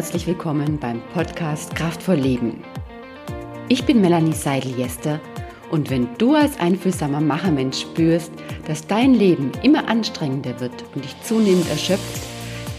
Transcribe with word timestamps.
herzlich 0.00 0.26
willkommen 0.26 0.78
beim 0.78 1.02
Podcast 1.12 1.74
Kraftvoll 1.74 2.14
Leben. 2.14 2.64
Ich 3.68 3.84
bin 3.84 4.00
Melanie 4.00 4.32
Seidel-Jester 4.32 5.20
und 5.70 5.90
wenn 5.90 6.08
du 6.16 6.34
als 6.34 6.58
einfühlsamer 6.58 7.20
Machermensch 7.20 7.82
spürst, 7.82 8.32
dass 8.66 8.86
dein 8.86 9.12
Leben 9.12 9.52
immer 9.62 9.90
anstrengender 9.90 10.58
wird 10.58 10.72
und 10.94 11.04
dich 11.04 11.14
zunehmend 11.22 11.68
erschöpft, 11.68 12.22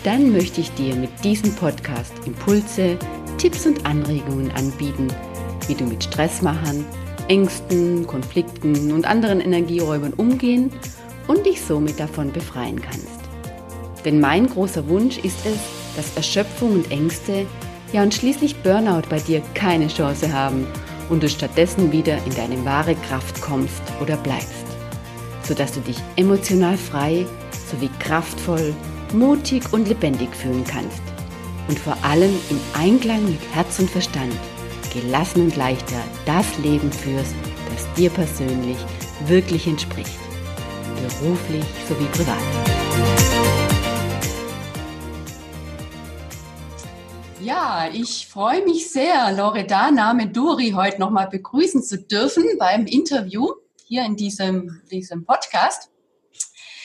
dann 0.03 0.31
möchte 0.31 0.61
ich 0.61 0.71
dir 0.71 0.95
mit 0.95 1.11
diesem 1.23 1.53
Podcast 1.53 2.11
Impulse, 2.25 2.97
Tipps 3.37 3.67
und 3.67 3.85
Anregungen 3.85 4.49
anbieten, 4.53 5.07
wie 5.67 5.75
du 5.75 5.83
mit 5.83 6.03
Stressmachern, 6.03 6.83
Ängsten, 7.27 8.07
Konflikten 8.07 8.91
und 8.91 9.05
anderen 9.05 9.41
Energieräubern 9.41 10.13
umgehen 10.13 10.71
und 11.27 11.45
dich 11.45 11.61
somit 11.61 11.99
davon 11.99 12.31
befreien 12.31 12.81
kannst. 12.81 13.19
Denn 14.05 14.19
mein 14.19 14.47
großer 14.47 14.87
Wunsch 14.89 15.19
ist 15.19 15.45
es, 15.45 15.80
dass 15.95 16.15
Erschöpfung 16.15 16.73
und 16.73 16.91
Ängste, 16.91 17.45
ja 17.93 18.03
und 18.03 18.13
schließlich 18.13 18.55
Burnout 18.57 19.07
bei 19.09 19.19
dir 19.19 19.41
keine 19.53 19.87
Chance 19.87 20.31
haben 20.31 20.65
und 21.09 21.23
du 21.23 21.29
stattdessen 21.29 21.91
wieder 21.91 22.17
in 22.25 22.35
deine 22.35 22.63
wahre 22.65 22.95
Kraft 22.95 23.41
kommst 23.41 23.81
oder 24.01 24.17
bleibst, 24.17 24.65
sodass 25.43 25.73
du 25.73 25.81
dich 25.81 25.97
emotional 26.15 26.77
frei 26.77 27.25
sowie 27.69 27.89
kraftvoll, 27.99 28.73
mutig 29.13 29.63
und 29.71 29.87
lebendig 29.87 30.35
fühlen 30.35 30.63
kannst. 30.65 31.01
Und 31.67 31.79
vor 31.79 31.97
allem 32.03 32.33
im 32.49 32.59
Einklang 32.73 33.23
mit 33.25 33.39
Herz 33.53 33.79
und 33.79 33.89
Verstand 33.89 34.33
gelassen 34.93 35.43
und 35.43 35.55
leichter 35.55 36.01
das 36.25 36.45
Leben 36.63 36.91
führst, 36.91 37.35
das 37.69 37.93
dir 37.93 38.09
persönlich 38.09 38.77
wirklich 39.27 39.67
entspricht, 39.67 40.19
beruflich 40.95 41.65
sowie 41.87 42.07
privat. 42.11 43.30
Ja, 47.51 47.89
ich 47.91 48.27
freue 48.27 48.63
mich 48.63 48.89
sehr, 48.93 49.33
Loredana 49.33 50.13
Meduri 50.13 50.71
heute 50.71 51.01
nochmal 51.01 51.27
begrüßen 51.27 51.83
zu 51.83 51.97
dürfen 51.97 52.45
beim 52.57 52.85
Interview 52.85 53.45
hier 53.87 54.05
in 54.05 54.15
diesem, 54.15 54.81
diesem 54.89 55.25
Podcast. 55.25 55.89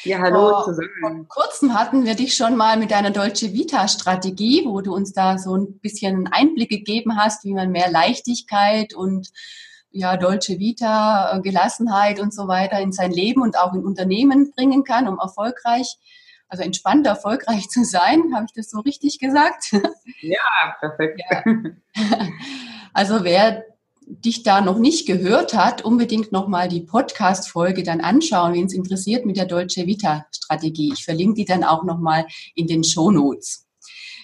Ja, 0.03 0.19
hallo 0.19 0.65
zusammen. 0.65 1.29
Vor 1.33 1.45
kurzem 1.45 1.79
hatten 1.79 2.05
wir 2.05 2.17
dich 2.17 2.35
schon 2.35 2.57
mal 2.57 2.79
mit 2.79 2.91
deiner 2.91 3.13
Dolce 3.13 3.53
Vita 3.53 3.87
Strategie, 3.87 4.65
wo 4.67 4.81
du 4.81 4.93
uns 4.93 5.13
da 5.13 5.39
so 5.39 5.55
ein 5.55 5.79
bisschen 5.79 6.27
Einblick 6.27 6.71
gegeben 6.71 7.17
hast, 7.17 7.45
wie 7.45 7.55
man 7.55 7.71
mehr 7.71 7.89
Leichtigkeit 7.89 8.93
und 8.93 9.31
ja, 9.93 10.17
Dolce 10.17 10.59
Vita, 10.59 11.39
Gelassenheit 11.45 12.19
und 12.19 12.35
so 12.35 12.49
weiter 12.49 12.81
in 12.81 12.91
sein 12.91 13.13
Leben 13.13 13.41
und 13.41 13.57
auch 13.57 13.73
in 13.73 13.85
Unternehmen 13.85 14.51
bringen 14.51 14.83
kann, 14.83 15.07
um 15.07 15.21
erfolgreich 15.21 15.97
also 16.49 16.63
entspannt 16.63 17.07
erfolgreich 17.07 17.69
zu 17.69 17.85
sein. 17.85 18.35
Habe 18.35 18.47
ich 18.47 18.53
das 18.53 18.71
so 18.71 18.81
richtig 18.81 19.19
gesagt? 19.19 19.73
Ja, 20.21 20.77
perfekt. 20.81 21.21
Ja. 21.31 21.45
Also 22.93 23.25
wer 23.25 23.65
dich 24.07 24.43
da 24.43 24.61
noch 24.61 24.79
nicht 24.79 25.07
gehört 25.07 25.53
hat, 25.55 25.83
unbedingt 25.83 26.33
nochmal 26.33 26.69
die 26.69 26.81
Podcast-Folge 26.81 27.83
dann 27.83 28.01
anschauen, 28.01 28.55
wen 28.55 28.67
es 28.67 28.73
interessiert 28.73 29.27
mit 29.27 29.37
der 29.37 29.47
Dolce 29.47 29.87
Vita-Strategie. 29.87 30.93
Ich 30.95 31.05
verlinke 31.05 31.35
die 31.35 31.45
dann 31.45 31.65
auch 31.65 31.83
nochmal 31.83 32.27
in 32.55 32.67
den 32.69 32.85
Show 32.85 33.11
Notes. 33.11 33.67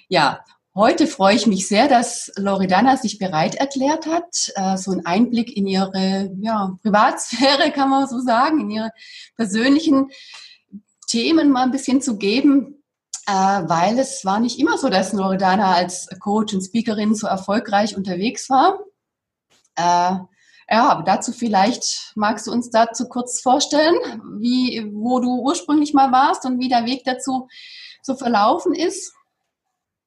Ja, 0.09 0.45
heute 0.75 1.07
freue 1.07 1.35
ich 1.35 1.47
mich 1.47 1.67
sehr, 1.67 1.89
dass 1.89 2.33
Loredana 2.37 2.97
sich 2.97 3.19
bereit 3.19 3.57
erklärt 3.57 4.07
hat, 4.07 4.53
äh, 4.55 4.77
so 4.77 4.93
einen 4.93 5.05
Einblick 5.05 5.57
in 5.57 5.67
ihre 5.67 6.31
ja, 6.41 6.79
Privatsphäre, 6.83 7.73
kann 7.73 7.91
man 7.91 8.09
so 8.09 8.21
sagen, 8.21 8.61
in 8.61 8.71
ihre 8.71 8.91
persönlichen 9.37 10.11
Themen 11.13 11.51
mal 11.51 11.65
ein 11.65 11.71
bisschen 11.71 12.01
zu 12.01 12.17
geben, 12.17 12.83
äh, 13.27 13.33
weil 13.33 13.99
es 13.99 14.25
war 14.25 14.41
nicht 14.41 14.59
immer 14.59 14.79
so, 14.79 14.89
dass 14.89 15.13
Loredana 15.13 15.75
als 15.75 16.09
Coach 16.21 16.55
und 16.55 16.63
Speakerin 16.63 17.15
so 17.15 17.27
erfolgreich 17.27 17.97
unterwegs 17.97 18.49
war. 18.49 18.81
Äh, 19.77 20.17
ja, 20.71 20.89
aber 20.89 21.03
dazu 21.03 21.33
vielleicht 21.33 22.13
magst 22.15 22.47
du 22.47 22.53
uns 22.53 22.71
dazu 22.71 23.09
kurz 23.11 23.43
vorstellen, 23.43 23.95
wie, 24.41 24.91
wo 24.91 25.21
du 25.21 25.43
ursprünglich 25.43 25.93
mal 25.93 26.11
warst 26.13 26.47
und 26.47 26.59
wie 26.61 26.71
der 26.71 26.87
Weg 26.87 27.03
dazu 27.05 27.47
so 28.01 28.15
verlaufen 28.15 28.75
ist. 28.75 29.13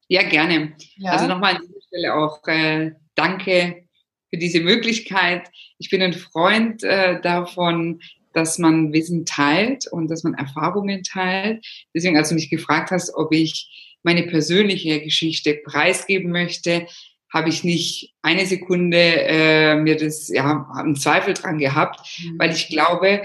Ja, 0.08 0.28
gerne. 0.28 0.74
Ja. 0.96 1.12
Also 1.12 1.28
nochmal 1.28 1.54
an 1.54 1.62
dieser 1.62 1.80
Stelle 1.86 2.14
auch 2.14 2.44
äh, 2.48 2.92
danke 3.14 3.86
für 4.28 4.38
diese 4.38 4.60
Möglichkeit. 4.60 5.48
Ich 5.78 5.88
bin 5.88 6.02
ein 6.02 6.14
Freund 6.14 6.82
äh, 6.82 7.20
davon, 7.20 8.00
dass 8.36 8.58
man 8.58 8.92
Wissen 8.92 9.24
teilt 9.24 9.86
und 9.90 10.10
dass 10.10 10.22
man 10.22 10.34
Erfahrungen 10.34 11.02
teilt. 11.02 11.66
Deswegen, 11.94 12.18
als 12.18 12.28
du 12.28 12.34
mich 12.34 12.50
gefragt 12.50 12.90
hast, 12.90 13.14
ob 13.14 13.32
ich 13.32 13.96
meine 14.02 14.24
persönliche 14.24 15.00
Geschichte 15.00 15.58
preisgeben 15.64 16.30
möchte, 16.30 16.86
habe 17.32 17.48
ich 17.48 17.64
nicht 17.64 18.14
eine 18.20 18.44
Sekunde 18.44 18.98
äh, 18.98 19.76
mir 19.76 19.96
das, 19.96 20.28
ja, 20.28 20.68
einen 20.74 20.96
Zweifel 20.96 21.32
dran 21.32 21.58
gehabt, 21.58 22.00
mhm. 22.22 22.38
weil 22.38 22.50
ich 22.50 22.68
glaube, 22.68 23.22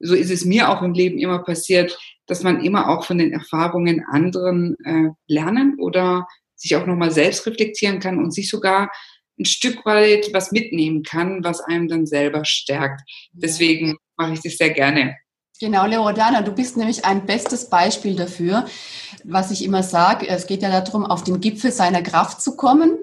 so 0.00 0.14
ist 0.14 0.30
es 0.30 0.44
mir 0.44 0.68
auch 0.68 0.82
im 0.82 0.92
Leben 0.92 1.18
immer 1.18 1.38
passiert, 1.38 1.98
dass 2.26 2.42
man 2.42 2.62
immer 2.62 2.90
auch 2.90 3.06
von 3.06 3.16
den 3.16 3.32
Erfahrungen 3.32 4.04
anderen 4.06 4.76
äh, 4.84 5.08
lernen 5.28 5.76
oder 5.80 6.26
sich 6.56 6.76
auch 6.76 6.86
nochmal 6.86 7.10
selbst 7.10 7.46
reflektieren 7.46 8.00
kann 8.00 8.18
und 8.18 8.32
sich 8.32 8.50
sogar 8.50 8.90
ein 9.38 9.44
Stück 9.44 9.84
weit 9.86 10.30
was 10.32 10.52
mitnehmen 10.52 11.02
kann, 11.02 11.42
was 11.42 11.60
einem 11.60 11.88
dann 11.88 12.06
selber 12.06 12.44
stärkt. 12.44 13.02
Deswegen 13.32 13.96
mache 14.16 14.34
ich 14.34 14.40
das 14.42 14.56
sehr 14.56 14.70
gerne. 14.70 15.16
Genau, 15.60 15.86
Leodana, 15.86 16.42
du 16.42 16.52
bist 16.52 16.76
nämlich 16.76 17.04
ein 17.04 17.24
bestes 17.24 17.70
Beispiel 17.70 18.16
dafür, 18.16 18.66
was 19.22 19.52
ich 19.52 19.64
immer 19.64 19.82
sage. 19.82 20.26
Es 20.26 20.46
geht 20.46 20.62
ja 20.62 20.80
darum, 20.80 21.06
auf 21.06 21.22
den 21.22 21.40
Gipfel 21.40 21.70
seiner 21.70 22.02
Kraft 22.02 22.42
zu 22.42 22.56
kommen. 22.56 22.98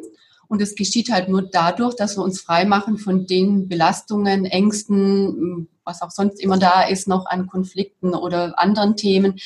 Und 0.50 0.64
es 0.64 0.74
geschieht 0.74 1.12
halt 1.12 1.30
nur 1.30 1.44
dadurch, 1.44 1.96
dass 1.96 2.18
wir 2.18 2.24
uns 2.24 2.42
frei 2.42 2.66
machen 2.66 2.98
von 2.98 3.28
den 3.28 3.70
Belastungen, 3.70 4.46
Ängsten, 4.46 5.70
was 5.86 6.02
auch 6.02 6.10
sonst 6.10 6.42
immer 6.42 6.58
da 6.58 6.82
ist, 6.82 7.08
noch 7.08 7.28
an 7.28 7.46
Konflikten 7.46 8.16
oder 8.16 8.58
anderen 8.58 8.96
Themen. 8.96 9.40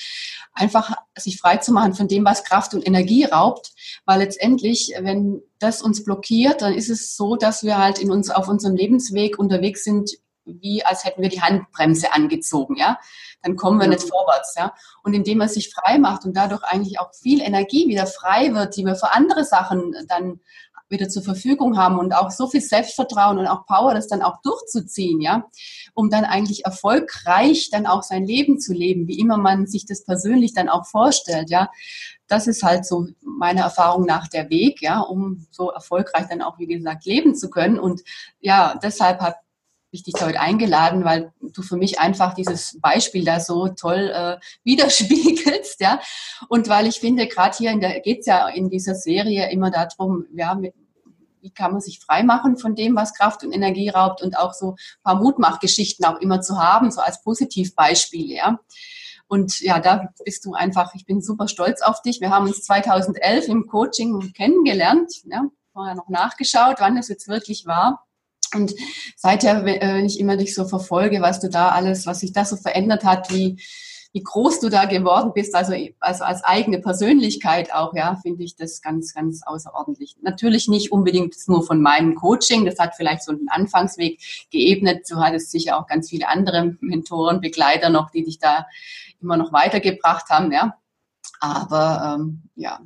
Einfach 0.54 0.96
sich 1.18 1.40
frei 1.40 1.58
zu 1.58 1.74
machen 1.74 1.94
von 1.94 2.08
dem, 2.08 2.24
was 2.24 2.46
Kraft 2.46 2.74
und 2.74 2.88
Energie 2.88 3.26
raubt. 3.26 3.74
Weil 4.06 4.20
letztendlich, 4.20 4.94
wenn 4.98 5.42
das 5.60 5.82
uns 5.82 6.06
blockiert, 6.06 6.62
dann 6.62 6.74
ist 6.74 6.90
es 6.90 7.18
so, 7.18 7.36
dass 7.36 7.64
wir 7.64 7.78
halt 7.78 8.00
in 8.00 8.10
uns, 8.10 8.30
auf 8.30 8.48
unserem 8.48 8.78
Lebensweg 8.78 9.38
unterwegs 9.38 9.84
sind 9.84 10.10
wie 10.46 10.84
als 10.84 11.06
hätten 11.06 11.22
wir 11.22 11.30
die 11.30 11.42
Handbremse 11.42 12.14
angezogen, 12.14 12.76
ja. 12.76 13.00
Dann 13.42 13.56
kommen 13.56 13.80
wir 13.80 13.88
nicht 13.88 14.04
vorwärts, 14.04 14.56
ja. 14.58 14.74
Und 15.04 15.14
indem 15.14 15.38
man 15.40 15.50
sich 15.50 15.70
frei 15.74 15.98
macht 16.00 16.26
und 16.26 16.36
dadurch 16.36 16.64
eigentlich 16.64 17.00
auch 17.00 17.14
viel 17.14 17.42
Energie 17.42 17.88
wieder 17.88 18.08
frei 18.08 18.54
wird, 18.54 18.76
die 18.76 18.86
wir 18.86 18.96
für 18.96 19.14
andere 19.14 19.44
Sachen 19.44 19.96
dann 20.08 20.40
wieder 20.94 21.10
zur 21.10 21.24
Verfügung 21.24 21.78
haben 21.78 22.00
und 22.00 22.14
auch 22.16 22.32
so 22.32 22.48
viel 22.48 22.62
Selbstvertrauen 22.62 23.38
und 23.38 23.48
auch 23.48 23.66
Power, 23.66 23.94
das 23.94 24.08
dann 24.08 24.22
auch 24.22 24.42
durchzuziehen, 24.42 25.20
ja, 25.20 25.50
um 25.94 26.10
dann 26.10 26.24
eigentlich 26.24 26.64
erfolgreich 26.64 27.70
dann 27.70 27.86
auch 27.86 28.04
sein 28.04 28.26
Leben 28.26 28.60
zu 28.60 28.74
leben, 28.74 29.08
wie 29.10 29.20
immer 29.20 29.38
man 29.38 29.68
sich 29.68 29.86
das 29.86 30.06
persönlich 30.06 30.54
dann 30.54 30.70
auch 30.70 30.86
vorstellt, 30.86 31.50
ja. 31.50 31.70
Das 32.28 32.48
ist 32.48 32.64
halt 32.64 32.86
so 32.86 33.08
meiner 33.22 33.64
Erfahrung 33.64 34.06
nach 34.06 34.30
der 34.30 34.50
Weg, 34.50 34.82
ja, 34.82 35.02
um 35.02 35.46
so 35.52 35.70
erfolgreich 35.70 36.28
dann 36.30 36.42
auch, 36.42 36.58
wie 36.58 36.68
gesagt, 36.68 37.06
leben 37.06 37.36
zu 37.36 37.50
können. 37.50 37.78
Und 37.78 38.02
ja, 38.40 38.80
deshalb 38.82 39.20
hat 39.20 39.36
ich 39.94 40.04
dich 40.04 40.16
heute 40.20 40.40
eingeladen, 40.40 41.06
weil 41.06 41.32
du 41.40 41.62
für 41.62 41.78
mich 41.78 42.00
einfach 42.00 42.34
dieses 42.34 42.80
Beispiel 42.82 43.24
da 43.24 43.40
so 43.40 43.68
toll 43.68 44.12
äh, 44.14 44.38
widerspiegelst, 44.64 45.80
ja. 45.80 46.00
Und 46.50 46.68
weil 46.68 46.88
ich 46.88 47.00
finde, 47.00 47.28
gerade 47.28 47.56
hier 47.56 47.78
der 47.78 48.00
geht's 48.02 48.26
ja 48.26 48.48
in 48.50 48.70
dieser 48.70 48.96
Serie 48.96 49.52
immer 49.52 49.70
darum, 49.70 50.26
ja, 50.34 50.56
mit, 50.56 50.74
wie 51.44 51.52
kann 51.52 51.74
man 51.74 51.82
sich 51.82 52.00
freimachen 52.00 52.58
von 52.58 52.74
dem, 52.74 52.96
was 52.96 53.14
Kraft 53.14 53.44
und 53.44 53.52
Energie 53.52 53.90
raubt 53.90 54.22
und 54.22 54.38
auch 54.38 54.54
so 54.54 54.72
ein 54.72 55.04
paar 55.04 55.22
Mutmachgeschichten 55.22 56.06
auch 56.06 56.20
immer 56.20 56.42
zu 56.42 56.58
haben, 56.58 56.90
so 56.90 57.02
als 57.02 57.22
Positivbeispiele, 57.22 58.36
ja. 58.36 58.60
Und 59.28 59.62
ja, 59.62 59.80
da 59.80 60.10
bist 60.24 60.46
du 60.46 60.54
einfach, 60.54 60.94
ich 60.96 61.06
bin 61.06 61.22
super 61.22 61.48
stolz 61.48 61.82
auf 61.82 62.02
dich. 62.02 62.22
Wir 62.22 62.30
haben 62.30 62.46
uns 62.46 62.64
2011 62.64 63.48
im 63.48 63.68
Coaching 63.68 64.34
kennengelernt, 64.34 65.12
ja, 65.26 65.44
vorher 65.72 65.96
noch 65.96 66.10
nachgeschaut, 66.10 66.76
wann 66.80 66.96
das 66.96 67.10
jetzt 67.10 67.28
wirklich 67.28 67.66
war. 67.66 68.06
Und 68.54 68.74
seither, 69.16 69.66
äh, 69.66 69.96
wenn 69.96 70.06
ich 70.06 70.20
immer 70.20 70.38
dich 70.38 70.54
so 70.54 70.66
verfolge, 70.66 71.22
was 71.22 71.40
du 71.40 71.50
da 71.50 71.70
alles, 71.70 72.06
was 72.06 72.20
sich 72.20 72.32
da 72.32 72.46
so 72.46 72.56
verändert 72.56 73.04
hat, 73.04 73.32
wie, 73.32 73.60
wie 74.14 74.22
groß 74.22 74.60
du 74.60 74.70
da 74.70 74.86
geworden 74.86 75.32
bist, 75.34 75.56
also, 75.56 75.74
also 76.00 76.24
als 76.24 76.44
eigene 76.44 76.80
Persönlichkeit 76.80 77.74
auch, 77.74 77.96
ja, 77.96 78.16
finde 78.22 78.44
ich 78.44 78.56
das 78.56 78.82
ganz, 78.84 79.14
ganz 79.16 79.42
außerordentlich. 79.44 80.18
Natürlich 80.22 80.68
nicht 80.68 80.92
unbedingt 80.92 81.36
nur 81.48 81.66
von 81.66 81.82
meinem 81.82 82.14
Coaching, 82.14 82.64
das 82.64 82.78
hat 82.78 82.96
vielleicht 82.96 83.24
so 83.24 83.32
einen 83.32 83.50
Anfangsweg 83.50 84.20
geebnet. 84.52 85.08
Du 85.10 85.16
hattest 85.16 85.50
sicher 85.50 85.80
auch 85.80 85.88
ganz 85.88 86.12
viele 86.12 86.28
andere 86.28 86.78
Mentoren, 86.80 87.42
Begleiter 87.42 87.90
noch, 87.90 88.12
die 88.12 88.24
dich 88.24 88.38
da 88.38 88.68
immer 89.20 89.36
noch 89.36 89.52
weitergebracht 89.52 90.30
haben, 90.30 90.52
ja. 90.52 90.78
Aber 91.40 92.20
ähm, 92.20 92.44
ja, 92.56 92.82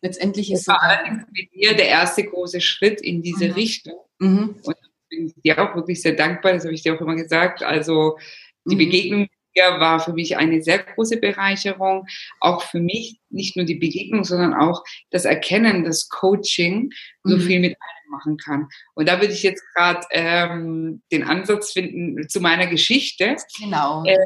letztendlich 0.00 0.50
ist 0.50 0.66
das 0.66 0.74
war 0.74 0.82
allerdings 0.82 1.24
mit 1.30 1.52
dir 1.52 1.76
der 1.76 1.88
erste 1.88 2.24
große 2.24 2.62
Schritt 2.62 3.02
in 3.02 3.20
diese 3.22 3.48
mhm. 3.48 3.52
Richtung. 3.52 3.98
Mhm. 4.18 4.56
Und 4.62 4.76
bin 5.10 5.34
dir 5.44 5.58
auch 5.58 5.74
wirklich 5.76 6.00
sehr 6.00 6.14
dankbar, 6.14 6.54
das 6.54 6.64
habe 6.64 6.72
ich 6.72 6.82
dir 6.82 6.94
auch 6.94 7.00
immer 7.00 7.16
gesagt. 7.16 7.62
Also 7.62 8.16
die 8.64 8.76
mhm. 8.76 8.78
Begegnung 8.78 9.28
hier 9.60 9.80
war 9.80 10.00
für 10.00 10.12
mich 10.12 10.36
eine 10.36 10.62
sehr 10.62 10.78
große 10.78 11.18
Bereicherung. 11.18 12.06
Auch 12.40 12.62
für 12.62 12.80
mich 12.80 13.18
nicht 13.30 13.56
nur 13.56 13.64
die 13.64 13.76
Begegnung, 13.76 14.24
sondern 14.24 14.54
auch 14.54 14.82
das 15.10 15.24
Erkennen, 15.24 15.84
dass 15.84 16.08
Coaching 16.08 16.90
so 17.24 17.36
mhm. 17.36 17.40
viel 17.40 17.60
mit 17.60 17.76
einem 17.80 18.00
machen 18.10 18.36
kann. 18.36 18.68
Und 18.94 19.08
da 19.08 19.20
würde 19.20 19.32
ich 19.32 19.42
jetzt 19.42 19.62
gerade 19.74 20.00
ähm, 20.10 21.02
den 21.12 21.22
Ansatz 21.22 21.72
finden 21.72 22.28
zu 22.28 22.40
meiner 22.40 22.66
Geschichte. 22.66 23.36
Genau. 23.60 24.04
Äh, 24.04 24.16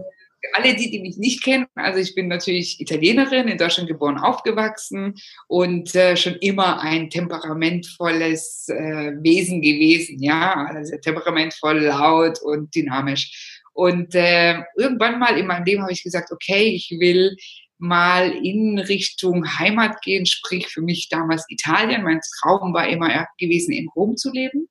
alle 0.52 0.75
die, 0.75 0.90
die 0.90 1.00
mich 1.00 1.16
nicht 1.16 1.42
kennen, 1.42 1.66
also 1.75 1.98
ich 1.98 2.14
bin 2.14 2.28
natürlich 2.28 2.81
Italienerin, 2.81 3.48
in 3.48 3.56
Deutschland 3.56 3.88
geboren, 3.88 4.19
aufgewachsen 4.19 5.14
und 5.48 5.94
äh, 5.94 6.16
schon 6.16 6.34
immer 6.36 6.81
ein 6.81 7.08
temperamentvolles 7.08 8.69
äh, 8.69 9.12
Wesen 9.22 9.62
gewesen, 9.62 10.22
ja, 10.22 10.66
also 10.69 10.96
temperamentvoll, 10.98 11.81
laut 11.81 12.42
und 12.42 12.75
dynamisch. 12.75 13.54
Und 13.75 14.15
äh, 14.15 14.62
irgendwann 14.76 15.19
mal 15.19 15.37
in 15.37 15.47
meinem 15.47 15.65
Leben 15.65 15.82
habe 15.82 15.93
ich 15.93 16.03
gesagt, 16.03 16.31
okay, 16.31 16.69
ich 16.69 16.97
will 16.99 17.37
mal 17.79 18.31
in 18.31 18.79
Richtung 18.79 19.44
Heimat 19.59 20.00
gehen, 20.03 20.26
sprich 20.26 20.69
für 20.69 20.81
mich 20.81 21.09
damals 21.11 21.44
Italien. 21.49 22.05
Mein 22.05 22.21
Traum 22.41 22.73
war 22.73 22.88
immer 22.88 23.26
gewesen, 23.38 23.73
in 23.73 23.88
Rom 23.94 24.17
zu 24.17 24.31
leben. 24.32 24.69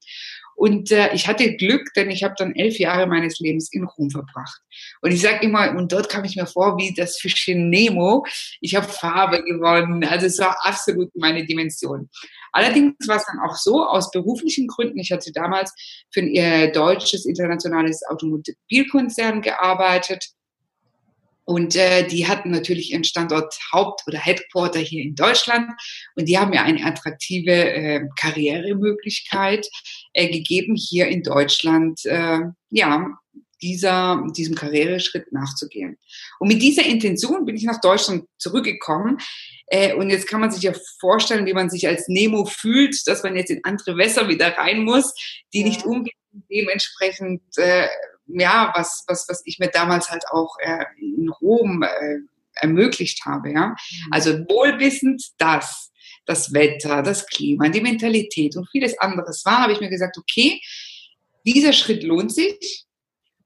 Und 0.56 0.92
äh, 0.92 1.14
ich 1.14 1.28
hatte 1.28 1.56
Glück, 1.56 1.94
denn 1.96 2.10
ich 2.10 2.24
habe 2.24 2.36
dann 2.38 2.56
elf 2.56 2.78
Jahre 2.80 3.08
meines 3.08 3.40
Lebens 3.40 3.72
in 3.72 3.84
Rom 3.84 4.10
verbracht. 4.10 4.62
Und 5.02 5.12
ich 5.12 5.22
sage 5.22 5.46
immer, 5.46 5.76
und 5.76 5.92
dort 5.92 6.10
kam 6.10 6.24
ich 6.24 6.36
mir 6.36 6.46
vor 6.46 6.78
wie 6.78 6.94
das 6.94 7.18
Fischchen 7.18 7.70
Nemo. 7.70 8.26
Ich 8.62 8.76
habe 8.76 8.88
Farbe 8.88 9.44
gewonnen. 9.44 10.04
Also 10.04 10.28
es 10.28 10.40
war 10.40 10.58
absolut 10.62 11.10
meine 11.16 11.46
Dimension. 11.46 12.10
Allerdings 12.52 13.08
war 13.08 13.18
es 13.18 13.26
dann 13.26 13.40
auch 13.40 13.56
so, 13.56 13.84
aus 13.84 14.12
beruflichen 14.12 14.68
Gründen, 14.68 15.00
ich 15.00 15.12
hatte 15.12 15.32
damals 15.32 15.74
für 16.12 16.22
ein 16.22 16.36
äh, 16.36 16.72
deutsches 16.72 17.26
internationales 17.26 18.04
Automobilkonzern 18.08 19.42
gearbeitet 19.42 20.34
und 21.46 21.76
äh, 21.76 22.08
die 22.08 22.28
hatten 22.28 22.52
natürlich 22.52 22.92
ihren 22.92 23.04
Standort 23.04 23.58
Haupt- 23.72 24.04
oder 24.08 24.18
Headquarter 24.18 24.80
hier 24.80 25.04
in 25.04 25.16
Deutschland. 25.16 25.70
Und 26.16 26.28
die 26.30 26.38
haben 26.38 26.52
mir 26.52 26.64
eine 26.64 26.86
attraktive 26.86 27.52
äh, 27.52 28.02
Karrieremöglichkeit 28.18 29.68
äh, 30.14 30.30
gegeben, 30.30 30.76
hier 30.76 31.08
in 31.08 31.22
Deutschland, 31.24 32.06
äh, 32.06 32.40
ja, 32.70 33.18
dieser, 33.62 34.26
diesem 34.36 34.56
Karriereschritt 34.56 35.32
nachzugehen. 35.32 35.98
Und 36.40 36.48
mit 36.50 36.62
dieser 36.62 36.86
Intention 36.86 37.46
bin 37.46 37.56
ich 37.56 37.64
nach 37.64 37.80
Deutschland 37.82 38.26
zurückgekommen. 38.38 39.18
Äh, 39.68 39.94
und 39.96 40.10
jetzt 40.10 40.28
kann 40.28 40.42
man 40.42 40.52
sich 40.52 40.64
ja 40.64 40.74
vorstellen, 41.00 41.46
wie 41.46 41.54
man 41.54 41.70
sich 41.70 41.88
als 41.88 42.08
Nemo 42.08 42.46
fühlt, 42.46 42.96
dass 43.08 43.24
man 43.24 43.36
jetzt 43.36 43.52
in 43.52 43.64
andere 43.64 43.98
Wässer 43.98 44.28
wieder 44.28 44.58
rein 44.58 44.84
muss, 44.84 45.14
die 45.54 45.62
ja. 45.62 45.68
nicht 45.68 45.86
unbedingt 45.86 46.16
dementsprechend 46.50 47.42
äh, 47.58 47.88
ja, 48.26 48.72
was, 48.76 49.04
was, 49.08 49.28
was 49.30 49.42
ich 49.46 49.60
mir 49.60 49.70
damals 49.70 50.10
halt 50.10 50.24
auch 50.32 50.56
äh, 50.60 50.86
in 51.00 51.30
Rom 51.30 51.84
äh, 51.84 52.20
ermöglicht 52.56 53.26
habe, 53.26 53.52
ja. 53.52 53.68
Mhm. 53.68 53.76
Also 54.12 54.32
wohlwissend, 54.48 55.24
dass 55.38 55.92
das 56.26 56.54
Wetter, 56.54 57.02
das 57.02 57.28
Klima, 57.28 57.70
die 57.70 57.82
Mentalität 57.82 58.56
und 58.56 58.70
vieles 58.70 58.98
anderes 59.00 59.44
war, 59.46 59.60
habe 59.60 59.74
ich 59.74 59.82
mir 59.82 59.90
gesagt, 59.90 60.18
okay, 60.18 60.62
dieser 61.46 61.74
Schritt 61.74 62.04
lohnt 62.04 62.34
sich 62.34 62.86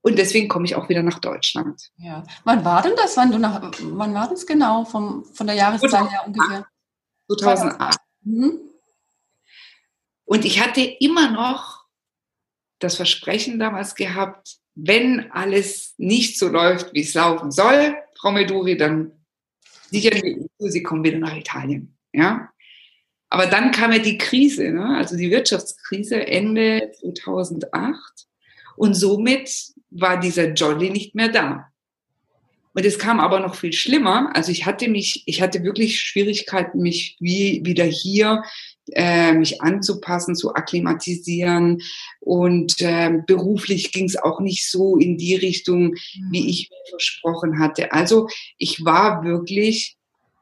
und 0.02 0.18
deswegen 0.18 0.48
komme 0.48 0.66
ich 0.66 0.76
auch 0.76 0.88
wieder 0.90 1.02
nach 1.02 1.20
Deutschland. 1.20 1.90
Ja. 1.98 2.24
Wann 2.44 2.64
war 2.64 2.84
denn 2.84 2.96
das? 2.96 3.18
Wann, 3.18 3.32
du 3.32 3.40
nach, 3.40 3.72
wann 3.82 4.14
war 4.14 4.30
das 4.30 4.46
genau 4.46 4.86
vom, 4.86 5.26
von 5.26 5.48
der 5.48 5.56
Jahreszahl 5.56 6.10
her 6.10 6.24
ungefähr? 6.26 6.68
2008. 7.28 8.00
Mhm. 8.22 8.60
Und 10.26 10.46
ich 10.46 10.62
hatte 10.62 10.82
immer 10.82 11.32
noch 11.32 11.86
das 12.80 12.96
Versprechen 12.96 13.60
damals 13.60 13.96
gehabt, 13.96 14.58
wenn 14.80 15.32
alles 15.32 15.96
nicht 15.98 16.38
so 16.38 16.48
läuft, 16.50 16.94
wie 16.94 17.02
es 17.02 17.16
laufen 17.16 17.52
soll, 17.52 17.96
Frau 18.20 18.32
Meduri, 18.32 18.78
dann 18.78 19.12
sichern 19.90 20.22
wir 20.22 20.72
Sie 20.72 20.84
kommen 20.84 21.04
wieder 21.04 21.18
nach 21.18 21.36
Italien. 21.36 21.98
Ja? 22.14 22.50
Aber 23.30 23.48
dann 23.48 23.72
kam 23.72 23.92
ja 23.92 24.00
die 24.00 24.18
Krise, 24.18 24.72
ne? 24.72 24.96
also 24.96 25.18
die 25.18 25.32
Wirtschaftskrise 25.32 26.28
Ende 26.28 26.92
2008 27.00 28.28
und 28.76 28.94
somit 28.94 29.50
war 29.90 30.20
dieser 30.20 30.54
Jolly 30.54 30.92
nicht 30.92 31.16
mehr 31.16 31.30
da. 31.30 31.72
Und 32.74 32.86
es 32.86 33.00
kam 33.00 33.20
aber 33.20 33.40
noch 33.40 33.56
viel 33.56 33.74
schlimmer. 33.74 34.30
Also 34.36 34.52
ich 34.52 34.68
hatte 34.68 34.88
mich, 34.88 35.24
ich 35.26 35.42
hatte 35.42 35.64
wirklich 35.64 36.00
Schwierigkeiten, 36.00 36.80
mich 36.84 37.18
wie 37.20 37.62
wieder 37.66 37.86
hier 37.86 38.44
äh, 38.94 39.34
mich 39.34 39.62
anzupassen, 39.62 40.36
zu 40.36 40.54
akklimatisieren. 40.54 41.82
Und 42.20 42.82
äh, 42.82 43.22
beruflich 43.26 43.92
ging 43.92 44.06
es 44.06 44.18
auch 44.18 44.40
nicht 44.40 44.70
so 44.70 44.98
in 44.98 45.18
die 45.18 45.36
Richtung, 45.36 45.96
wie 46.32 46.44
mhm. 46.44 46.50
ich 46.50 46.70
mir 46.70 46.90
versprochen 46.90 47.60
hatte. 47.60 47.92
Also 47.92 48.28
ich 48.58 48.84
war 48.86 49.24
wirklich 49.24 49.98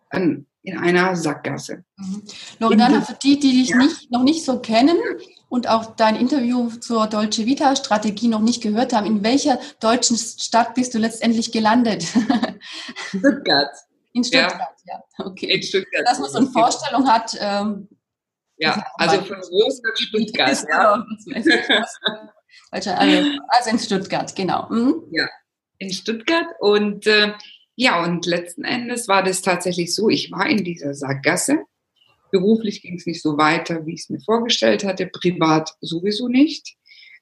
an, 0.10 0.46
in 0.64 0.78
einer 0.78 1.16
Sackgasse. 1.16 1.84
Mhm. 1.98 2.24
Loredana, 2.60 3.02
für 3.02 3.14
die, 3.14 3.40
die 3.40 3.52
dich 3.52 3.70
ja. 3.70 3.78
nicht, 3.78 4.12
noch 4.12 4.24
nicht 4.24 4.44
so 4.44 4.60
kennen 4.60 4.98
und 5.50 5.70
auch 5.70 5.96
dein 5.96 6.16
Interview 6.16 6.70
zur 6.70 7.08
Dolce 7.08 7.46
Vita 7.46 7.76
Strategie 7.76 8.28
noch 8.28 8.42
nicht 8.42 8.62
gehört 8.62 8.94
haben, 8.94 9.06
in 9.06 9.24
welcher 9.24 9.60
deutschen 9.80 10.18
Stadt 10.18 10.74
bist 10.74 10.94
du 10.94 10.98
letztendlich 10.98 11.52
gelandet? 11.52 12.04
Stuttgart. 13.10 13.70
In 14.14 14.24
Stuttgart, 14.24 14.76
ja. 14.86 15.04
ja. 15.18 15.26
Okay. 15.26 15.54
In 15.54 15.62
Stuttgart. 15.62 16.04
Dass 16.08 16.20
man 16.20 16.30
so 16.30 16.38
eine 16.38 16.48
Vorstellung 16.48 17.08
hat, 17.08 17.38
ähm, 17.40 17.90
ja, 18.58 18.86
also 18.96 19.22
von 19.22 19.38
nach 19.38 19.96
Stuttgart. 19.96 20.66
Ja. 20.70 21.06
Also, 22.72 22.92
also 23.48 23.70
in 23.70 23.80
Stuttgart, 23.80 24.36
genau. 24.36 24.68
Mhm. 24.70 25.04
Ja, 25.12 25.28
in 25.78 25.92
Stuttgart. 25.92 26.48
Und 26.60 27.08
äh, 27.08 27.34
ja, 27.76 28.04
und 28.04 28.26
letzten 28.26 28.64
Endes 28.64 29.08
war 29.08 29.24
das 29.24 29.42
tatsächlich 29.42 29.94
so, 29.94 30.10
ich 30.10 30.32
war 30.32 30.48
in 30.48 30.64
dieser 30.64 30.94
Sackgasse. 30.94 31.60
Beruflich 32.32 32.82
ging 32.82 32.96
es 32.96 33.06
nicht 33.06 33.22
so 33.22 33.38
weiter, 33.38 33.86
wie 33.86 33.94
ich 33.94 34.02
es 34.02 34.10
mir 34.10 34.20
vorgestellt 34.20 34.84
hatte, 34.84 35.08
privat 35.08 35.74
sowieso 35.82 36.28
nicht. 36.28 36.76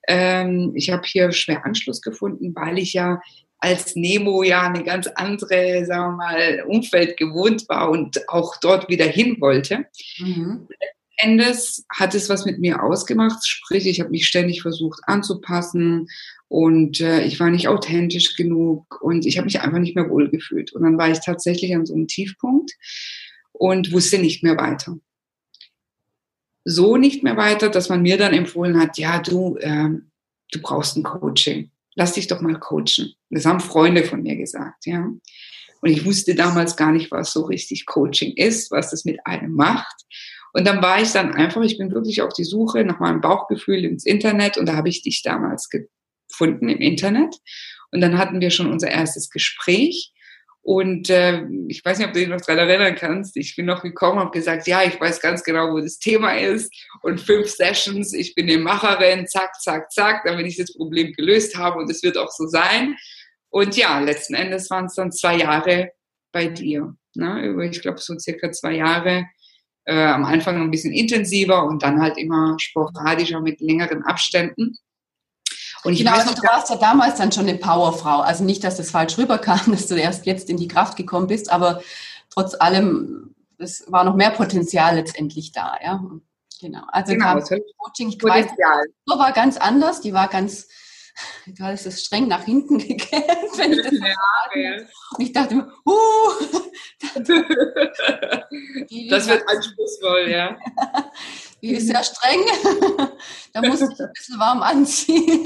Ähm, 0.08 0.74
ich 0.76 0.90
habe 0.90 1.04
hier 1.06 1.32
schwer 1.32 1.66
Anschluss 1.66 2.02
gefunden, 2.02 2.54
weil 2.56 2.78
ich 2.78 2.94
ja 2.94 3.22
als 3.60 3.96
Nemo 3.96 4.44
ja 4.44 4.64
eine 4.64 4.84
ganz 4.84 5.08
andere, 5.08 5.86
sagen 5.86 6.18
wir 6.18 6.18
mal, 6.18 6.64
Umfeld 6.68 7.16
gewohnt 7.16 7.68
war 7.70 7.90
und 7.90 8.28
auch 8.28 8.58
dort 8.58 8.90
wieder 8.90 9.06
hin 9.06 9.38
wollte. 9.40 9.86
Mhm. 10.20 10.68
Endes 11.18 11.86
hat 11.90 12.16
es 12.16 12.30
was 12.30 12.46
mit 12.46 12.60
mir 12.60 12.84
ausgemacht, 12.84 13.48
sprich, 13.48 13.86
ich 13.86 14.00
habe 14.00 14.10
mich 14.10 14.26
ständig 14.26 14.62
versucht 14.62 15.00
anzupassen 15.06 16.08
und 16.48 17.02
äh, 17.02 17.24
ich 17.24 17.40
war 17.40 17.50
nicht 17.50 17.68
authentisch 17.68 18.36
genug 18.36 19.02
und 19.02 19.26
ich 19.26 19.38
habe 19.38 19.46
mich 19.46 19.62
einfach 19.62 19.80
nicht 19.80 19.96
mehr 19.96 20.10
wohlgefühlt. 20.10 20.74
Und 20.74 20.84
dann 20.84 20.98
war 20.98 21.10
ich 21.10 21.20
tatsächlich 21.20 21.76
an 21.76 21.86
so 21.86 21.94
einem 21.94 22.08
Tiefpunkt 22.08 22.72
und 23.52 23.92
wusste 23.92 24.20
nicht 24.20 24.44
mehr 24.44 24.58
weiter. 24.58 24.98
So 26.66 26.98
nicht 26.98 27.24
mehr 27.24 27.38
weiter, 27.38 27.70
dass 27.70 27.90
man 27.90 28.02
mir 28.02 28.18
dann 28.18 28.34
empfohlen 28.34 28.80
hat, 28.80 28.98
ja, 28.98 29.20
du, 29.20 29.58
äh, 29.58 29.90
du 30.52 30.62
brauchst 30.62 30.98
ein 30.98 31.04
Coaching. 31.04 31.72
Lass 31.96 32.14
dich 32.14 32.28
doch 32.28 32.42
mal 32.42 32.60
coachen. 32.60 33.14
Das 33.30 33.46
haben 33.46 33.60
Freunde 33.60 34.04
von 34.04 34.24
mir 34.24 34.36
gesagt, 34.36 34.86
ja. 34.86 35.12
Und 35.82 35.90
ich 35.90 36.06
wusste 36.06 36.34
damals 36.34 36.78
gar 36.78 36.94
nicht, 36.94 37.12
was 37.12 37.34
so 37.34 37.42
richtig 37.42 37.86
Coaching 37.86 38.34
ist, 38.38 38.72
was 38.72 38.92
das 38.92 39.04
mit 39.04 39.26
einem 39.26 39.54
macht. 39.54 40.06
Und 40.54 40.66
dann 40.66 40.82
war 40.82 41.02
ich 41.02 41.12
dann 41.12 41.34
einfach, 41.34 41.62
ich 41.64 41.78
bin 41.78 41.92
wirklich 41.92 42.22
auf 42.22 42.32
die 42.32 42.44
Suche 42.44 42.86
nach 42.86 43.00
meinem 43.00 43.22
Bauchgefühl 43.22 43.84
ins 43.84 44.06
Internet 44.06 44.58
und 44.58 44.68
da 44.68 44.76
habe 44.76 44.90
ich 44.90 45.02
dich 45.02 45.24
damals 45.24 45.68
gefunden 45.70 46.70
im 46.70 46.80
Internet. 46.80 47.36
Und 47.92 48.02
dann 48.02 48.18
hatten 48.18 48.40
wir 48.40 48.52
schon 48.52 48.72
unser 48.72 48.90
erstes 48.90 49.30
Gespräch. 49.30 50.12
Und 50.62 51.10
äh, 51.10 51.44
ich 51.68 51.84
weiß 51.84 51.98
nicht, 51.98 52.08
ob 52.08 52.14
du 52.14 52.20
dich 52.20 52.30
noch 52.30 52.40
daran 52.40 52.70
erinnern 52.70 52.96
kannst. 52.96 53.36
Ich 53.36 53.56
bin 53.56 53.66
noch 53.66 53.82
gekommen 53.82 54.20
und 54.20 54.26
habe 54.26 54.38
gesagt, 54.38 54.66
ja, 54.66 54.84
ich 54.84 55.00
weiß 55.00 55.20
ganz 55.20 55.44
genau, 55.44 55.74
wo 55.74 55.80
das 55.82 56.00
Thema 56.00 56.38
ist. 56.38 56.74
Und 57.02 57.20
fünf 57.20 57.50
Sessions, 57.50 58.14
ich 58.14 58.34
bin 58.34 58.48
die 58.48 58.58
Macherin, 58.58 59.28
zack, 59.28 59.60
zack, 59.60 59.92
zack, 59.92 60.24
damit 60.24 60.46
ich 60.48 60.58
das 60.58 60.74
Problem 60.74 61.12
gelöst 61.14 61.58
habe. 61.58 61.80
Und 61.80 61.92
es 61.92 62.02
wird 62.02 62.18
auch 62.18 62.32
so 62.32 62.48
sein. 62.48 62.96
Und 63.50 63.76
ja, 63.76 64.00
letzten 64.00 64.36
Endes 64.36 64.70
waren 64.70 64.86
es 64.86 64.96
dann 64.96 65.12
zwei 65.12 65.36
Jahre 65.38 65.92
bei 66.32 66.48
dir. 66.48 66.96
Ne? 67.16 67.46
Über, 67.46 67.64
ich 67.66 67.82
glaube, 67.82 68.00
so 68.00 68.18
circa 68.18 68.52
zwei 68.52 68.76
Jahre 68.76 69.26
äh, 69.86 70.06
am 70.06 70.26
Anfang 70.26 70.62
ein 70.62 70.72
bisschen 70.72 70.94
intensiver 70.94 71.66
und 71.66 71.84
dann 71.84 72.02
halt 72.02 72.18
immer 72.18 72.56
sporadischer 72.60 73.42
mit 73.42 73.62
längeren 73.62 74.04
Abständen. 74.04 74.78
Und 75.84 75.94
ich 75.94 76.00
genau, 76.00 76.14
also 76.14 76.34
du 76.34 76.42
warst 76.44 76.70
ja 76.70 76.78
damals 76.78 77.18
dann 77.18 77.32
schon 77.32 77.48
eine 77.48 77.58
Powerfrau. 77.58 78.22
Also 78.22 78.44
nicht, 78.44 78.64
dass 78.64 78.78
das 78.78 78.92
falsch 78.92 79.18
rüberkam, 79.18 79.60
dass 79.72 79.88
du 79.88 79.96
erst 79.96 80.26
jetzt 80.26 80.50
in 80.50 80.58
die 80.58 80.68
Kraft 80.68 80.98
gekommen 80.98 81.28
bist, 81.28 81.52
aber 81.52 81.82
trotz 82.30 82.56
allem, 82.56 83.36
es 83.58 83.86
war 83.92 84.04
noch 84.04 84.16
mehr 84.16 84.32
Potenzial 84.32 84.96
letztendlich 84.96 85.52
da, 85.52 85.78
ja. 85.84 86.04
Genau. 86.62 86.84
Also 86.88 87.14
genau, 87.14 87.40
Coaching, 87.78 88.10
ich 88.10 88.24
weiß, 88.24 88.48
war 89.06 89.32
ganz 89.34 89.58
anders, 89.58 90.00
die 90.00 90.14
war 90.14 90.30
ganz 90.30 90.70
du 91.48 91.64
hast 91.64 91.86
es 91.86 92.04
streng 92.06 92.28
nach 92.28 92.44
hinten 92.44 92.78
gekämpft, 92.88 93.58
wenn 93.58 93.74
ich 93.74 93.82
das 93.82 93.94
ja, 93.94 94.16
ja. 94.56 94.78
Und 95.18 95.20
ich 95.20 95.32
dachte 95.32 95.56
mir, 95.56 95.72
uh, 95.86 96.32
das 99.10 99.28
wird 99.28 99.44
anspruchsvoll, 99.48 100.30
ja. 100.30 100.58
Die 101.62 101.76
ist 101.76 101.88
sehr 101.88 102.04
streng. 102.04 102.42
da 103.54 103.62
muss 103.62 103.82
ich 103.82 104.00
ein 104.00 104.12
bisschen 104.14 104.38
warm 104.38 104.62
anziehen. 104.62 105.46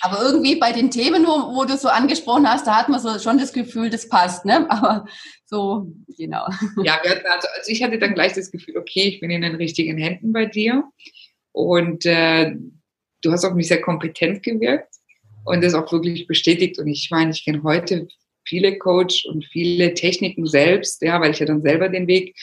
Aber 0.00 0.22
irgendwie 0.22 0.56
bei 0.56 0.72
den 0.72 0.90
Themen, 0.90 1.26
wo, 1.26 1.54
wo, 1.54 1.64
du 1.64 1.76
so 1.76 1.88
angesprochen 1.88 2.48
hast, 2.48 2.66
da 2.66 2.76
hat 2.76 2.88
man 2.88 3.00
so 3.00 3.18
schon 3.18 3.38
das 3.38 3.52
Gefühl, 3.52 3.90
das 3.90 4.08
passt, 4.08 4.44
ne? 4.44 4.70
Aber 4.70 5.06
so, 5.46 5.92
genau. 6.16 6.46
Ja, 6.82 7.00
also, 7.02 7.48
also 7.56 7.70
ich 7.70 7.82
hatte 7.82 7.98
dann 7.98 8.14
gleich 8.14 8.34
das 8.34 8.50
Gefühl, 8.50 8.76
okay, 8.76 9.04
ich 9.04 9.20
bin 9.20 9.30
in 9.30 9.42
den 9.42 9.54
richtigen 9.54 9.96
Händen 9.98 10.32
bei 10.32 10.46
dir. 10.46 10.84
Und 11.56 12.04
äh, 12.04 12.54
du 13.22 13.32
hast 13.32 13.46
auf 13.46 13.54
mich 13.54 13.68
sehr 13.68 13.80
kompetent 13.80 14.42
gewirkt 14.42 14.94
und 15.46 15.64
das 15.64 15.72
auch 15.72 15.90
wirklich 15.90 16.26
bestätigt. 16.26 16.78
Und 16.78 16.86
ich 16.86 17.08
meine, 17.10 17.30
ich 17.30 17.46
kenne 17.46 17.62
heute 17.62 18.08
viele 18.46 18.76
Coach 18.76 19.24
und 19.24 19.42
viele 19.46 19.94
Techniken 19.94 20.46
selbst, 20.46 21.00
ja, 21.00 21.18
weil 21.18 21.30
ich 21.30 21.38
ja 21.38 21.46
dann 21.46 21.62
selber 21.62 21.88
den 21.88 22.06
Weg 22.08 22.36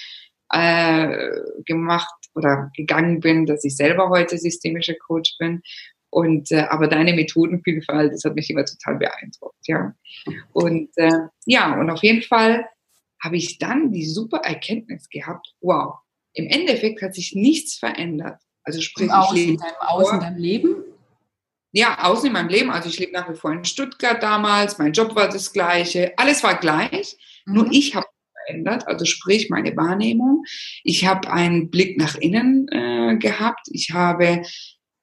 äh, 0.49 1.29
gemacht 1.67 2.11
oder 2.33 2.71
gegangen 2.75 3.19
bin, 3.19 3.45
dass 3.45 3.63
ich 3.63 3.75
selber 3.75 4.09
heute 4.09 4.39
systemischer 4.39 4.95
Coach 4.95 5.37
bin. 5.37 5.61
Und 6.09 6.51
äh, 6.51 6.65
aber 6.69 6.87
deine 6.87 7.13
Methodenvielfalt, 7.13 8.13
das 8.13 8.23
hat 8.23 8.33
mich 8.33 8.49
immer 8.49 8.65
total 8.65 8.97
beeindruckt, 8.97 9.67
ja. 9.67 9.93
Und 10.53 10.89
äh, 10.95 11.27
ja, 11.45 11.79
und 11.79 11.91
auf 11.91 12.01
jeden 12.01 12.23
Fall 12.23 12.65
habe 13.23 13.37
ich 13.37 13.59
dann 13.59 13.91
die 13.91 14.05
super 14.05 14.39
Erkenntnis 14.39 15.07
gehabt, 15.07 15.53
wow, 15.61 15.99
im 16.33 16.47
Endeffekt 16.47 17.03
hat 17.03 17.13
sich 17.13 17.35
nichts 17.35 17.77
verändert. 17.77 18.42
Also 18.63 18.81
sprich, 18.81 19.07
Im 19.07 19.11
Außen, 19.11 19.37
ich 19.37 19.45
lebe 19.45 19.51
in 19.53 19.59
deinem 19.59 19.81
Außen, 19.81 20.19
deinem 20.19 20.37
Leben? 20.37 20.75
Ja, 21.71 22.03
außen 22.03 22.27
in 22.27 22.33
meinem 22.33 22.49
Leben. 22.49 22.69
Also 22.71 22.89
ich 22.89 22.99
lebe 22.99 23.13
nach 23.13 23.29
wie 23.29 23.35
vor 23.35 23.51
in 23.51 23.65
Stuttgart 23.65 24.21
damals, 24.21 24.77
mein 24.77 24.93
Job 24.93 25.15
war 25.15 25.27
das 25.27 25.51
gleiche, 25.51 26.13
alles 26.17 26.43
war 26.43 26.55
gleich, 26.55 27.17
mhm. 27.45 27.53
nur 27.53 27.71
ich 27.71 27.95
habe 27.95 28.05
verändert, 28.45 28.87
also 28.87 29.05
sprich 29.05 29.49
meine 29.49 29.75
Wahrnehmung. 29.75 30.43
Ich 30.83 31.05
habe 31.05 31.31
einen 31.31 31.69
Blick 31.69 31.97
nach 31.97 32.15
innen 32.15 32.67
äh, 32.69 33.17
gehabt. 33.17 33.67
Ich 33.71 33.91
habe 33.91 34.43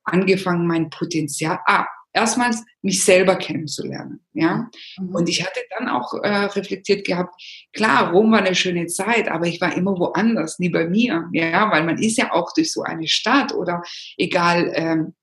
angefangen, 0.04 0.66
mein 0.66 0.90
Potenzial, 0.90 1.58
ah, 1.66 1.86
erstmals 2.12 2.64
mich 2.82 3.04
selber 3.04 3.36
kennenzulernen, 3.36 4.20
ja. 4.32 4.68
Mhm. 4.98 5.14
Und 5.14 5.28
ich 5.28 5.44
hatte 5.44 5.60
dann 5.76 5.88
auch 5.88 6.14
äh, 6.14 6.28
reflektiert 6.28 7.06
gehabt, 7.06 7.34
klar, 7.72 8.12
Rom 8.12 8.32
war 8.32 8.40
eine 8.40 8.54
schöne 8.54 8.86
Zeit, 8.86 9.28
aber 9.28 9.46
ich 9.46 9.60
war 9.60 9.76
immer 9.76 9.98
woanders, 9.98 10.58
nie 10.58 10.70
bei 10.70 10.88
mir, 10.88 11.28
ja, 11.32 11.70
weil 11.70 11.84
man 11.84 11.98
ist 11.98 12.18
ja 12.18 12.32
auch 12.32 12.52
durch 12.52 12.72
so 12.72 12.82
eine 12.82 13.06
Stadt 13.06 13.52
oder 13.54 13.82
egal, 14.16 14.72
ähm, 14.74 15.14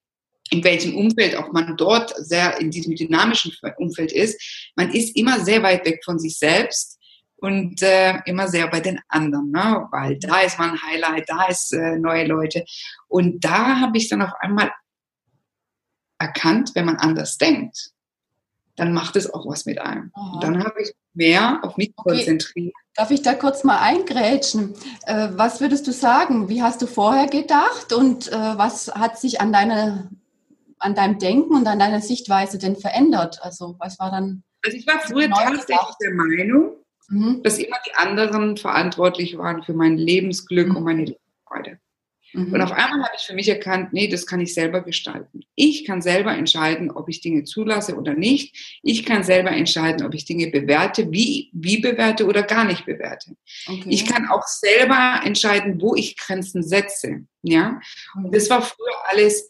in 0.50 0.64
welchem 0.64 0.96
Umfeld 0.96 1.36
auch 1.36 1.52
man 1.52 1.76
dort 1.76 2.14
sehr 2.18 2.60
in 2.60 2.72
diesem 2.72 2.96
dynamischen 2.96 3.54
Umfeld 3.78 4.12
ist, 4.12 4.72
man 4.76 4.92
ist 4.92 5.16
immer 5.16 5.40
sehr 5.42 5.62
weit 5.64 5.86
weg 5.86 6.02
von 6.06 6.20
sich 6.20 6.38
selbst 6.38 6.98
und 7.38 7.82
äh, 7.82 8.20
immer 8.26 8.48
sehr 8.48 8.68
bei 8.68 8.80
den 8.80 9.00
anderen, 9.10 9.52
ne? 9.52 9.88
weil 9.92 10.18
da 10.20 10.42
ist 10.42 10.58
man 10.58 10.72
ein 10.72 10.82
Highlight, 10.82 11.26
da 11.28 11.48
ist 11.48 11.74
äh, 11.74 11.98
neue 11.98 12.26
Leute. 12.26 12.66
Und 13.08 13.44
da 13.44 13.80
habe 13.80 13.98
ich 13.98 14.10
dann 14.10 14.22
auf 14.22 14.32
einmal 14.40 14.72
erkannt, 16.20 16.72
wenn 16.74 16.86
man 16.86 16.98
anders 16.98 17.38
denkt, 17.38 17.92
dann 18.76 18.94
macht 18.94 19.16
es 19.16 19.32
auch 19.34 19.48
was 19.48 19.66
mit 19.66 19.80
einem. 19.80 20.12
Und 20.14 20.44
dann 20.44 20.64
habe 20.64 20.82
ich 20.82 20.94
mehr 21.14 21.60
auf 21.64 21.78
mich 21.78 21.94
okay. 21.98 22.18
konzentriert. 22.18 22.76
Darf 22.96 23.12
ich 23.12 23.24
da 23.24 23.34
kurz 23.34 23.64
mal 23.64 23.80
eingrätschen? 23.80 24.76
Äh, 25.06 25.30
was 25.32 25.62
würdest 25.62 25.88
du 25.88 25.92
sagen? 25.92 26.48
Wie 26.48 26.62
hast 26.62 26.82
du 26.82 26.88
vorher 26.88 27.28
gedacht 27.28 27.92
und 27.92 28.32
äh, 28.32 28.36
was 28.36 28.90
hat 28.94 29.20
sich 29.20 29.42
an 29.42 29.52
deiner 29.52 30.10
an 30.80 30.94
deinem 30.94 31.18
Denken 31.18 31.56
und 31.56 31.68
an 31.68 31.80
deiner 31.80 32.02
Sichtweise 32.02 32.60
denn 32.60 32.76
verändert? 32.76 33.40
Also 33.42 33.76
was 33.80 34.00
war 34.00 34.12
dann? 34.12 34.44
Also 34.64 34.78
ich 34.78 34.88
war 34.88 35.00
früher 35.00 35.30
tatsächlich 35.30 35.96
der 36.02 36.14
Meinung, 36.14 36.76
mhm. 37.10 37.42
dass 37.44 37.58
immer 37.58 37.78
die 37.88 37.96
anderen 37.96 38.58
verantwortlich 38.58 39.38
waren 39.38 39.64
für 39.64 39.74
mein 39.74 39.98
Lebensglück 39.98 40.70
mhm. 40.70 40.76
und 40.78 40.84
meine 40.84 41.06
Lebensfreude. 41.06 41.80
Mhm. 42.34 42.54
Und 42.54 42.62
auf 42.62 42.72
einmal 42.72 43.04
habe 43.04 43.16
ich 43.18 43.26
für 43.26 43.34
mich 43.34 43.48
erkannt, 43.50 43.94
nee, 43.94 44.08
das 44.08 44.26
kann 44.26 44.40
ich 44.40 44.54
selber 44.54 44.82
gestalten. 44.82 45.42
Ich 45.56 45.86
kann 45.86 46.02
selber 46.02 46.32
entscheiden, 46.32 46.92
ob 46.92 47.10
ich 47.10 47.22
Dinge 47.22 47.44
zulasse 47.44 47.96
oder 47.96 48.14
nicht. 48.14 48.80
Ich 48.84 49.06
kann 49.06 49.24
selber 49.24 49.52
entscheiden, 49.52 50.06
ob 50.06 50.14
ich 50.14 50.26
Dinge 50.26 50.48
bewerte, 50.48 51.12
wie, 51.12 51.50
wie 51.54 51.80
bewerte 51.80 52.26
oder 52.26 52.44
gar 52.44 52.66
nicht 52.66 52.86
bewerte. 52.86 53.36
Okay. 53.68 53.90
Ich 53.90 54.06
kann 54.06 54.28
auch 54.28 54.46
selber 54.46 55.22
entscheiden, 55.24 55.82
wo 55.82 55.96
ich 55.96 56.18
Grenzen 56.18 56.64
setze. 56.64 57.26
Ja, 57.44 57.80
und 58.16 58.36
das 58.36 58.50
war 58.50 58.62
früher 58.62 58.96
alles 59.08 59.50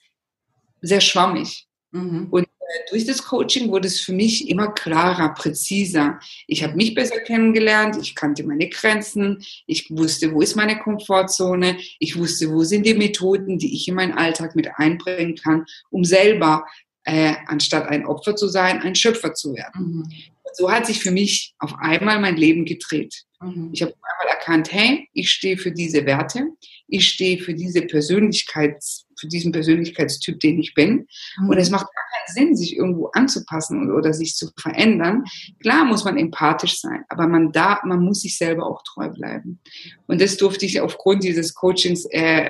sehr 0.82 1.02
schwammig. 1.02 1.68
Mhm. 1.92 2.28
Und 2.30 2.47
durch 2.90 3.06
das 3.06 3.24
Coaching 3.24 3.70
wurde 3.70 3.88
es 3.88 4.00
für 4.00 4.14
mich 4.14 4.50
immer 4.50 4.72
klarer, 4.74 5.34
präziser. 5.34 6.20
Ich 6.48 6.64
habe 6.64 6.76
mich 6.76 6.94
besser 6.94 7.20
kennengelernt, 7.20 7.98
ich 8.02 8.16
kannte 8.16 8.44
meine 8.44 8.70
Grenzen, 8.70 9.44
ich 9.66 9.90
wusste, 9.90 10.34
wo 10.34 10.42
ist 10.42 10.56
meine 10.56 10.80
Komfortzone, 10.80 11.78
ich 12.00 12.18
wusste, 12.18 12.52
wo 12.52 12.64
sind 12.64 12.86
die 12.86 12.94
Methoden, 12.94 13.58
die 13.58 13.74
ich 13.74 13.88
in 13.88 13.96
meinen 13.96 14.14
Alltag 14.14 14.56
mit 14.56 14.70
einbringen 14.76 15.36
kann, 15.36 15.66
um 15.90 16.04
selber, 16.04 16.66
äh, 17.04 17.36
anstatt 17.48 17.88
ein 17.88 18.06
Opfer 18.06 18.36
zu 18.36 18.48
sein, 18.48 18.82
ein 18.82 18.96
Schöpfer 18.96 19.34
zu 19.34 19.54
werden. 19.54 20.04
Mhm. 20.04 20.12
So 20.54 20.72
hat 20.72 20.86
sich 20.86 21.00
für 21.00 21.12
mich 21.12 21.54
auf 21.60 21.74
einmal 21.80 22.20
mein 22.20 22.36
Leben 22.36 22.66
gedreht. 22.66 23.27
Mhm. 23.42 23.70
Ich 23.72 23.82
habe 23.82 23.94
einmal 23.94 24.36
erkannt, 24.36 24.72
hey, 24.72 25.08
ich 25.14 25.30
stehe 25.30 25.58
für 25.58 25.72
diese 25.72 26.06
Werte, 26.06 26.48
ich 26.88 27.08
stehe 27.08 27.38
für 27.38 27.54
diese 27.54 27.82
Persönlichkeits, 27.82 29.06
für 29.20 29.28
diesen 29.28 29.52
Persönlichkeitstyp, 29.52 30.40
den 30.40 30.60
ich 30.60 30.74
bin. 30.74 31.08
Mhm. 31.40 31.50
Und 31.50 31.58
es 31.58 31.70
macht 31.70 31.88
gar 31.94 32.04
keinen 32.14 32.34
Sinn, 32.34 32.56
sich 32.56 32.76
irgendwo 32.76 33.08
anzupassen 33.08 33.92
oder 33.92 34.14
sich 34.14 34.36
zu 34.36 34.50
verändern. 34.58 35.24
Klar 35.62 35.86
muss 35.86 36.04
man 36.04 36.18
empathisch 36.18 36.80
sein, 36.80 37.04
aber 37.10 37.28
man 37.28 37.52
da, 37.52 37.80
man 37.86 38.00
muss 38.00 38.22
sich 38.22 38.38
selber 38.38 38.66
auch 38.66 38.82
treu 38.84 39.10
bleiben. 39.10 39.60
Und 40.08 40.22
das 40.22 40.38
durfte 40.38 40.66
ich 40.66 40.82
aufgrund 40.82 41.24
dieses 41.24 41.54
Coachings 41.54 42.06
äh, 42.10 42.50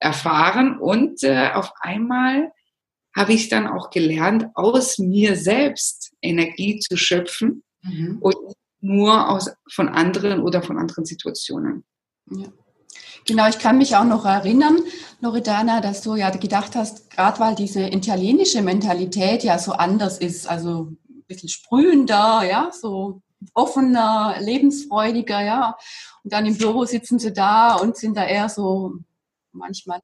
erfahren 0.00 0.78
und 0.78 1.22
äh, 1.22 1.50
auf 1.54 1.72
einmal 1.80 2.52
habe 3.16 3.32
ich 3.32 3.48
dann 3.48 3.68
auch 3.68 3.90
gelernt, 3.90 4.46
aus 4.54 4.98
mir 4.98 5.36
selbst 5.36 6.12
Energie 6.20 6.80
zu 6.80 6.96
schöpfen 6.96 7.62
mhm. 7.82 8.18
und 8.20 8.34
nur 8.84 9.30
aus, 9.30 9.50
von 9.70 9.88
anderen 9.88 10.40
oder 10.40 10.62
von 10.62 10.78
anderen 10.78 11.06
Situationen. 11.06 11.84
Ja. 12.30 12.46
Genau, 13.26 13.48
ich 13.48 13.58
kann 13.58 13.78
mich 13.78 13.96
auch 13.96 14.04
noch 14.04 14.26
erinnern, 14.26 14.78
Loredana, 15.20 15.80
dass 15.80 16.02
du 16.02 16.14
ja 16.14 16.28
gedacht 16.28 16.76
hast, 16.76 17.10
gerade 17.10 17.40
weil 17.40 17.54
diese 17.54 17.80
italienische 17.80 18.60
Mentalität 18.60 19.42
ja 19.42 19.58
so 19.58 19.72
anders 19.72 20.18
ist, 20.18 20.46
also 20.46 20.90
ein 21.08 21.24
bisschen 21.26 21.48
sprühender, 21.48 22.42
ja, 22.44 22.70
so 22.70 23.22
offener, 23.54 24.36
lebensfreudiger, 24.40 25.40
ja. 25.42 25.76
Und 26.22 26.34
dann 26.34 26.44
im 26.44 26.58
Büro 26.58 26.84
sitzen 26.84 27.18
sie 27.18 27.32
da 27.32 27.76
und 27.76 27.96
sind 27.96 28.16
da 28.16 28.24
eher 28.24 28.50
so 28.50 28.92
manchmal 29.52 30.00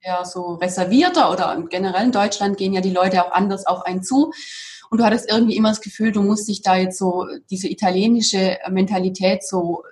eher 0.00 0.24
so 0.24 0.54
reservierter 0.54 1.30
oder 1.30 1.62
generell 1.68 2.06
in 2.06 2.12
Deutschland 2.12 2.56
gehen 2.56 2.72
ja 2.72 2.80
die 2.80 2.92
Leute 2.92 3.24
auch 3.24 3.32
anders 3.32 3.66
auf 3.66 3.82
einen 3.82 4.02
zu. 4.02 4.32
Und 4.90 4.98
du 4.98 5.04
hattest 5.04 5.30
irgendwie 5.30 5.56
immer 5.56 5.70
das 5.70 5.80
Gefühl, 5.80 6.12
du 6.12 6.22
musst 6.22 6.48
dich 6.48 6.62
da 6.62 6.76
jetzt 6.76 6.98
so, 6.98 7.26
diese 7.50 7.68
italienische 7.68 8.58
Mentalität 8.70 9.46
so, 9.46 9.82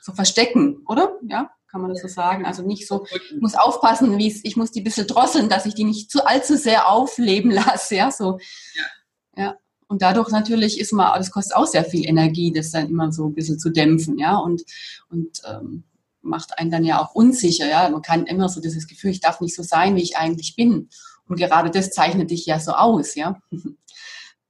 so 0.00 0.12
verstecken, 0.12 0.84
oder? 0.86 1.16
Ja, 1.28 1.50
kann 1.72 1.80
man 1.80 1.90
das 1.90 2.02
so 2.02 2.08
sagen? 2.08 2.44
Also 2.44 2.62
nicht 2.62 2.86
so, 2.86 3.06
ich 3.10 3.40
muss 3.40 3.54
aufpassen, 3.54 4.18
wie 4.18 4.28
es, 4.28 4.44
ich 4.44 4.56
muss 4.56 4.72
die 4.72 4.80
ein 4.80 4.84
bisschen 4.84 5.06
drosseln, 5.06 5.48
dass 5.48 5.66
ich 5.66 5.74
die 5.74 5.84
nicht 5.84 6.10
zu 6.10 6.26
allzu 6.26 6.56
sehr 6.56 6.88
aufleben 6.88 7.50
lasse, 7.50 7.96
ja, 7.96 8.10
so. 8.10 8.38
Ja. 8.74 9.42
ja. 9.44 9.56
Und 9.88 10.02
dadurch 10.02 10.30
natürlich 10.30 10.80
ist 10.80 10.92
man, 10.92 11.18
das 11.18 11.30
kostet 11.30 11.56
auch 11.56 11.66
sehr 11.66 11.84
viel 11.84 12.06
Energie, 12.06 12.52
das 12.52 12.70
dann 12.70 12.88
immer 12.88 13.12
so 13.12 13.26
ein 13.26 13.34
bisschen 13.34 13.58
zu 13.58 13.70
dämpfen, 13.70 14.18
ja, 14.18 14.36
und, 14.36 14.62
und, 15.08 15.40
ähm, 15.48 15.84
macht 16.22 16.58
einen 16.58 16.70
dann 16.70 16.84
ja 16.84 17.02
auch 17.02 17.14
unsicher, 17.14 17.68
ja. 17.68 17.88
Man 17.88 18.02
kann 18.02 18.26
immer 18.26 18.48
so 18.48 18.60
dieses 18.60 18.86
Gefühl, 18.86 19.10
ich 19.10 19.20
darf 19.20 19.40
nicht 19.40 19.56
so 19.56 19.62
sein, 19.62 19.96
wie 19.96 20.02
ich 20.02 20.16
eigentlich 20.16 20.56
bin. 20.56 20.88
Und 21.28 21.36
gerade 21.36 21.70
das 21.70 21.90
zeichnet 21.90 22.30
dich 22.30 22.46
ja 22.46 22.60
so 22.60 22.72
aus, 22.72 23.14
ja. 23.14 23.40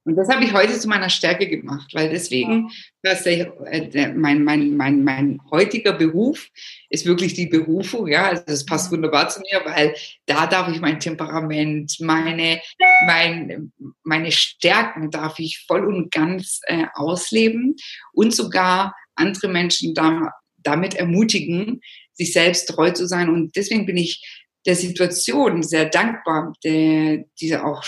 Und 0.05 0.17
das 0.17 0.27
habe 0.27 0.43
ich 0.43 0.51
heute 0.53 0.77
zu 0.77 0.89
meiner 0.89 1.09
Stärke 1.09 1.47
gemacht, 1.47 1.93
weil 1.93 2.09
deswegen, 2.09 2.69
dass 3.03 3.23
der, 3.23 3.53
der, 3.87 4.13
mein, 4.13 4.43
mein, 4.43 4.75
mein, 4.75 5.03
mein 5.03 5.39
heutiger 5.49 5.93
Beruf 5.93 6.49
ist 6.89 7.05
wirklich 7.05 7.35
die 7.35 7.47
Berufung, 7.47 8.07
ja, 8.07 8.27
also 8.27 8.43
das 8.45 8.65
passt 8.65 8.91
wunderbar 8.91 9.29
zu 9.29 9.39
mir, 9.39 9.61
weil 9.63 9.95
da 10.25 10.45
darf 10.45 10.67
ich 10.67 10.81
mein 10.81 10.99
Temperament, 10.99 11.95
meine, 12.01 12.59
mein, 13.07 13.71
meine 14.03 14.31
Stärken 14.33 15.09
darf 15.09 15.39
ich 15.39 15.63
voll 15.67 15.85
und 15.85 16.11
ganz 16.11 16.59
äh, 16.63 16.85
ausleben 16.95 17.75
und 18.11 18.35
sogar 18.35 18.93
andere 19.15 19.47
Menschen 19.47 19.93
da, 19.93 20.33
damit 20.57 20.95
ermutigen, 20.95 21.79
sich 22.11 22.33
selbst 22.33 22.67
treu 22.67 22.91
zu 22.91 23.07
sein. 23.07 23.29
Und 23.29 23.55
deswegen 23.55 23.85
bin 23.85 23.97
ich 23.97 24.42
der 24.65 24.75
Situation 24.75 25.63
sehr 25.63 25.85
dankbar, 25.85 26.53
der, 26.63 27.25
diese 27.39 27.65
auch, 27.65 27.83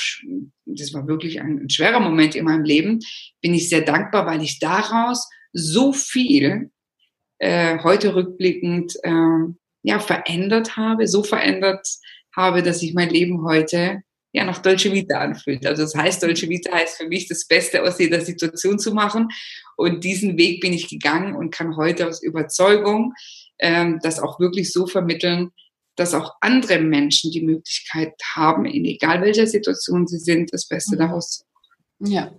das 0.66 0.94
war 0.94 1.08
wirklich 1.08 1.42
ein, 1.42 1.60
ein, 1.64 1.70
schwerer 1.70 2.00
Moment 2.00 2.36
in 2.36 2.46
meinem 2.46 2.64
Leben, 2.64 3.00
bin 3.42 3.54
ich 3.54 3.70
sehr 3.70 3.82
dankbar, 3.82 4.26
weil 4.26 4.42
ich 4.42 4.60
daraus 4.60 5.30
so 5.54 5.94
viel 5.94 6.72
äh, 7.40 7.80
heute 7.84 8.16
rückblickend 8.16 8.96
äh, 9.04 9.54
ja 9.84 10.00
verändert 10.00 10.76
habe, 10.76 11.08
so 11.08 11.24
verändert 11.24 11.88
habe, 12.36 12.64
dass 12.64 12.82
ich 12.82 12.94
mein 12.94 13.10
Leben 13.10 13.46
heute 13.46 14.02
ja 14.34 14.44
nach 14.44 14.62
Dolce 14.62 14.92
Vita 14.92 15.20
anfühlt. 15.20 15.66
Also 15.66 15.84
das 15.84 15.96
heißt, 15.96 16.22
Dolce 16.22 16.50
Vita 16.50 16.74
heißt 16.74 16.98
für 16.98 17.08
mich 17.08 17.28
das 17.30 17.48
Beste 17.48 17.82
aus 17.84 18.00
jeder 18.00 18.20
Situation 18.20 18.78
zu 18.80 18.94
machen 18.94 19.30
und 19.78 20.04
diesen 20.04 20.38
Weg 20.38 20.60
bin 20.60 20.74
ich 20.74 20.90
gegangen 20.90 21.36
und 21.36 21.52
kann 21.52 21.78
heute 21.78 22.08
aus 22.08 22.22
Überzeugung 22.22 23.14
ähm, 23.60 24.00
das 24.04 24.20
auch 24.20 24.40
wirklich 24.40 24.74
so 24.74 24.88
vermitteln, 24.88 25.52
dass 25.96 26.14
auch 26.14 26.36
andere 26.42 26.80
Menschen 26.80 27.32
die 27.32 27.42
Möglichkeit 27.42 28.14
haben, 28.36 28.66
in 28.66 28.86
egal 28.86 29.22
welcher 29.22 29.48
Situation 29.48 30.08
sie 30.08 30.20
sind, 30.20 30.54
das 30.54 30.68
Beste 30.68 30.96
mhm. 30.96 31.00
daraus 31.00 31.30
zu 31.32 31.44
machen. 31.54 32.12
Ja, 32.12 32.32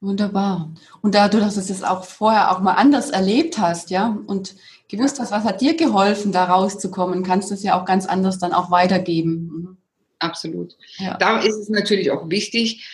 wunderbar. 0.00 0.70
Und 1.02 1.14
da 1.14 1.28
du 1.28 1.40
das 1.40 1.56
jetzt 1.56 1.84
auch 1.84 2.04
vorher 2.04 2.52
auch 2.52 2.60
mal 2.60 2.74
anders 2.74 3.10
erlebt 3.10 3.58
hast, 3.58 3.90
ja, 3.90 4.18
und 4.26 4.54
gewusst 4.88 5.20
hast, 5.20 5.30
was 5.30 5.44
hat 5.44 5.60
dir 5.60 5.76
geholfen, 5.76 6.32
da 6.32 6.44
rauszukommen, 6.44 7.22
kannst 7.22 7.50
du 7.50 7.54
es 7.54 7.62
ja 7.62 7.80
auch 7.80 7.84
ganz 7.84 8.06
anders 8.06 8.38
dann 8.38 8.52
auch 8.52 8.70
weitergeben. 8.70 9.32
Mhm. 9.32 9.76
Absolut. 10.18 10.76
Ja. 10.98 11.16
Da 11.16 11.40
ist 11.40 11.56
es 11.56 11.68
natürlich 11.70 12.10
auch 12.10 12.28
wichtig, 12.28 12.86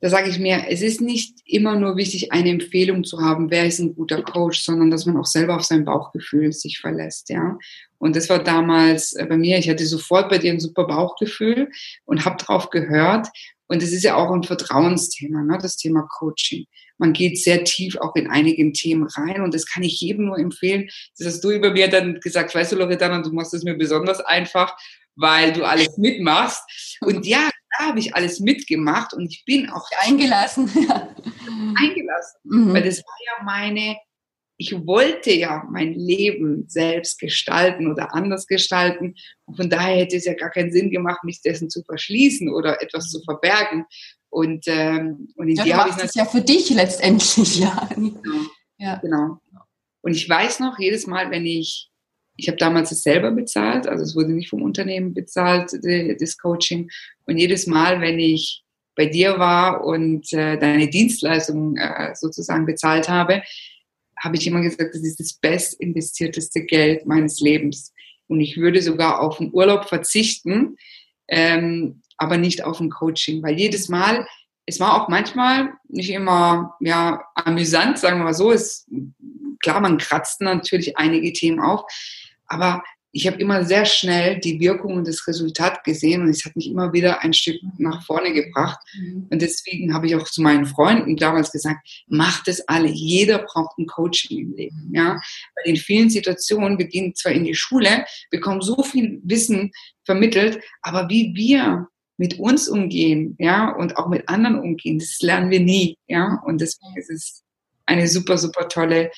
da 0.00 0.08
sage 0.08 0.30
ich 0.30 0.38
mir, 0.38 0.64
es 0.68 0.80
ist 0.80 1.00
nicht 1.00 1.38
immer 1.44 1.76
nur 1.76 1.96
wichtig, 1.96 2.32
eine 2.32 2.50
Empfehlung 2.50 3.04
zu 3.04 3.20
haben, 3.20 3.50
wer 3.50 3.66
ist 3.66 3.78
ein 3.80 3.94
guter 3.94 4.22
Coach, 4.22 4.60
sondern 4.60 4.90
dass 4.90 5.04
man 5.06 5.16
auch 5.16 5.26
selber 5.26 5.56
auf 5.56 5.64
sein 5.64 5.84
Bauchgefühl 5.84 6.52
sich 6.52 6.78
verlässt, 6.78 7.28
ja. 7.28 7.58
Und 7.98 8.16
das 8.16 8.30
war 8.30 8.42
damals 8.42 9.12
äh, 9.12 9.26
bei 9.26 9.36
mir, 9.36 9.58
ich 9.58 9.68
hatte 9.68 9.86
sofort 9.86 10.30
bei 10.30 10.38
dir 10.38 10.52
ein 10.52 10.60
super 10.60 10.86
Bauchgefühl 10.86 11.68
und 12.06 12.24
habe 12.24 12.42
drauf 12.42 12.70
gehört. 12.70 13.28
Und 13.66 13.82
es 13.82 13.92
ist 13.92 14.02
ja 14.02 14.16
auch 14.16 14.32
ein 14.32 14.42
Vertrauensthema, 14.42 15.42
ne, 15.42 15.58
das 15.60 15.76
Thema 15.76 16.08
Coaching. 16.18 16.64
Man 16.96 17.12
geht 17.12 17.38
sehr 17.38 17.62
tief 17.64 17.96
auch 17.98 18.16
in 18.16 18.28
einigen 18.28 18.72
Themen 18.72 19.06
rein 19.06 19.42
und 19.42 19.54
das 19.54 19.66
kann 19.66 19.82
ich 19.82 20.00
jedem 20.00 20.26
nur 20.26 20.38
empfehlen. 20.38 20.88
Das 21.18 21.26
hast 21.26 21.44
du 21.44 21.50
über 21.50 21.70
mir 21.70 21.88
dann 21.88 22.20
gesagt, 22.20 22.54
weißt 22.54 22.72
du, 22.72 22.76
Loredana, 22.76 23.22
du 23.22 23.32
machst 23.32 23.54
es 23.54 23.62
mir 23.62 23.74
besonders 23.74 24.20
einfach, 24.20 24.74
weil 25.14 25.52
du 25.52 25.64
alles 25.64 25.96
mitmachst. 25.98 26.62
Und 27.00 27.26
ja, 27.26 27.48
da 27.78 27.86
habe 27.86 27.98
ich 27.98 28.14
alles 28.14 28.40
mitgemacht 28.40 29.14
und 29.14 29.26
ich 29.26 29.44
bin 29.44 29.70
auch 29.70 29.86
eingelassen. 30.00 30.66
eingelassen, 31.76 32.40
mhm. 32.44 32.72
weil 32.72 32.82
das 32.82 32.98
war 32.98 33.16
ja 33.26 33.44
meine, 33.44 33.96
ich 34.56 34.72
wollte 34.86 35.32
ja 35.32 35.64
mein 35.70 35.94
Leben 35.94 36.64
selbst 36.68 37.18
gestalten 37.18 37.90
oder 37.90 38.14
anders 38.14 38.46
gestalten. 38.46 39.14
Und 39.46 39.56
von 39.56 39.70
daher 39.70 39.96
hätte 39.96 40.16
es 40.16 40.26
ja 40.26 40.34
gar 40.34 40.50
keinen 40.50 40.72
Sinn 40.72 40.90
gemacht, 40.90 41.24
mich 41.24 41.40
dessen 41.40 41.70
zu 41.70 41.82
verschließen 41.82 42.52
oder 42.52 42.82
etwas 42.82 43.08
zu 43.08 43.22
verbergen. 43.22 43.86
Und, 44.28 44.64
ähm, 44.66 45.28
und 45.36 45.48
in 45.48 45.56
ja, 45.56 45.64
dir 45.64 45.76
habe 45.76 45.90
ich 45.90 45.96
das 45.96 46.14
ja 46.14 46.24
für 46.24 46.40
dich 46.40 46.70
letztendlich, 46.70 47.58
ja. 47.60 47.88
Genau. 47.94 48.12
ja. 48.78 48.96
Genau. 48.96 49.38
Und 50.02 50.14
ich 50.14 50.28
weiß 50.28 50.60
noch, 50.60 50.78
jedes 50.78 51.06
Mal, 51.06 51.30
wenn 51.30 51.46
ich 51.46 51.89
ich 52.40 52.48
habe 52.48 52.56
damals 52.56 52.90
es 52.90 53.02
selber 53.02 53.30
bezahlt, 53.32 53.86
also 53.86 54.02
es 54.02 54.16
wurde 54.16 54.32
nicht 54.32 54.48
vom 54.48 54.62
Unternehmen 54.62 55.12
bezahlt, 55.12 55.72
das 55.72 56.38
Coaching. 56.38 56.90
Und 57.26 57.36
jedes 57.36 57.66
Mal, 57.66 58.00
wenn 58.00 58.18
ich 58.18 58.64
bei 58.96 59.06
dir 59.06 59.38
war 59.38 59.84
und 59.84 60.32
äh, 60.32 60.58
deine 60.58 60.88
Dienstleistung 60.88 61.76
äh, 61.76 62.14
sozusagen 62.14 62.64
bezahlt 62.64 63.10
habe, 63.10 63.42
habe 64.18 64.36
ich 64.36 64.46
immer 64.46 64.62
gesagt, 64.62 64.94
das 64.94 65.02
ist 65.02 65.20
das 65.20 65.34
best 65.34 65.80
investierteste 65.80 66.64
Geld 66.64 67.06
meines 67.06 67.40
Lebens. 67.40 67.92
Und 68.26 68.40
ich 68.40 68.56
würde 68.56 68.80
sogar 68.80 69.20
auf 69.20 69.36
den 69.38 69.52
Urlaub 69.52 69.86
verzichten, 69.86 70.76
ähm, 71.28 72.00
aber 72.16 72.38
nicht 72.38 72.64
auf 72.64 72.80
ein 72.80 72.90
Coaching, 72.90 73.42
weil 73.42 73.58
jedes 73.58 73.90
Mal, 73.90 74.26
es 74.64 74.80
war 74.80 75.00
auch 75.00 75.08
manchmal 75.08 75.74
nicht 75.88 76.10
immer 76.10 76.74
ja 76.80 77.22
amüsant, 77.34 77.98
sagen 77.98 78.18
wir 78.18 78.24
mal 78.24 78.34
so. 78.34 78.50
Es, 78.50 78.86
klar, 79.62 79.80
man 79.80 79.98
kratzt 79.98 80.40
natürlich 80.40 80.96
einige 80.96 81.32
Themen 81.32 81.60
auf, 81.60 81.82
aber 82.50 82.82
ich 83.12 83.26
habe 83.26 83.40
immer 83.40 83.64
sehr 83.64 83.84
schnell 83.86 84.38
die 84.38 84.60
Wirkung 84.60 84.94
und 84.94 85.08
das 85.08 85.26
Resultat 85.26 85.82
gesehen 85.82 86.22
und 86.22 86.28
es 86.28 86.44
hat 86.44 86.54
mich 86.54 86.68
immer 86.68 86.92
wieder 86.92 87.22
ein 87.22 87.32
Stück 87.32 87.60
nach 87.78 88.04
vorne 88.04 88.32
gebracht. 88.32 88.78
Mhm. 88.94 89.26
Und 89.30 89.42
deswegen 89.42 89.92
habe 89.92 90.06
ich 90.06 90.14
auch 90.14 90.28
zu 90.28 90.42
meinen 90.42 90.64
Freunden 90.64 91.16
damals 91.16 91.50
gesagt, 91.50 91.80
macht 92.06 92.46
es 92.46 92.60
alle. 92.68 92.88
Jeder 92.88 93.38
braucht 93.38 93.76
ein 93.78 93.86
Coaching 93.86 94.38
im 94.38 94.54
Leben. 94.54 94.90
Ja? 94.94 95.20
Weil 95.56 95.64
in 95.64 95.76
vielen 95.76 96.08
Situationen, 96.08 96.78
wir 96.78 96.86
gehen 96.86 97.14
zwar 97.16 97.32
in 97.32 97.44
die 97.44 97.54
Schule, 97.54 98.04
bekommen 98.30 98.60
so 98.60 98.80
viel 98.82 99.20
Wissen 99.24 99.72
vermittelt, 100.04 100.60
aber 100.82 101.08
wie 101.08 101.34
wir 101.34 101.88
mit 102.16 102.38
uns 102.38 102.68
umgehen, 102.68 103.34
ja, 103.38 103.70
und 103.70 103.96
auch 103.96 104.06
mit 104.08 104.28
anderen 104.28 104.58
umgehen, 104.60 104.98
das 104.98 105.20
lernen 105.22 105.50
wir 105.50 105.60
nie, 105.60 105.96
ja. 106.06 106.38
Und 106.44 106.60
deswegen 106.60 106.94
ist 106.98 107.10
es 107.10 107.44
eine 107.86 108.06
super, 108.06 108.36
super 108.36 108.68
tolle, 108.68 109.10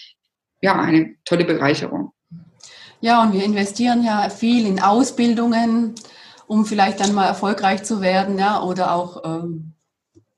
ja, 0.60 0.80
eine 0.80 1.16
tolle 1.24 1.44
Bereicherung. 1.44 2.12
Ja, 3.02 3.20
und 3.20 3.32
wir 3.32 3.44
investieren 3.44 4.04
ja 4.04 4.30
viel 4.30 4.64
in 4.64 4.80
Ausbildungen, 4.80 5.96
um 6.46 6.64
vielleicht 6.64 7.00
dann 7.00 7.12
mal 7.12 7.26
erfolgreich 7.26 7.82
zu 7.82 8.00
werden, 8.00 8.38
ja, 8.38 8.62
oder 8.62 8.94
auch 8.94 9.22
ähm, 9.24 9.74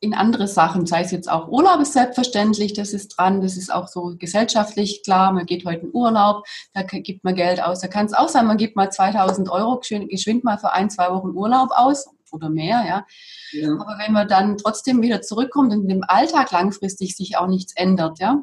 in 0.01 0.15
andere 0.15 0.49
Sachen, 0.49 0.87
sei 0.87 1.03
es 1.03 1.11
jetzt 1.11 1.31
auch 1.31 1.49
Urlaub 1.49 1.81
ist 1.83 1.93
selbstverständlich, 1.93 2.73
das 2.73 2.95
ist 2.95 3.09
dran, 3.09 3.43
das 3.43 3.59
ist 3.59 3.73
auch 3.73 3.87
so 3.87 4.15
gesellschaftlich 4.19 5.03
klar, 5.03 5.33
man 5.33 5.45
geht 5.45 5.67
heute 5.67 5.85
in 5.87 5.91
Urlaub, 5.93 6.47
da 6.73 6.83
gibt 6.83 7.23
man 7.23 7.35
Geld 7.35 7.63
aus, 7.63 7.81
da 7.81 7.89
kann 7.89 8.07
es 8.07 8.15
auch 8.15 8.31
sein, 8.31 8.47
man 8.47 8.57
gibt 8.57 8.77
mal 8.77 8.91
2000 8.91 9.51
Euro 9.51 9.79
geschwind 9.79 10.43
mal 10.43 10.57
für 10.57 10.73
ein, 10.73 10.89
zwei 10.89 11.11
Wochen 11.11 11.37
Urlaub 11.37 11.69
aus 11.71 12.07
oder 12.33 12.49
mehr, 12.49 12.83
ja. 12.89 13.07
ja. 13.53 13.73
Aber 13.75 13.99
wenn 13.99 14.15
man 14.15 14.27
dann 14.27 14.57
trotzdem 14.57 15.03
wieder 15.03 15.21
zurückkommt 15.21 15.71
und 15.71 15.91
im 15.91 16.03
Alltag 16.03 16.51
langfristig 16.51 17.15
sich 17.15 17.37
auch 17.37 17.47
nichts 17.47 17.77
ändert, 17.77 18.21
ja, 18.21 18.43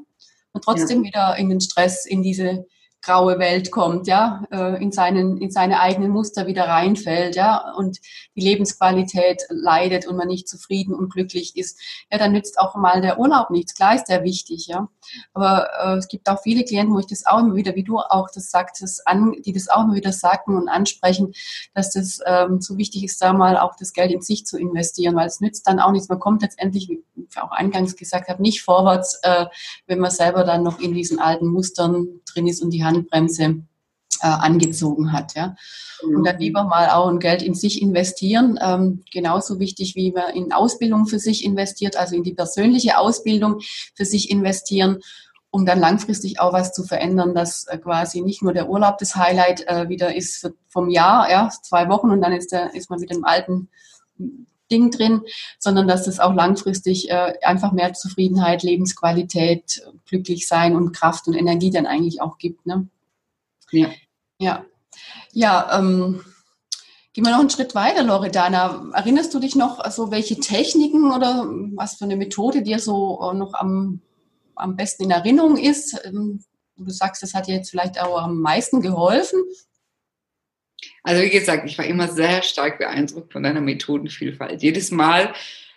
und 0.54 0.64
trotzdem 0.64 1.04
ja. 1.04 1.08
wieder 1.08 1.38
in 1.38 1.50
den 1.50 1.62
Stress, 1.62 2.06
in 2.06 2.22
diese 2.22 2.68
graue 3.02 3.40
Welt 3.40 3.72
kommt, 3.72 4.08
ja, 4.08 4.44
äh, 4.52 4.82
in 4.82 4.92
seinen, 4.92 5.38
in 5.38 5.50
seine 5.50 5.80
eigenen 5.80 6.12
Muster 6.12 6.46
wieder 6.46 6.66
reinfällt, 6.66 7.36
ja, 7.36 7.74
und 7.76 8.00
die 8.36 8.42
Lebensqualität 8.42 9.44
leidet 9.50 10.08
und 10.08 10.18
man 10.18 10.28
nicht 10.28 10.48
zufrieden 10.48 10.94
und 10.94 11.12
glücklich 11.12 11.58
ist, 11.58 11.80
ja, 12.12 12.18
dann 12.18 12.32
nützt 12.32 12.60
auch 12.60 12.76
mal 12.76 13.02
der 13.02 13.20
Urlaub 13.20 13.50
nichts. 13.50 13.74
Klar 13.76 13.96
ist 13.96 14.06
der 14.06 14.24
wichtig, 14.24 14.68
ja. 14.68 14.88
Aber 15.34 15.70
äh, 15.84 15.98
es 15.98 16.08
gibt 16.08 16.30
auch 16.30 16.42
viele 16.42 16.64
Klienten, 16.64 16.94
wo 16.94 17.00
ich 17.00 17.08
das 17.08 17.26
auch 17.26 17.40
immer 17.40 17.56
wieder, 17.56 17.76
wie 17.76 17.84
du 17.84 17.98
auch 17.98 18.30
das 18.34 18.52
sagtest, 18.52 19.08
an, 19.08 19.36
die 19.44 19.54
das 19.54 19.68
auch 19.68 19.84
immer 19.84 19.96
wieder 19.96 20.12
sagen 20.12 20.56
und 20.56 20.70
ansprechen, 20.70 21.34
dass 21.74 21.92
das 21.92 22.20
ähm, 22.26 22.62
so 22.62 22.78
wichtig 22.78 23.04
ist, 23.04 23.22
da 23.22 23.34
mal 23.34 23.58
auch 23.58 23.76
das 23.78 23.94
Geld 23.94 24.12
in 24.12 24.22
sich 24.22 24.46
zu 24.46 24.60
investieren, 24.60 25.16
weil 25.16 25.28
es 25.28 25.42
nützt 25.42 25.68
dann 25.68 25.80
auch 25.80 25.92
nichts. 25.92 26.10
Man 26.10 26.20
kommt 26.20 26.44
letztendlich, 26.44 26.88
wie 26.88 27.04
ich 27.16 27.42
auch 27.42 27.52
eingangs 27.52 27.96
gesagt 27.96 28.30
habe, 28.30 28.42
nicht 28.42 28.62
vorwärts, 28.62 29.20
äh, 29.24 29.46
wenn 29.88 30.00
man 30.00 30.12
selber 30.12 30.44
dann 30.44 30.64
noch 30.64 30.80
in 30.80 30.94
diesen 30.94 31.20
alten 31.20 31.48
Mustern 31.48 32.22
drin 32.34 32.48
ist 32.48 32.62
und 32.62 32.72
die 32.72 32.84
Hand 32.84 32.98
Handbremse 32.98 33.64
äh, 34.22 34.28
angezogen 34.28 35.12
hat. 35.12 35.36
Ja. 35.36 35.56
Und 36.04 36.26
dann 36.26 36.40
lieber 36.40 36.64
mal 36.64 36.90
auch 36.90 37.08
ein 37.08 37.20
Geld 37.20 37.42
in 37.42 37.54
sich 37.54 37.82
investieren. 37.82 38.60
Ähm, 38.62 39.04
genauso 39.12 39.60
wichtig, 39.60 39.96
wie 39.96 40.12
man 40.12 40.34
in 40.34 40.52
Ausbildung 40.52 41.08
für 41.08 41.20
sich 41.20 41.44
investiert, 41.44 41.98
also 41.98 42.16
in 42.16 42.24
die 42.24 42.34
persönliche 42.34 42.98
Ausbildung 42.98 43.60
für 43.96 44.06
sich 44.06 44.30
investieren, 44.30 45.00
um 45.50 45.66
dann 45.66 45.80
langfristig 45.80 46.40
auch 46.40 46.54
was 46.54 46.72
zu 46.74 46.84
verändern, 46.84 47.36
dass 47.36 47.68
äh, 47.68 47.78
quasi 47.78 48.22
nicht 48.22 48.42
nur 48.42 48.54
der 48.54 48.70
Urlaub 48.70 48.98
das 48.98 49.16
Highlight 49.16 49.68
äh, 49.68 49.90
wieder 49.90 50.16
ist 50.16 50.50
vom 50.68 50.90
Jahr, 50.90 51.30
ja, 51.30 51.50
zwei 51.50 51.90
Wochen 51.90 52.10
und 52.10 52.22
dann 52.22 52.34
ist, 52.34 52.52
der, 52.52 52.74
ist 52.74 52.90
man 52.90 53.02
wieder 53.02 53.16
im 53.16 53.26
alten 53.26 53.70
Ding 54.72 54.90
drin, 54.90 55.22
sondern 55.60 55.88
dass 55.88 56.08
es 56.08 56.20
auch 56.20 56.34
langfristig 56.34 57.10
äh, 57.10 57.34
einfach 57.44 57.72
mehr 57.72 57.94
Zufriedenheit, 57.94 58.64
Lebensqualität, 58.64 59.84
glücklich 60.08 60.48
sein 60.48 60.76
und 60.76 60.94
Kraft 60.94 61.28
und 61.28 61.36
Energie 61.36 61.70
dann 61.70 61.86
eigentlich 61.86 62.22
auch 62.22 62.38
gibt. 62.38 62.66
Ne? 62.66 62.88
Ja. 63.72 63.90
Ja. 64.40 64.66
Ja, 65.34 65.78
ähm, 65.78 66.22
Gehen 67.14 67.26
wir 67.26 67.32
noch 67.32 67.42
einen 67.42 67.50
Schritt 67.50 67.76
weiter, 67.76 68.04
Loredana. 68.04 68.90
Erinnerst 68.94 69.34
du 69.34 69.40
dich 69.40 69.58
noch, 69.58 69.80
also 69.80 70.12
welche 70.12 70.40
Techniken 70.40 71.12
oder 71.12 71.46
was 71.76 71.96
für 71.96 72.06
eine 72.06 72.16
Methode 72.16 72.62
dir 72.62 72.80
so 72.80 73.20
äh, 73.22 73.36
noch 73.36 73.54
am, 73.54 74.00
am 74.56 74.78
besten 74.78 75.04
in 75.04 75.12
Erinnerung 75.12 75.58
ist? 75.58 76.00
Ähm, 76.06 76.42
du 76.78 76.90
sagst, 76.90 77.22
das 77.22 77.34
hat 77.34 77.48
dir 77.48 77.56
jetzt 77.56 77.70
vielleicht 77.70 78.00
auch 78.02 78.22
am 78.22 78.40
meisten 78.40 78.82
geholfen. 78.82 79.42
Also 81.04 81.24
wie 81.24 81.30
gesagt, 81.30 81.66
ich 81.66 81.78
war 81.78 81.86
immer 81.86 82.08
sehr 82.08 82.44
stark 82.44 82.78
beeindruckt 82.78 83.34
von 83.34 83.44
deiner 83.44 83.62
Methodenvielfalt. 83.62 84.62
Jedes 84.62 84.92
Mal 84.92 85.34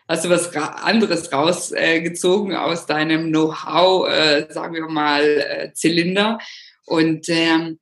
hast 0.09 0.25
du 0.25 0.29
was 0.29 0.55
anderes 0.55 1.33
rausgezogen 1.33 2.53
äh, 2.53 2.57
aus 2.57 2.87
deinem 2.87 3.29
Know-how, 3.29 4.09
äh, 4.09 4.47
sagen 4.51 4.75
wir 4.75 4.87
mal, 4.89 5.23
äh, 5.23 5.73
Zylinder. 5.73 6.39
Und, 6.87 7.29
ähm, 7.29 7.79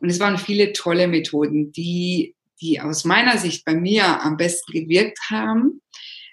und 0.00 0.08
es 0.08 0.20
waren 0.20 0.38
viele 0.38 0.72
tolle 0.72 1.08
Methoden, 1.08 1.72
die, 1.72 2.34
die 2.60 2.80
aus 2.80 3.04
meiner 3.04 3.36
Sicht 3.36 3.64
bei 3.64 3.74
mir 3.74 4.22
am 4.22 4.36
besten 4.38 4.72
gewirkt 4.72 5.18
haben, 5.30 5.82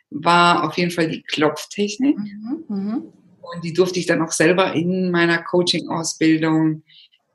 war 0.09 0.63
auf 0.63 0.77
jeden 0.77 0.91
Fall 0.91 1.09
die 1.09 1.23
Klopftechnik. 1.23 2.17
Mhm, 2.17 2.63
mh. 2.69 3.01
Und 3.41 3.63
die 3.63 3.73
durfte 3.73 3.99
ich 3.99 4.05
dann 4.05 4.21
auch 4.21 4.31
selber 4.31 4.73
in 4.73 5.11
meiner 5.11 5.43
Coaching-Ausbildung 5.43 6.83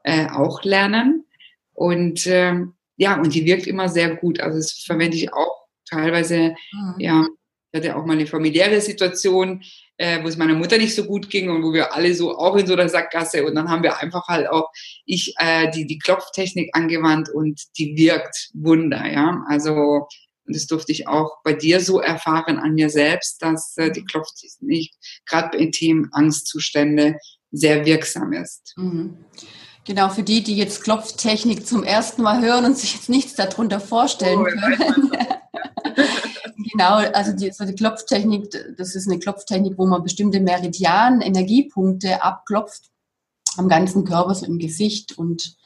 äh, 0.05 0.27
auch 0.31 0.64
lernen. 0.64 1.27
Und 1.74 2.27
ähm, 2.27 2.74
ja, 2.98 3.18
und 3.18 3.32
die 3.34 3.46
wirkt 3.46 3.66
immer 3.66 3.88
sehr 3.88 4.16
gut. 4.16 4.40
Also 4.40 4.58
das 4.58 4.72
verwende 4.72 5.16
ich 5.16 5.32
auch 5.32 5.66
teilweise, 5.88 6.54
mhm. 6.72 6.94
ja, 6.98 7.26
ich 7.70 7.78
hatte 7.78 7.96
auch 7.96 8.04
mal 8.04 8.14
eine 8.14 8.26
familiäre 8.26 8.80
Situation, 8.80 9.62
äh, 9.98 10.22
wo 10.22 10.28
es 10.28 10.37
meiner 10.37 10.54
Mutter 10.54 10.78
nicht 10.78 10.94
so 10.94 11.04
gut 11.04 11.30
ging 11.30 11.48
und 11.48 11.62
wo 11.62 11.72
wir 11.72 11.94
alle 11.94 12.14
so 12.14 12.37
auch 12.37 12.56
in 12.56 12.66
so 12.66 12.72
einer 12.72 12.88
Sackgasse 12.88 13.44
und 13.44 13.54
dann 13.54 13.68
haben 13.68 13.82
wir 13.82 13.98
einfach 13.98 14.26
halt 14.26 14.48
auch 14.48 14.68
ich 15.04 15.34
äh, 15.38 15.70
die 15.70 15.87
die 15.87 15.98
Klopftechnik 15.98 16.70
angewandt 16.72 17.28
und 17.28 17.61
die 17.78 17.96
wirkt 17.96 18.50
Wunder, 18.54 19.06
ja. 19.11 19.44
Also 19.48 20.06
und 20.48 20.56
das 20.56 20.66
durfte 20.66 20.92
ich 20.92 21.06
auch 21.06 21.42
bei 21.44 21.52
dir 21.52 21.80
so 21.80 22.00
erfahren 22.00 22.58
an 22.58 22.74
mir 22.74 22.88
selbst, 22.88 23.42
dass 23.42 23.76
äh, 23.76 23.92
die 23.92 24.04
Klopftechnik 24.04 24.90
gerade 25.26 25.56
bei 25.56 25.66
Themen 25.66 26.08
Angstzustände 26.12 27.16
sehr 27.50 27.84
wirksam 27.84 28.32
ist. 28.32 28.72
Mhm. 28.76 29.18
Genau, 29.88 30.11
für 30.11 30.22
die, 30.22 30.42
die 30.42 30.55
jetzt 30.55 30.83
Klopftechnik 30.85 31.66
zum 31.66 31.83
ersten 31.83 32.20
Mal 32.20 32.42
hören 32.42 32.66
und 32.66 32.77
sich 32.77 32.92
jetzt 32.92 33.09
nichts 33.09 33.37
darunter 33.37 33.81
vorstellen 33.81 34.40
oh, 34.40 34.44
können. 34.44 35.11
genau, 36.70 36.96
also 37.14 37.33
die, 37.33 37.51
so 37.53 37.64
die 37.64 37.74
Klopftechnik, 37.74 38.51
das 38.77 38.94
ist 38.94 39.09
eine 39.09 39.18
Klopftechnik, 39.18 39.79
wo 39.79 39.87
man 39.87 40.03
bestimmte 40.03 40.40
Meridian, 40.40 41.22
Energiepunkte 41.22 42.22
abklopft 42.22 42.90
am 43.57 43.70
ganzen 43.70 44.05
Körper, 44.05 44.35
so 44.35 44.44
im 44.44 44.59
Gesicht 44.59 45.16
und 45.16 45.57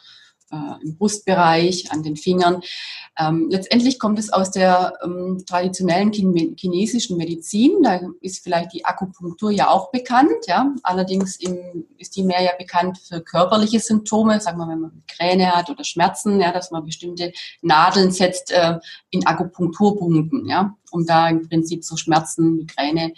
äh, 0.52 0.84
im 0.84 0.96
Brustbereich, 0.96 1.90
an 1.90 2.02
den 2.02 2.16
Fingern. 2.16 2.62
Ähm, 3.18 3.48
letztendlich 3.50 3.98
kommt 3.98 4.18
es 4.18 4.32
aus 4.32 4.50
der 4.50 4.94
ähm, 5.04 5.42
traditionellen 5.46 6.12
chinesischen 6.12 7.16
Medizin. 7.16 7.82
Da 7.82 8.00
ist 8.20 8.42
vielleicht 8.42 8.72
die 8.72 8.84
Akupunktur 8.84 9.50
ja 9.50 9.68
auch 9.68 9.90
bekannt. 9.90 10.46
Ja? 10.46 10.72
Allerdings 10.82 11.36
im, 11.36 11.86
ist 11.98 12.16
die 12.16 12.22
mehr 12.22 12.42
ja 12.42 12.52
bekannt 12.58 12.98
für 12.98 13.20
körperliche 13.20 13.80
Symptome, 13.80 14.40
sagen 14.40 14.58
wir, 14.58 14.68
wenn 14.68 14.80
man 14.80 14.92
Migräne 14.94 15.52
hat 15.52 15.70
oder 15.70 15.84
Schmerzen, 15.84 16.40
ja, 16.40 16.52
dass 16.52 16.70
man 16.70 16.84
bestimmte 16.84 17.32
Nadeln 17.60 18.10
setzt 18.10 18.50
äh, 18.52 18.78
in 19.10 19.26
Akupunkturpunkten, 19.26 20.46
ja, 20.46 20.74
um 20.90 21.06
da 21.06 21.28
im 21.28 21.48
Prinzip 21.48 21.84
so 21.84 21.96
Schmerzen, 21.96 22.56
Migräne 22.56 23.12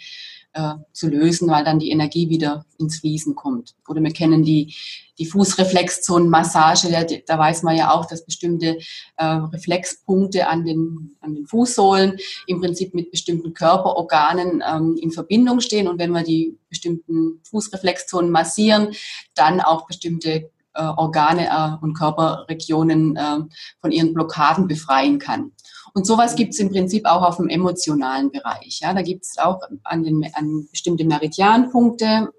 äh, 0.55 0.75
zu 0.93 1.09
lösen, 1.09 1.49
weil 1.49 1.65
dann 1.65 1.79
die 1.79 1.91
Energie 1.91 2.29
wieder 2.29 2.65
ins 2.79 2.99
Fließen 2.99 3.35
kommt. 3.35 3.75
Oder 3.87 4.01
wir 4.01 4.11
kennen 4.11 4.43
die, 4.43 4.73
die 5.19 5.25
Fußreflexzonenmassage, 5.25 6.89
da, 6.91 7.03
da 7.03 7.37
weiß 7.37 7.63
man 7.63 7.75
ja 7.75 7.91
auch, 7.91 8.05
dass 8.05 8.25
bestimmte 8.25 8.77
äh, 9.17 9.25
Reflexpunkte 9.25 10.47
an 10.47 10.63
den, 10.63 11.17
an 11.19 11.35
den 11.35 11.45
Fußsohlen 11.45 12.17
im 12.47 12.61
Prinzip 12.61 12.93
mit 12.93 13.11
bestimmten 13.11 13.53
Körperorganen 13.53 14.63
ähm, 14.65 14.97
in 14.99 15.11
Verbindung 15.11 15.59
stehen. 15.59 15.89
Und 15.89 15.99
wenn 15.99 16.11
wir 16.11 16.23
die 16.23 16.57
bestimmten 16.69 17.41
Fußreflexzonen 17.49 18.31
massieren, 18.31 18.95
dann 19.35 19.59
auch 19.59 19.85
bestimmte 19.87 20.49
äh, 20.73 20.83
Organe 20.83 21.47
äh, 21.47 21.83
und 21.83 21.95
Körperregionen 21.95 23.17
äh, 23.17 23.39
von 23.81 23.91
ihren 23.91 24.13
Blockaden 24.13 24.67
befreien 24.67 25.19
kann. 25.19 25.51
Und 25.95 26.05
sowas 26.05 26.35
gibt 26.35 26.53
es 26.53 26.59
im 26.59 26.69
Prinzip 26.69 27.05
auch 27.05 27.21
auf 27.21 27.37
dem 27.37 27.47
emotionalen 27.47 28.29
Bereich. 28.29 28.81
Ja, 28.81 28.93
da 28.93 29.01
gibt 29.01 29.23
es 29.23 29.37
auch 29.37 29.61
an, 29.83 30.03
den, 30.03 30.29
an 30.33 30.67
bestimmte 30.69 31.05
Meridianpunkte. 31.05 32.33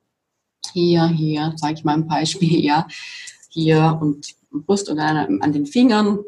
Hier, 0.75 1.07
hier, 1.07 1.55
sage 1.57 1.75
ich 1.75 1.85
mal 1.85 1.95
ein 1.95 2.07
Beispiel, 2.07 2.63
ja, 2.63 2.87
hier 3.49 3.99
und 3.99 4.35
Brust 4.51 4.91
und 4.91 4.99
an, 4.99 5.41
an 5.41 5.53
den 5.53 5.65
Fingern 5.65 6.19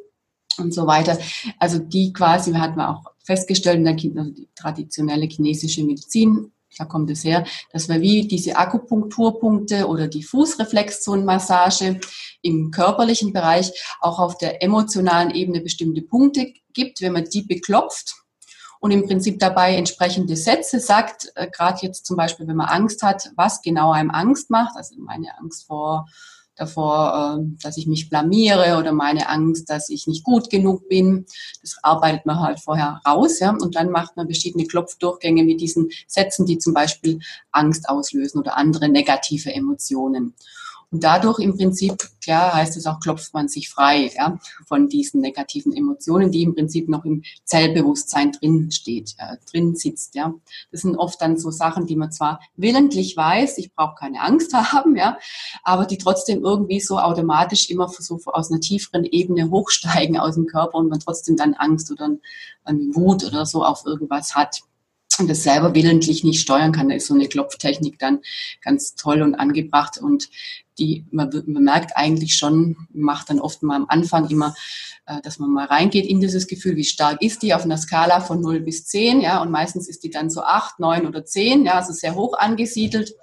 und 0.56 0.72
so 0.72 0.86
weiter. 0.86 1.18
Also 1.58 1.78
die 1.78 2.14
quasi, 2.14 2.52
wir 2.52 2.62
hatten 2.62 2.80
auch 2.80 3.04
festgestellt 3.24 3.76
in 3.76 3.84
der 3.84 3.92
also 3.94 4.30
die 4.30 4.48
traditionelle 4.54 5.26
chinesische 5.26 5.84
Medizin 5.84 6.50
da 6.76 6.84
kommt 6.84 7.10
es 7.10 7.24
her, 7.24 7.46
dass 7.72 7.88
wir 7.88 8.00
wie 8.00 8.28
diese 8.28 8.56
Akupunkturpunkte 8.56 9.88
oder 9.88 10.08
die 10.08 10.22
Fußreflexzonenmassage 10.22 12.00
im 12.42 12.70
körperlichen 12.70 13.32
Bereich 13.32 13.72
auch 14.00 14.18
auf 14.18 14.38
der 14.38 14.62
emotionalen 14.62 15.30
Ebene 15.30 15.60
bestimmte 15.60 16.02
Punkte 16.02 16.52
gibt, 16.72 17.00
wenn 17.00 17.12
man 17.12 17.24
die 17.24 17.42
beklopft 17.42 18.14
und 18.80 18.90
im 18.90 19.06
Prinzip 19.06 19.38
dabei 19.38 19.74
entsprechende 19.74 20.36
Sätze 20.36 20.80
sagt, 20.80 21.32
äh, 21.34 21.48
gerade 21.50 21.78
jetzt 21.82 22.06
zum 22.06 22.16
Beispiel, 22.16 22.46
wenn 22.46 22.56
man 22.56 22.68
Angst 22.68 23.02
hat, 23.02 23.30
was 23.36 23.62
genau 23.62 23.92
einem 23.92 24.10
Angst 24.10 24.50
macht, 24.50 24.76
also 24.76 24.94
meine 24.98 25.36
Angst 25.38 25.66
vor 25.66 26.06
davor, 26.58 27.36
ähm, 27.38 27.56
dass 27.62 27.76
ich 27.76 27.86
mich 27.86 28.10
blamiere 28.10 28.78
oder 28.78 28.92
meine 28.92 29.28
Angst, 29.28 29.70
dass 29.70 29.88
ich 29.88 30.06
nicht 30.06 30.24
gut 30.24 30.50
genug 30.50 30.88
bin. 30.88 31.26
Das 31.62 31.76
arbeitet 31.82 32.26
man 32.26 32.40
halt 32.40 32.60
vorher 32.60 33.00
raus, 33.06 33.38
ja, 33.38 33.50
und 33.50 33.76
dann 33.76 33.90
macht 33.90 34.16
man 34.16 34.26
verschiedene 34.26 34.66
Klopfdurchgänge 34.66 35.44
mit 35.44 35.60
diesen 35.60 35.88
Sätzen, 36.06 36.46
die 36.46 36.58
zum 36.58 36.74
Beispiel 36.74 37.20
Angst 37.52 37.88
auslösen 37.88 38.38
oder 38.40 38.56
andere 38.56 38.88
negative 38.88 39.54
Emotionen. 39.54 40.34
Und 40.90 41.04
dadurch 41.04 41.38
im 41.40 41.54
Prinzip, 41.54 41.96
klar 42.22 42.54
heißt 42.54 42.76
es 42.78 42.86
auch, 42.86 42.98
klopft 42.98 43.34
man 43.34 43.48
sich 43.48 43.68
frei 43.68 44.10
ja, 44.16 44.38
von 44.66 44.88
diesen 44.88 45.20
negativen 45.20 45.76
Emotionen, 45.76 46.30
die 46.30 46.42
im 46.42 46.54
Prinzip 46.54 46.88
noch 46.88 47.04
im 47.04 47.24
Zellbewusstsein 47.44 48.32
drin 48.32 48.70
steht, 48.70 49.14
ja, 49.18 49.36
drin 49.50 49.76
sitzt. 49.76 50.14
Ja. 50.14 50.32
Das 50.72 50.80
sind 50.80 50.96
oft 50.96 51.20
dann 51.20 51.36
so 51.36 51.50
Sachen, 51.50 51.86
die 51.86 51.96
man 51.96 52.10
zwar 52.10 52.40
willentlich 52.56 53.16
weiß, 53.16 53.58
ich 53.58 53.74
brauche 53.74 53.96
keine 53.96 54.22
Angst 54.22 54.54
haben, 54.54 54.96
ja, 54.96 55.18
aber 55.62 55.84
die 55.84 55.98
trotzdem 55.98 56.42
irgendwie 56.42 56.80
so 56.80 56.98
automatisch 56.98 57.68
immer 57.68 57.88
so 57.88 58.18
aus 58.26 58.50
einer 58.50 58.60
tieferen 58.60 59.04
Ebene 59.04 59.50
hochsteigen 59.50 60.16
aus 60.18 60.36
dem 60.36 60.46
Körper 60.46 60.78
und 60.78 60.88
man 60.88 61.00
trotzdem 61.00 61.36
dann 61.36 61.52
Angst 61.52 61.90
oder 61.90 62.10
eine 62.64 62.80
Wut 62.94 63.24
oder 63.24 63.44
so 63.44 63.62
auf 63.62 63.84
irgendwas 63.84 64.34
hat 64.34 64.62
und 65.18 65.28
das 65.28 65.42
selber 65.42 65.74
willentlich 65.74 66.24
nicht 66.24 66.40
steuern 66.40 66.72
kann. 66.72 66.88
Da 66.88 66.94
ist 66.94 67.06
so 67.06 67.14
eine 67.14 67.28
Klopftechnik 67.28 67.98
dann 67.98 68.20
ganz 68.62 68.94
toll 68.94 69.22
und 69.22 69.34
angebracht 69.34 69.98
und 69.98 70.28
die, 70.78 71.04
man, 71.10 71.30
man 71.46 71.64
merkt 71.64 71.96
eigentlich 71.96 72.36
schon, 72.36 72.76
macht 72.92 73.30
dann 73.30 73.40
oft 73.40 73.62
mal 73.62 73.76
am 73.76 73.86
Anfang 73.88 74.28
immer, 74.30 74.54
äh, 75.06 75.20
dass 75.22 75.38
man 75.38 75.50
mal 75.50 75.66
reingeht 75.66 76.06
in 76.06 76.20
dieses 76.20 76.46
Gefühl, 76.46 76.76
wie 76.76 76.84
stark 76.84 77.20
ist 77.20 77.42
die 77.42 77.52
auf 77.52 77.64
einer 77.64 77.78
Skala 77.78 78.20
von 78.20 78.40
0 78.40 78.60
bis 78.60 78.86
10, 78.86 79.20
ja, 79.20 79.42
und 79.42 79.50
meistens 79.50 79.88
ist 79.88 80.04
die 80.04 80.10
dann 80.10 80.30
so 80.30 80.42
8, 80.42 80.78
9 80.78 81.06
oder 81.06 81.24
10, 81.24 81.64
ja, 81.64 81.74
also 81.74 81.92
sehr 81.92 82.14
hoch 82.14 82.38
angesiedelt 82.38 83.14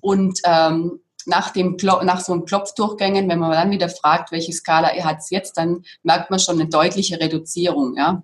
und 0.00 0.40
ähm, 0.44 1.00
nach, 1.26 1.50
dem 1.50 1.76
nach 2.02 2.20
so 2.20 2.32
einem 2.32 2.46
Klopfdurchgängen, 2.46 3.28
wenn 3.28 3.38
man 3.38 3.52
dann 3.52 3.70
wieder 3.70 3.90
fragt, 3.90 4.32
welche 4.32 4.52
Skala 4.52 4.94
ihr 4.96 5.04
hat 5.04 5.18
jetzt, 5.30 5.58
dann 5.58 5.84
merkt 6.02 6.30
man 6.30 6.40
schon 6.40 6.58
eine 6.58 6.68
deutliche 6.68 7.20
Reduzierung, 7.20 7.96
ja 7.96 8.22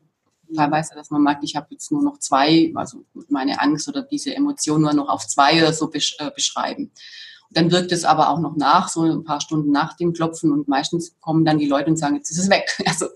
teilweise, 0.54 0.94
dass 0.94 1.10
man 1.10 1.22
merkt, 1.22 1.44
ich 1.44 1.56
habe 1.56 1.68
jetzt 1.70 1.90
nur 1.92 2.02
noch 2.02 2.18
zwei, 2.18 2.72
also 2.74 3.04
meine 3.28 3.60
Angst 3.60 3.88
oder 3.88 4.02
diese 4.02 4.34
Emotion 4.34 4.82
nur 4.82 4.92
noch 4.94 5.08
auf 5.08 5.26
zwei 5.26 5.58
oder 5.58 5.72
so 5.72 5.88
besch 5.88 6.16
äh, 6.18 6.30
beschreiben. 6.30 6.84
Und 7.48 7.56
dann 7.56 7.70
wirkt 7.70 7.92
es 7.92 8.04
aber 8.04 8.30
auch 8.30 8.40
noch 8.40 8.56
nach, 8.56 8.88
so 8.88 9.02
ein 9.02 9.24
paar 9.24 9.40
Stunden 9.40 9.70
nach 9.70 9.96
dem 9.96 10.12
Klopfen 10.12 10.52
und 10.52 10.68
meistens 10.68 11.16
kommen 11.20 11.44
dann 11.44 11.58
die 11.58 11.68
Leute 11.68 11.90
und 11.90 11.96
sagen, 11.96 12.16
jetzt 12.16 12.30
ist 12.30 12.38
es 12.38 12.50
weg. 12.50 12.76
Also, 12.86 13.06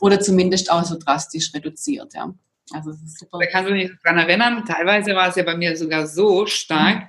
oder 0.00 0.20
zumindest 0.20 0.70
auch 0.70 0.84
so 0.84 0.98
drastisch 0.98 1.52
reduziert, 1.54 2.14
ja. 2.14 2.32
Also, 2.72 2.90
das 2.90 3.00
ist 3.02 3.20
super. 3.20 3.38
Da 3.38 3.46
kannst 3.46 3.70
du 3.70 3.74
dich 3.74 3.90
daran 4.02 4.18
erinnern, 4.18 4.64
teilweise 4.64 5.14
war 5.14 5.28
es 5.28 5.36
ja 5.36 5.44
bei 5.44 5.56
mir 5.56 5.76
sogar 5.76 6.06
so 6.06 6.46
stark, 6.46 7.00
mhm 7.00 7.08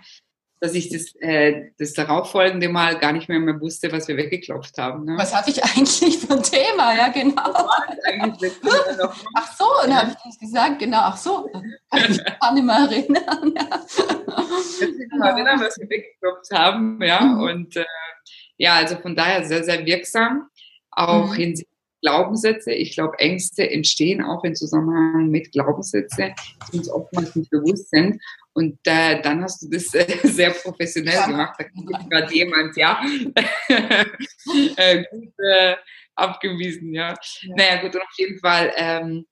dass 0.60 0.74
ich 0.74 0.90
das, 0.90 1.14
äh, 1.20 1.72
das 1.78 1.94
darauffolgende 1.94 2.70
Mal 2.70 2.98
gar 2.98 3.12
nicht 3.12 3.30
mehr, 3.30 3.40
mehr 3.40 3.60
wusste, 3.62 3.92
was 3.92 4.08
wir 4.08 4.18
weggeklopft 4.18 4.78
haben. 4.78 5.06
Ne? 5.06 5.16
Was 5.18 5.36
hatte 5.36 5.52
ich 5.52 5.64
eigentlich 5.64 6.18
für 6.18 6.34
ein 6.34 6.44
Thema? 6.44 6.96
Ja, 6.96 7.10
genau. 7.10 7.44
ach 9.36 9.56
so, 9.58 9.66
dann 9.84 9.96
habe 9.96 10.12
ich 10.12 10.18
das 10.24 10.40
gesagt, 10.40 10.80
genau, 10.80 11.00
ach 11.02 11.18
so. 11.18 11.50
Ich 12.10 12.24
kann 12.40 12.56
nicht 12.56 12.66
mehr 12.66 12.76
erinnern. 12.76 13.54
Ja. 13.56 13.86
Ich 13.88 14.80
kann 14.80 14.98
mich 14.98 15.10
mal 15.18 15.30
erinnern, 15.30 15.60
was 15.62 15.78
wir 15.78 15.90
weggeklopft 15.90 16.52
haben. 16.52 17.02
Ja, 17.02 17.22
mhm. 17.22 17.42
und 17.42 17.76
äh, 17.76 17.86
ja, 18.58 18.76
also 18.76 18.98
von 18.98 19.16
daher 19.16 19.46
sehr, 19.46 19.64
sehr 19.64 19.86
wirksam. 19.86 20.50
Auch 20.92 21.30
mhm. 21.30 21.34
hinsichtlich 21.34 21.78
Glaubenssätze. 22.02 22.72
Ich 22.72 22.94
glaube, 22.94 23.18
Ängste 23.20 23.70
entstehen 23.70 24.24
auch 24.24 24.44
in 24.44 24.56
Zusammenhang 24.56 25.30
mit 25.30 25.52
Glaubenssätzen, 25.52 26.34
die 26.72 26.78
uns 26.78 26.90
oftmals 26.90 27.36
nicht 27.36 27.50
bewusst 27.50 27.90
sind. 27.90 28.22
Und 28.58 28.80
äh, 28.88 29.22
dann 29.22 29.44
hast 29.44 29.62
du 29.62 29.70
das 29.70 29.94
äh, 29.94 30.18
sehr 30.24 30.50
professionell 30.50 31.14
ja. 31.14 31.28
gemacht. 31.28 31.60
Da 31.60 31.66
kommt 31.66 32.10
gerade 32.10 32.34
jemand, 32.34 32.76
ja, 32.76 33.00
äh, 34.78 35.04
gut 35.12 35.34
äh, 35.38 35.76
abgewiesen, 36.16 36.92
ja. 36.92 37.14
ja. 37.42 37.56
Naja, 37.56 37.82
gut, 37.84 37.94
und 37.94 38.02
auf 38.02 38.18
jeden 38.18 38.40
Fall 38.40 38.74
ähm, 38.76 39.28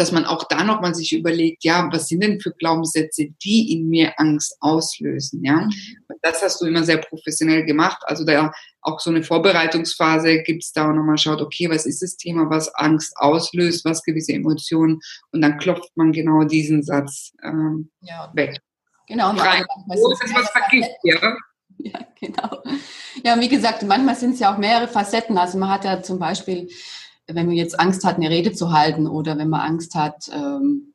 dass 0.00 0.12
man 0.12 0.24
auch 0.24 0.44
da 0.48 0.64
nochmal 0.64 0.94
sich 0.94 1.12
überlegt, 1.12 1.62
ja, 1.62 1.88
was 1.92 2.08
sind 2.08 2.22
denn 2.22 2.40
für 2.40 2.52
Glaubenssätze, 2.52 3.28
die 3.44 3.72
in 3.72 3.88
mir 3.88 4.18
Angst 4.18 4.56
auslösen, 4.60 5.44
ja. 5.44 5.56
Mhm. 5.56 5.70
Und 6.08 6.18
das 6.22 6.42
hast 6.42 6.60
du 6.60 6.66
immer 6.66 6.82
sehr 6.82 6.96
professionell 6.96 7.64
gemacht. 7.64 8.02
Also 8.06 8.24
da 8.24 8.50
auch 8.82 8.98
so 8.98 9.10
eine 9.10 9.22
Vorbereitungsphase 9.22 10.42
gibt's 10.42 10.72
da 10.72 10.88
und 10.88 10.96
nochmal 10.96 11.18
schaut, 11.18 11.42
okay, 11.42 11.68
was 11.68 11.86
ist 11.86 12.02
das 12.02 12.16
Thema, 12.16 12.48
was 12.48 12.74
Angst 12.74 13.12
auslöst, 13.16 13.84
was 13.84 14.02
gewisse 14.02 14.32
Emotionen 14.32 15.00
und 15.32 15.42
dann 15.42 15.58
klopft 15.58 15.90
man 15.96 16.12
genau 16.12 16.44
diesen 16.44 16.82
Satz 16.82 17.32
ähm, 17.44 17.90
ja. 18.00 18.30
weg. 18.34 18.58
Genau. 19.06 19.30
Rein. 19.32 19.64
Wo 19.86 20.12
ist 20.12 20.34
was 20.34 20.50
vergisst, 20.50 20.90
ja. 21.02 21.36
Ja, 21.82 22.00
genau. 22.18 22.62
Ja, 23.24 23.40
wie 23.40 23.48
gesagt, 23.48 23.82
manchmal 23.82 24.14
sind 24.14 24.34
es 24.34 24.40
ja 24.40 24.52
auch 24.52 24.58
mehrere 24.58 24.88
Facetten. 24.88 25.38
Also 25.38 25.58
man 25.58 25.70
hat 25.70 25.84
ja 25.84 26.02
zum 26.02 26.18
Beispiel 26.18 26.68
wenn 27.34 27.46
man 27.46 27.56
jetzt 27.56 27.78
Angst 27.78 28.04
hat, 28.04 28.16
eine 28.16 28.30
Rede 28.30 28.52
zu 28.52 28.72
halten 28.72 29.06
oder 29.06 29.38
wenn 29.38 29.48
man 29.48 29.60
Angst 29.60 29.94
hat, 29.94 30.30
ähm, 30.32 30.94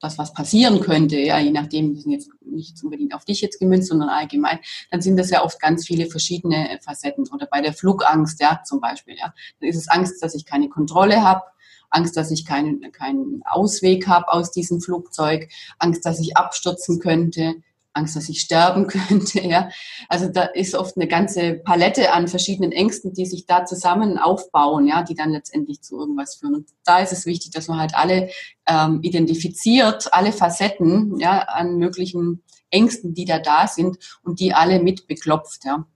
dass 0.00 0.18
was 0.18 0.32
passieren 0.32 0.80
könnte, 0.80 1.18
ja, 1.18 1.38
je 1.38 1.50
nachdem, 1.50 1.94
das 1.94 2.04
sind 2.04 2.12
jetzt 2.12 2.30
nicht 2.40 2.82
unbedingt 2.82 3.14
auf 3.14 3.24
dich 3.24 3.42
jetzt 3.42 3.58
gemünzt, 3.58 3.88
sondern 3.88 4.08
allgemein, 4.08 4.58
dann 4.90 5.02
sind 5.02 5.18
das 5.18 5.30
ja 5.30 5.44
oft 5.44 5.60
ganz 5.60 5.86
viele 5.86 6.06
verschiedene 6.06 6.78
Facetten. 6.82 7.28
Oder 7.32 7.46
bei 7.46 7.60
der 7.60 7.74
Flugangst, 7.74 8.40
ja, 8.40 8.62
zum 8.64 8.80
Beispiel, 8.80 9.16
ja, 9.18 9.34
dann 9.60 9.68
ist 9.68 9.76
es 9.76 9.88
Angst, 9.88 10.22
dass 10.22 10.34
ich 10.34 10.46
keine 10.46 10.70
Kontrolle 10.70 11.22
habe, 11.22 11.42
Angst, 11.90 12.16
dass 12.16 12.30
ich 12.30 12.46
keinen, 12.46 12.92
keinen 12.92 13.42
Ausweg 13.44 14.06
habe 14.06 14.32
aus 14.32 14.52
diesem 14.52 14.80
Flugzeug, 14.80 15.48
Angst, 15.78 16.06
dass 16.06 16.20
ich 16.20 16.36
abstürzen 16.36 16.98
könnte, 16.98 17.56
Angst, 17.92 18.16
dass 18.16 18.28
ich 18.28 18.40
sterben 18.40 18.86
könnte. 18.88 19.40
Ja. 19.40 19.70
Also 20.08 20.28
da 20.28 20.44
ist 20.44 20.74
oft 20.74 20.96
eine 20.96 21.08
ganze 21.08 21.54
Palette 21.54 22.12
an 22.12 22.28
verschiedenen 22.28 22.72
Ängsten, 22.72 23.12
die 23.12 23.26
sich 23.26 23.46
da 23.46 23.64
zusammen 23.64 24.18
aufbauen, 24.18 24.86
ja, 24.86 25.02
die 25.02 25.14
dann 25.14 25.30
letztendlich 25.30 25.82
zu 25.82 25.98
irgendwas 25.98 26.36
führen. 26.36 26.54
Und 26.54 26.68
da 26.84 27.00
ist 27.00 27.12
es 27.12 27.26
wichtig, 27.26 27.52
dass 27.52 27.68
man 27.68 27.78
halt 27.78 27.94
alle 27.94 28.30
ähm, 28.66 29.00
identifiziert, 29.02 30.12
alle 30.12 30.32
Facetten 30.32 31.18
ja, 31.18 31.40
an 31.40 31.76
möglichen 31.76 32.42
Ängsten, 32.70 33.14
die 33.14 33.24
da 33.24 33.38
da 33.38 33.66
sind 33.66 33.98
und 34.22 34.40
die 34.40 34.54
alle 34.54 34.80
mit 34.80 35.06
beklopft. 35.06 35.64
Ja. 35.64 35.86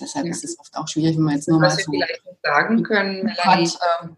Deshalb 0.00 0.26
ja. 0.26 0.30
ist 0.30 0.44
es 0.44 0.58
oft 0.58 0.76
auch 0.76 0.88
schwierig, 0.88 1.16
wenn 1.16 1.24
man 1.24 1.34
jetzt 1.34 1.48
nur 1.48 1.60
Was 1.60 1.76
mal 1.76 1.82
so 1.82 1.92
wir 1.92 2.06
vielleicht 2.06 2.22
sagen 2.42 2.82
können, 2.82 3.24
Melanie, 3.24 3.68
hat, 3.68 3.78
ähm. 4.02 4.16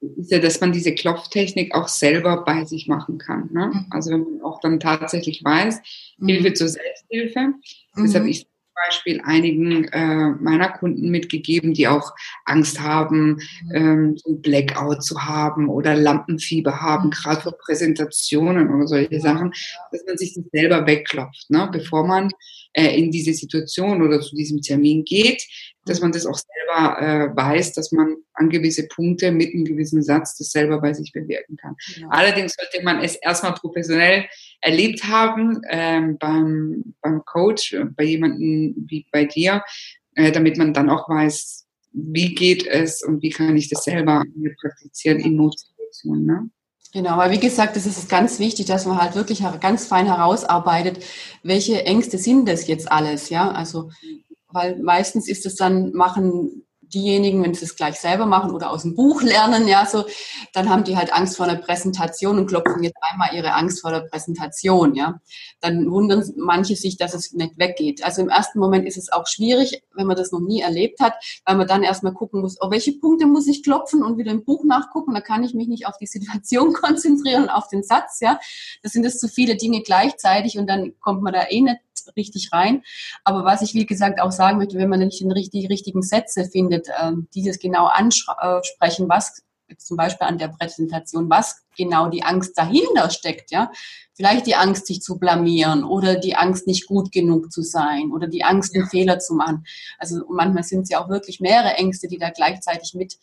Ist 0.00 0.30
ja, 0.30 0.38
dass 0.38 0.60
man 0.60 0.72
diese 0.72 0.94
Klopftechnik 0.94 1.74
auch 1.74 1.88
selber 1.88 2.44
bei 2.44 2.64
sich 2.64 2.86
machen 2.86 3.18
kann. 3.18 3.50
Ne? 3.52 3.70
Mhm. 3.72 3.86
Also 3.90 4.10
wenn 4.10 4.20
man 4.20 4.42
auch 4.42 4.60
dann 4.60 4.80
tatsächlich 4.80 5.42
weiß, 5.42 5.80
mhm. 6.18 6.28
Hilfe 6.28 6.52
zur 6.54 6.68
Selbsthilfe. 6.68 7.40
Mhm. 7.40 8.02
Das 8.02 8.14
habe 8.14 8.28
ich 8.28 8.46
Beispiel 8.86 9.20
einigen 9.24 9.84
äh, 9.84 10.30
meiner 10.38 10.68
Kunden 10.68 11.10
mitgegeben, 11.10 11.72
die 11.72 11.88
auch 11.88 12.12
Angst 12.44 12.80
haben, 12.80 13.40
ähm, 13.72 14.16
so 14.18 14.36
Blackout 14.36 15.02
zu 15.02 15.24
haben 15.24 15.68
oder 15.68 15.94
Lampenfieber 15.94 16.80
haben, 16.80 17.06
mhm. 17.06 17.10
gerade 17.10 17.40
für 17.40 17.52
Präsentationen 17.52 18.72
oder 18.72 18.86
solche 18.86 19.20
Sachen, 19.20 19.52
dass 19.92 20.04
man 20.06 20.18
sich 20.18 20.34
das 20.34 20.44
selber 20.52 20.86
wegklopft, 20.86 21.50
ne? 21.50 21.68
bevor 21.72 22.06
man 22.06 22.30
äh, 22.76 22.98
in 22.98 23.10
diese 23.10 23.32
Situation 23.32 24.02
oder 24.02 24.20
zu 24.20 24.36
diesem 24.36 24.60
Termin 24.60 25.02
geht, 25.04 25.42
dass 25.86 26.02
man 26.02 26.12
das 26.12 26.26
auch 26.26 26.36
selber 26.36 27.00
äh, 27.00 27.34
weiß, 27.34 27.72
dass 27.72 27.90
man 27.90 28.16
an 28.34 28.50
gewisse 28.50 28.86
Punkte 28.86 29.32
mit 29.32 29.54
einem 29.54 29.64
gewissen 29.64 30.02
Satz 30.02 30.36
das 30.36 30.50
selber 30.50 30.80
bei 30.82 30.92
sich 30.92 31.10
bewirken 31.10 31.56
kann. 31.56 31.74
Ja. 31.96 32.08
Allerdings 32.10 32.54
sollte 32.54 32.84
man 32.84 33.02
es 33.02 33.16
erstmal 33.16 33.54
professionell 33.54 34.26
erlebt 34.60 35.04
haben 35.04 35.62
ähm, 35.70 36.18
beim, 36.18 36.94
beim 37.00 37.24
Coach, 37.24 37.74
bei 37.96 38.04
jemandem 38.04 38.74
wie 38.88 39.06
bei 39.10 39.24
dir, 39.24 39.64
äh, 40.14 40.30
damit 40.30 40.58
man 40.58 40.74
dann 40.74 40.90
auch 40.90 41.08
weiß, 41.08 41.66
wie 41.92 42.34
geht 42.34 42.66
es 42.66 43.02
und 43.02 43.22
wie 43.22 43.30
kann 43.30 43.56
ich 43.56 43.70
das 43.70 43.84
selber 43.84 44.22
praktizieren 44.60 45.18
in 45.20 45.36
Notsituationen. 45.36 46.26
Ne? 46.26 46.50
Genau, 46.96 47.18
weil 47.18 47.30
wie 47.30 47.38
gesagt, 47.38 47.76
es 47.76 47.84
ist 47.84 48.08
ganz 48.08 48.38
wichtig, 48.38 48.64
dass 48.64 48.86
man 48.86 48.96
halt 48.98 49.14
wirklich 49.14 49.42
ganz 49.60 49.84
fein 49.86 50.06
herausarbeitet, 50.06 51.04
welche 51.42 51.84
Ängste 51.84 52.16
sind 52.16 52.48
das 52.48 52.66
jetzt 52.68 52.90
alles, 52.90 53.28
ja? 53.28 53.50
Also, 53.50 53.90
weil 54.48 54.78
meistens 54.82 55.28
ist 55.28 55.44
es 55.44 55.56
dann, 55.56 55.92
machen 55.92 56.65
diejenigen, 56.92 57.42
wenn 57.42 57.54
sie 57.54 57.64
es 57.64 57.76
gleich 57.76 57.96
selber 57.96 58.26
machen 58.26 58.50
oder 58.50 58.70
aus 58.70 58.82
dem 58.82 58.94
Buch 58.94 59.22
lernen, 59.22 59.68
ja, 59.68 59.86
so, 59.86 60.04
dann 60.52 60.68
haben 60.68 60.84
die 60.84 60.96
halt 60.96 61.12
Angst 61.12 61.36
vor 61.36 61.46
einer 61.46 61.60
Präsentation 61.60 62.38
und 62.38 62.46
klopfen 62.46 62.82
jetzt 62.82 62.98
einmal 63.00 63.34
ihre 63.34 63.52
Angst 63.52 63.80
vor 63.80 63.90
der 63.90 64.00
Präsentation, 64.00 64.94
ja. 64.94 65.20
Dann 65.60 65.90
wundern 65.90 66.24
manche 66.36 66.76
sich, 66.76 66.96
dass 66.96 67.14
es 67.14 67.32
nicht 67.32 67.58
weggeht. 67.58 68.04
Also 68.04 68.22
im 68.22 68.28
ersten 68.28 68.58
Moment 68.58 68.86
ist 68.86 68.96
es 68.96 69.12
auch 69.12 69.26
schwierig, 69.26 69.82
wenn 69.94 70.06
man 70.06 70.16
das 70.16 70.32
noch 70.32 70.40
nie 70.40 70.60
erlebt 70.60 71.00
hat, 71.00 71.14
weil 71.44 71.56
man 71.56 71.66
dann 71.66 71.82
erstmal 71.82 72.14
gucken 72.14 72.40
muss, 72.40 72.60
auf 72.60 72.70
welche 72.70 72.92
Punkte 72.92 73.26
muss 73.26 73.46
ich 73.46 73.62
klopfen 73.62 74.02
und 74.02 74.18
wieder 74.18 74.32
im 74.32 74.44
Buch 74.44 74.64
nachgucken, 74.64 75.14
da 75.14 75.20
kann 75.20 75.42
ich 75.42 75.54
mich 75.54 75.68
nicht 75.68 75.86
auf 75.86 75.96
die 75.98 76.06
Situation 76.06 76.72
konzentrieren 76.72 77.48
auf 77.48 77.68
den 77.68 77.82
Satz, 77.82 78.20
ja. 78.20 78.38
Das 78.82 78.92
sind 78.92 79.04
es 79.04 79.18
zu 79.18 79.28
viele 79.28 79.56
Dinge 79.56 79.82
gleichzeitig 79.82 80.58
und 80.58 80.66
dann 80.68 80.94
kommt 81.00 81.22
man 81.22 81.32
da 81.32 81.46
eh 81.48 81.60
nicht 81.60 81.76
richtig 82.16 82.50
rein. 82.52 82.82
Aber 83.24 83.44
was 83.44 83.62
ich, 83.62 83.74
wie 83.74 83.86
gesagt, 83.86 84.20
auch 84.20 84.32
sagen 84.32 84.58
möchte, 84.58 84.78
wenn 84.78 84.88
man 84.88 85.00
nicht 85.00 85.20
die 85.52 85.66
richtigen 85.66 86.02
Sätze 86.02 86.44
findet, 86.44 86.88
ähm, 87.00 87.28
dieses 87.34 87.58
genau 87.58 87.86
ansprechen, 87.86 89.08
was 89.08 89.42
zum 89.78 89.96
Beispiel 89.96 90.26
an 90.26 90.38
der 90.38 90.48
Präsentation, 90.48 91.28
was 91.30 91.62
genau 91.76 92.08
die 92.08 92.22
Angst 92.22 92.56
dahinter 92.56 93.10
steckt, 93.10 93.50
ja. 93.50 93.70
Vielleicht 94.14 94.46
die 94.46 94.54
Angst, 94.54 94.86
sich 94.86 95.02
zu 95.02 95.18
blamieren 95.18 95.84
oder 95.84 96.16
die 96.16 96.36
Angst, 96.36 96.66
nicht 96.66 96.86
gut 96.86 97.12
genug 97.12 97.52
zu 97.52 97.62
sein 97.62 98.10
oder 98.12 98.26
die 98.26 98.44
Angst, 98.44 98.74
einen 98.74 98.88
Fehler 98.88 99.18
zu 99.18 99.34
machen. 99.34 99.66
Also 99.98 100.22
manchmal 100.30 100.62
sind 100.62 100.82
es 100.82 100.88
ja 100.88 101.04
auch 101.04 101.08
wirklich 101.10 101.40
mehrere 101.40 101.74
Ängste, 101.74 102.08
die 102.08 102.18
da 102.18 102.30
gleichzeitig 102.30 102.94
mit 102.94 103.18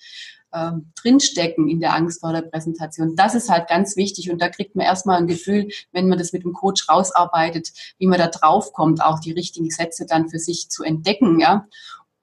ähm, 0.53 0.91
drinstecken 1.01 1.67
in 1.67 1.79
der 1.79 1.95
Angst 1.95 2.21
vor 2.21 2.31
der 2.31 2.43
Präsentation. 2.43 3.15
Das 3.15 3.33
ist 3.33 3.49
halt 3.49 3.67
ganz 3.67 3.95
wichtig 3.95 4.31
und 4.31 4.39
da 4.39 4.49
kriegt 4.49 4.75
man 4.75 4.85
erstmal 4.85 5.17
ein 5.17 5.27
Gefühl, 5.27 5.69
wenn 5.91 6.07
man 6.07 6.19
das 6.19 6.31
mit 6.31 6.43
dem 6.43 6.53
Coach 6.53 6.87
rausarbeitet, 6.87 7.69
wie 7.97 8.05
man 8.05 8.19
da 8.19 8.27
drauf 8.27 8.71
kommt, 8.71 9.03
auch 9.03 9.19
die 9.19 9.31
richtigen 9.31 9.71
Sätze 9.71 10.05
dann 10.05 10.29
für 10.29 10.39
sich 10.39 10.69
zu 10.69 10.83
entdecken, 10.83 11.39
ja, 11.39 11.67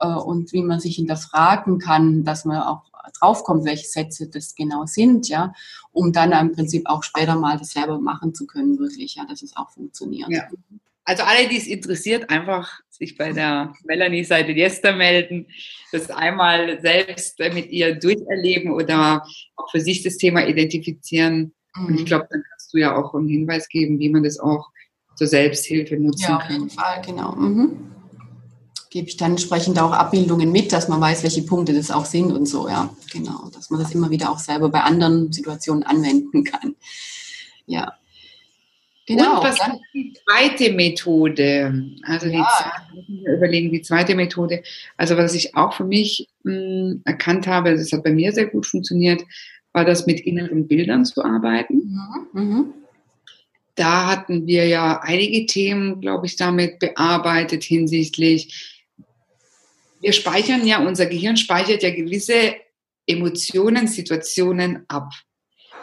äh, 0.00 0.06
und 0.06 0.52
wie 0.52 0.62
man 0.62 0.80
sich 0.80 0.96
hinterfragen 0.96 1.78
kann, 1.78 2.24
dass 2.24 2.44
man 2.44 2.62
auch 2.62 2.89
draufkommt, 3.18 3.64
welche 3.64 3.86
Sätze 3.86 4.28
das 4.28 4.54
genau 4.54 4.86
sind, 4.86 5.28
ja, 5.28 5.52
um 5.92 6.12
dann 6.12 6.32
im 6.32 6.52
Prinzip 6.52 6.82
auch 6.86 7.02
später 7.02 7.36
mal 7.36 7.58
das 7.58 7.70
selber 7.70 7.98
machen 8.00 8.34
zu 8.34 8.46
können, 8.46 8.78
wirklich, 8.78 9.16
ja, 9.16 9.24
dass 9.24 9.42
es 9.42 9.56
auch 9.56 9.70
funktioniert. 9.70 10.30
Ja. 10.30 10.48
Also 11.04 11.22
alle, 11.24 11.48
die 11.48 11.56
es 11.56 11.66
interessiert, 11.66 12.30
einfach 12.30 12.80
sich 12.88 13.16
bei 13.16 13.32
der 13.32 13.74
Melanie-Seite 13.84 14.52
Jester 14.52 14.94
melden, 14.94 15.46
das 15.90 16.10
einmal 16.10 16.80
selbst 16.80 17.38
mit 17.38 17.70
ihr 17.70 17.94
durcherleben 17.94 18.72
oder 18.72 19.24
auch 19.56 19.70
für 19.70 19.80
sich 19.80 20.02
das 20.02 20.18
Thema 20.18 20.46
identifizieren. 20.46 21.52
Mhm. 21.74 21.86
Und 21.86 21.94
ich 21.94 22.00
mhm. 22.02 22.06
glaube, 22.06 22.28
dann 22.30 22.44
kannst 22.48 22.72
du 22.72 22.78
ja 22.78 22.94
auch 22.94 23.14
einen 23.14 23.28
Hinweis 23.28 23.68
geben, 23.68 23.98
wie 23.98 24.10
man 24.10 24.22
das 24.22 24.38
auch 24.38 24.70
zur 25.16 25.26
Selbsthilfe 25.26 25.96
nutzen 25.96 26.26
kann. 26.26 26.38
Ja, 26.38 26.44
auf 26.44 26.50
jeden 26.50 26.70
Fall, 26.70 27.02
genau. 27.04 27.32
Mhm. 27.32 27.90
Gebe 28.90 29.09
ich 29.09 29.16
dann 29.16 29.33
entsprechend 29.33 29.79
auch 29.79 29.92
Abbildungen 29.92 30.50
mit, 30.50 30.72
dass 30.72 30.88
man 30.88 31.00
weiß, 31.00 31.22
welche 31.22 31.42
Punkte 31.42 31.72
das 31.72 31.90
auch 31.90 32.05
sind 32.05 32.33
und 32.33 32.46
so, 32.46 32.68
ja, 32.68 32.90
genau. 33.12 33.48
Dass 33.55 33.70
man 33.70 33.81
das 33.81 33.94
immer 33.94 34.11
wieder 34.11 34.31
auch 34.31 34.38
selber 34.38 34.68
bei 34.68 34.81
anderen 34.81 35.33
Situationen 35.33 35.85
anwenden 35.85 36.44
kann. 36.44 36.74
Ja. 37.66 37.94
Genau. 39.07 39.38
Und 39.38 39.44
was 39.44 39.59
ist 39.59 39.81
die 39.92 40.14
zweite 40.24 40.72
Methode? 40.72 41.85
Also 42.03 42.26
ja. 42.29 42.46
die, 43.09 43.24
überlegen, 43.24 43.72
die 43.72 43.83
zweite 43.83 44.14
Methode. 44.14 44.62
Also 44.96 45.16
was 45.16 45.35
ich 45.35 45.57
auch 45.57 45.72
für 45.72 45.85
mich 45.85 46.29
mh, 46.44 46.53
hm, 46.53 47.03
erkannt 47.05 47.46
habe, 47.46 47.76
das 47.76 47.90
hat 47.92 48.05
bei 48.05 48.12
mir 48.12 48.33
sehr 48.33 48.46
gut 48.46 48.66
funktioniert, 48.66 49.22
war 49.72 49.85
das 49.85 50.07
mit 50.07 50.20
inneren 50.20 50.68
Bildern 50.68 51.05
zu 51.05 51.24
arbeiten. 51.24 51.98
Mhm. 52.33 52.40
Mhm. 52.40 52.74
Da 53.74 54.07
hatten 54.07 54.46
wir 54.46 54.66
ja 54.66 55.00
einige 55.03 55.46
Themen, 55.46 56.00
glaube 56.00 56.26
ich, 56.26 56.37
damit 56.37 56.79
bearbeitet 56.79 57.64
hinsichtlich, 57.64 58.79
wir 60.00 60.12
speichern 60.12 60.66
ja, 60.66 60.84
unser 60.84 61.06
Gehirn 61.06 61.36
speichert 61.36 61.82
ja 61.82 61.90
gewisse 61.90 62.56
Emotionen, 63.06 63.86
Situationen 63.86 64.84
ab. 64.88 65.10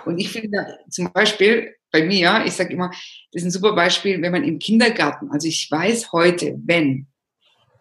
Und 0.05 0.17
ich 0.17 0.29
finde 0.29 0.79
zum 0.89 1.11
Beispiel, 1.11 1.75
bei 1.91 2.03
mir, 2.03 2.43
ich 2.45 2.53
sage 2.53 2.73
immer, 2.73 2.89
das 3.31 3.41
ist 3.41 3.45
ein 3.45 3.51
super 3.51 3.73
Beispiel, 3.73 4.21
wenn 4.21 4.31
man 4.31 4.43
im 4.43 4.59
Kindergarten, 4.59 5.31
also 5.31 5.47
ich 5.47 5.67
weiß 5.69 6.11
heute, 6.11 6.59
wenn 6.65 7.07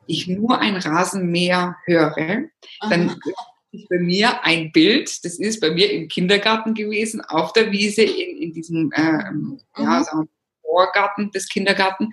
ich 0.06 0.28
nur 0.28 0.60
ein 0.60 0.76
Rasenmäher 0.76 1.76
höre, 1.84 2.44
dann 2.88 3.16
ist 3.72 3.88
bei 3.88 3.98
mir 3.98 4.44
ein 4.44 4.70
Bild, 4.72 5.24
das 5.24 5.38
ist 5.38 5.60
bei 5.60 5.70
mir 5.70 5.90
im 5.90 6.08
Kindergarten 6.08 6.74
gewesen, 6.74 7.20
auf 7.20 7.52
der 7.52 7.72
Wiese, 7.72 8.02
in, 8.02 8.42
in 8.42 8.52
diesem 8.52 8.92
ähm, 8.96 9.58
mhm. 9.76 9.84
ja, 9.84 10.04
sagen 10.04 10.28
Vorgarten 10.76 11.30
des 11.30 11.48
Kindergarten. 11.48 12.10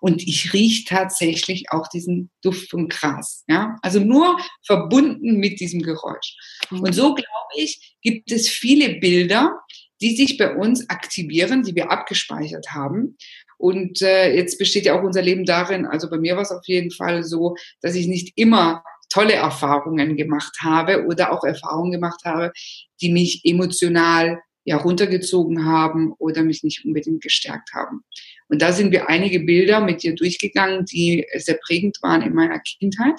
Und 0.00 0.22
ich 0.22 0.52
rieche 0.54 0.84
tatsächlich 0.86 1.66
auch 1.70 1.88
diesen 1.88 2.30
Duft 2.42 2.70
von 2.70 2.88
Gras. 2.88 3.44
Ja? 3.46 3.76
Also 3.82 4.00
nur 4.00 4.38
verbunden 4.64 5.36
mit 5.36 5.60
diesem 5.60 5.82
Geräusch. 5.82 6.36
Mhm. 6.70 6.80
Und 6.80 6.94
so 6.94 7.14
glaube 7.14 7.28
ich, 7.56 7.96
gibt 8.00 8.32
es 8.32 8.48
viele 8.48 8.94
Bilder, 9.00 9.60
die 10.00 10.16
sich 10.16 10.38
bei 10.38 10.54
uns 10.54 10.88
aktivieren, 10.88 11.62
die 11.62 11.74
wir 11.74 11.90
abgespeichert 11.90 12.68
haben. 12.72 13.16
Und 13.58 14.02
äh, 14.02 14.34
jetzt 14.34 14.58
besteht 14.58 14.84
ja 14.84 14.98
auch 14.98 15.02
unser 15.02 15.22
Leben 15.22 15.46
darin, 15.46 15.86
also 15.86 16.10
bei 16.10 16.18
mir 16.18 16.36
war 16.36 16.42
es 16.42 16.50
auf 16.50 16.66
jeden 16.66 16.90
Fall 16.90 17.24
so, 17.24 17.56
dass 17.80 17.94
ich 17.94 18.06
nicht 18.06 18.32
immer 18.36 18.82
tolle 19.08 19.32
Erfahrungen 19.32 20.16
gemacht 20.16 20.58
habe 20.60 21.06
oder 21.06 21.32
auch 21.32 21.42
Erfahrungen 21.42 21.92
gemacht 21.92 22.20
habe, 22.24 22.52
die 23.00 23.10
mich 23.10 23.40
emotional 23.44 24.42
ja 24.66 24.76
runtergezogen 24.76 25.64
haben 25.64 26.12
oder 26.18 26.42
mich 26.42 26.64
nicht 26.64 26.84
unbedingt 26.84 27.22
gestärkt 27.22 27.72
haben. 27.72 28.02
Und 28.48 28.60
da 28.60 28.72
sind 28.72 28.90
wir 28.90 29.08
einige 29.08 29.40
Bilder 29.40 29.80
mit 29.80 30.02
dir 30.02 30.14
durchgegangen, 30.14 30.84
die 30.84 31.24
sehr 31.36 31.58
prägend 31.64 31.98
waren 32.02 32.22
in 32.22 32.34
meiner 32.34 32.58
Kindheit 32.58 33.14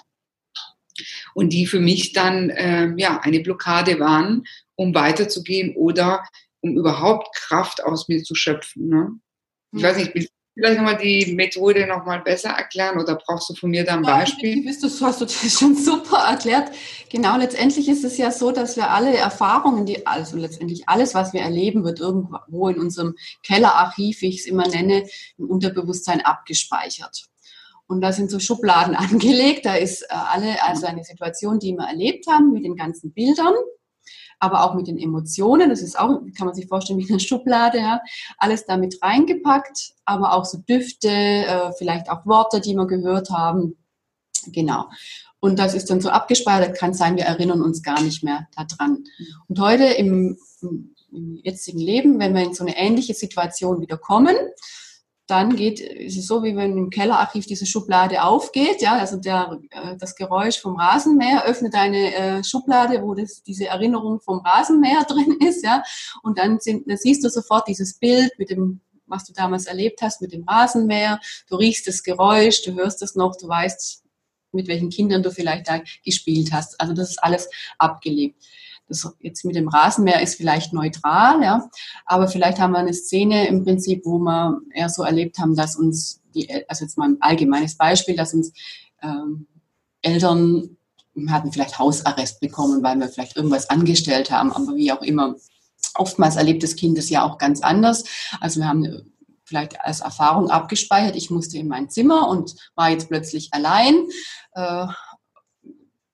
und 1.34 1.54
die 1.54 1.66
für 1.66 1.80
mich 1.80 2.12
dann 2.12 2.50
äh, 2.50 2.94
ja 2.98 3.22
eine 3.22 3.40
Blockade 3.40 4.00
waren, 4.00 4.44
um 4.76 4.94
weiterzugehen 4.94 5.76
oder 5.76 6.24
um 6.60 6.78
überhaupt 6.78 7.34
Kraft 7.34 7.84
aus 7.84 8.10
mir 8.10 8.24
zu 8.24 8.36
schöpfen. 8.36 8.90
Ne? 8.90 9.12
Ich 9.72 9.84
weiß 9.84 9.98
nicht, 9.98 10.16
du 10.16 10.26
vielleicht 10.58 10.78
nochmal 10.78 10.98
die 10.98 11.34
Methode 11.34 11.86
nochmal 11.86 12.22
besser 12.22 12.50
erklären 12.50 13.00
oder 13.00 13.16
brauchst 13.16 13.50
du 13.50 13.54
von 13.54 13.70
mir 13.70 13.86
da 13.86 13.94
ein 13.94 14.02
Beispiel? 14.02 14.66
Ja, 14.66 14.72
du, 14.82 15.06
hast 15.06 15.22
du 15.22 15.26
das 15.26 15.60
schon 15.60 15.76
super 15.76 16.18
erklärt. 16.18 16.72
Genau, 17.12 17.38
letztendlich 17.38 17.88
ist 17.88 18.04
es 18.04 18.18
ja 18.18 18.32
so, 18.32 18.52
dass 18.52 18.76
wir 18.76 18.90
alle 18.90 19.16
Erfahrungen, 19.16 19.86
die, 19.86 20.08
also 20.08 20.36
letztendlich 20.36 20.90
alles, 20.90 21.14
was 21.14 21.32
wir 21.32 21.42
erleben, 21.42 21.84
wird 21.84 22.00
irgendwo 22.00 22.70
in 22.70 22.80
unserem 22.80 23.16
Kellerarchiv, 23.44 24.22
wie 24.22 24.30
ich 24.30 24.40
es 24.40 24.46
immer 24.48 24.68
nenne, 24.68 25.08
im 25.38 25.50
Unterbewusstsein 25.50 26.22
abgespeichert. 26.22 27.28
Und 27.86 28.02
da 28.02 28.12
sind 28.12 28.32
so 28.32 28.40
Schubladen 28.40 28.96
angelegt. 28.96 29.66
Da 29.66 29.76
ist 29.76 30.02
äh, 30.04 30.08
alle, 30.10 30.64
also 30.64 30.88
eine 30.88 31.04
Situation, 31.04 31.60
die 31.60 31.74
wir 31.74 31.88
erlebt 31.88 32.26
haben, 32.28 32.52
mit 32.52 32.66
den 32.66 32.76
ganzen 32.76 33.14
Bildern 33.14 33.54
aber 34.40 34.64
auch 34.64 34.74
mit 34.76 34.88
den 34.88 34.98
Emotionen. 34.98 35.70
Das 35.70 35.82
ist 35.82 35.98
auch, 35.98 36.22
kann 36.38 36.46
man 36.46 36.54
sich 36.54 36.68
vorstellen, 36.68 37.00
wie 37.00 37.10
eine 37.10 37.20
Schublade, 37.20 37.80
ja. 37.80 38.02
Alles 38.38 38.66
damit 38.66 39.02
reingepackt, 39.02 39.94
aber 40.06 40.34
auch 40.34 40.46
so 40.46 40.60
Düfte, 40.60 41.10
äh, 41.10 41.72
vielleicht 41.78 42.10
auch 42.10 42.26
Worte, 42.26 42.62
die 42.62 42.76
wir 42.76 42.88
gehört 42.88 43.30
haben. 43.30 43.78
Genau. 44.48 44.86
Und 45.40 45.60
das 45.60 45.74
ist 45.74 45.90
dann 45.90 46.02
so 46.02 46.10
abgespeichert, 46.10 46.78
kann 46.78 46.94
sein, 46.94 47.16
wir 47.16 47.26
erinnern 47.26 47.62
uns 47.62 47.84
gar 47.84 48.02
nicht 48.02 48.24
mehr 48.24 48.48
daran. 48.56 49.04
Und 49.48 49.60
heute 49.60 49.86
im, 49.86 50.38
im 51.12 51.40
jetzigen 51.44 51.80
Leben, 51.80 52.20
wenn 52.20 52.34
wir 52.34 52.44
in 52.44 52.54
so 52.54 52.64
eine 52.64 52.78
ähnliche 52.78 53.14
Situation 53.14 53.82
wieder 53.82 53.98
kommen, 53.98 54.36
dann 55.28 55.58
geht, 55.58 55.82
ist 55.82 56.18
es 56.18 56.26
so, 56.26 56.42
wie 56.44 56.56
wenn 56.56 56.78
im 56.78 56.90
Kellerarchiv 56.90 57.46
diese 57.46 57.66
Schublade 57.66 58.24
aufgeht, 58.24 58.82
ja, 58.82 58.98
also 58.98 59.18
der, 59.18 59.60
äh, 59.72 59.98
das 59.98 60.16
Geräusch 60.16 60.60
vom 60.60 60.78
Rasenmäher 60.78 61.46
öffnet 61.46 61.76
eine 61.76 62.16
äh, 62.16 62.44
Schublade, 62.44 63.04
wo 63.04 63.14
das, 63.14 63.44
diese 63.44 63.68
Erinnerung 63.68 64.22
vom 64.22 64.40
Rasenmäher 64.40 65.04
drin 65.08 65.38
ist, 65.46 65.64
ja, 65.64 65.84
und 66.24 66.38
dann, 66.38 66.60
sind, 66.60 66.90
dann 66.90 66.98
siehst 66.98 67.24
du 67.26 67.30
sofort 67.30 67.68
dieses 67.68 68.00
Bild 68.00 68.32
mit 68.40 68.50
dem, 68.50 68.80
was 69.06 69.26
du 69.26 69.34
damals 69.34 69.66
erlebt 69.66 70.02
hast, 70.02 70.22
mit 70.22 70.32
dem 70.32 70.44
Rasenmäher, 70.44 71.20
du 71.50 71.56
riechst 71.58 71.88
das 71.88 72.04
Geräusch, 72.04 72.64
du 72.64 72.74
hörst 72.76 73.02
es 73.02 73.16
noch, 73.16 73.36
du 73.36 73.48
weißt, 73.48 74.04
mit 74.54 74.68
welchen 74.68 74.90
Kindern 74.90 75.24
du 75.24 75.32
vielleicht 75.32 75.68
da 75.68 75.82
gespielt 76.04 76.52
hast. 76.54 76.80
Also 76.80 76.94
das 76.94 77.12
ist 77.12 77.24
alles 77.24 77.50
abgelebt. 77.78 78.42
Das 78.90 79.12
jetzt 79.20 79.44
mit 79.44 79.56
dem 79.56 79.68
Rasenmäher 79.68 80.22
ist 80.22 80.36
vielleicht 80.36 80.74
neutral, 80.74 81.44
ja, 81.44 81.70
aber 82.06 82.28
vielleicht 82.28 82.60
haben 82.60 82.72
wir 82.72 82.80
eine 82.80 82.94
Szene 82.94 83.48
im 83.48 83.64
Prinzip, 83.64 84.06
wo 84.06 84.18
wir 84.18 84.62
eher 84.74 84.90
so 84.90 85.04
erlebt 85.04 85.40
haben, 85.40 85.56
dass 85.56 85.76
uns 85.76 86.22
die, 86.34 86.50
also 86.70 86.86
jetzt 86.86 86.98
mal 86.98 87.10
ein 87.10 87.18
allgemeines 87.20 87.76
Beispiel, 87.76 88.16
dass 88.16 88.34
uns 88.34 88.54
ähm, 89.02 89.48
Eltern 90.02 90.78
hatten 91.28 91.52
vielleicht 91.52 91.80
Hausarrest 91.80 92.40
bekommen, 92.40 92.84
weil 92.84 92.98
wir 93.00 93.10
vielleicht 93.10 93.36
irgendwas 93.36 93.70
angestellt 93.70 94.32
haben, 94.32 94.52
aber 94.52 94.76
wie 94.76 94.92
auch 94.92 95.02
immer. 95.02 95.36
Oftmals 95.96 96.36
erlebt 96.36 96.64
das 96.64 96.76
Kind 96.76 96.98
es 96.98 97.10
ja 97.10 97.24
auch 97.24 97.38
ganz 97.38 97.62
anders. 97.62 98.04
Also 98.40 98.60
wir 98.60 98.68
haben 98.68 99.12
vielleicht 99.44 99.80
als 99.82 100.02
Erfahrung 100.02 100.50
abgespeichert, 100.50 101.16
ich 101.16 101.32
musste 101.32 101.58
in 101.58 101.68
mein 101.68 101.90
Zimmer 101.90 102.28
und 102.28 102.56
war 102.76 102.90
jetzt 102.92 103.08
plötzlich 103.08 103.50
allein. 103.52 104.08
Äh, 104.54 104.88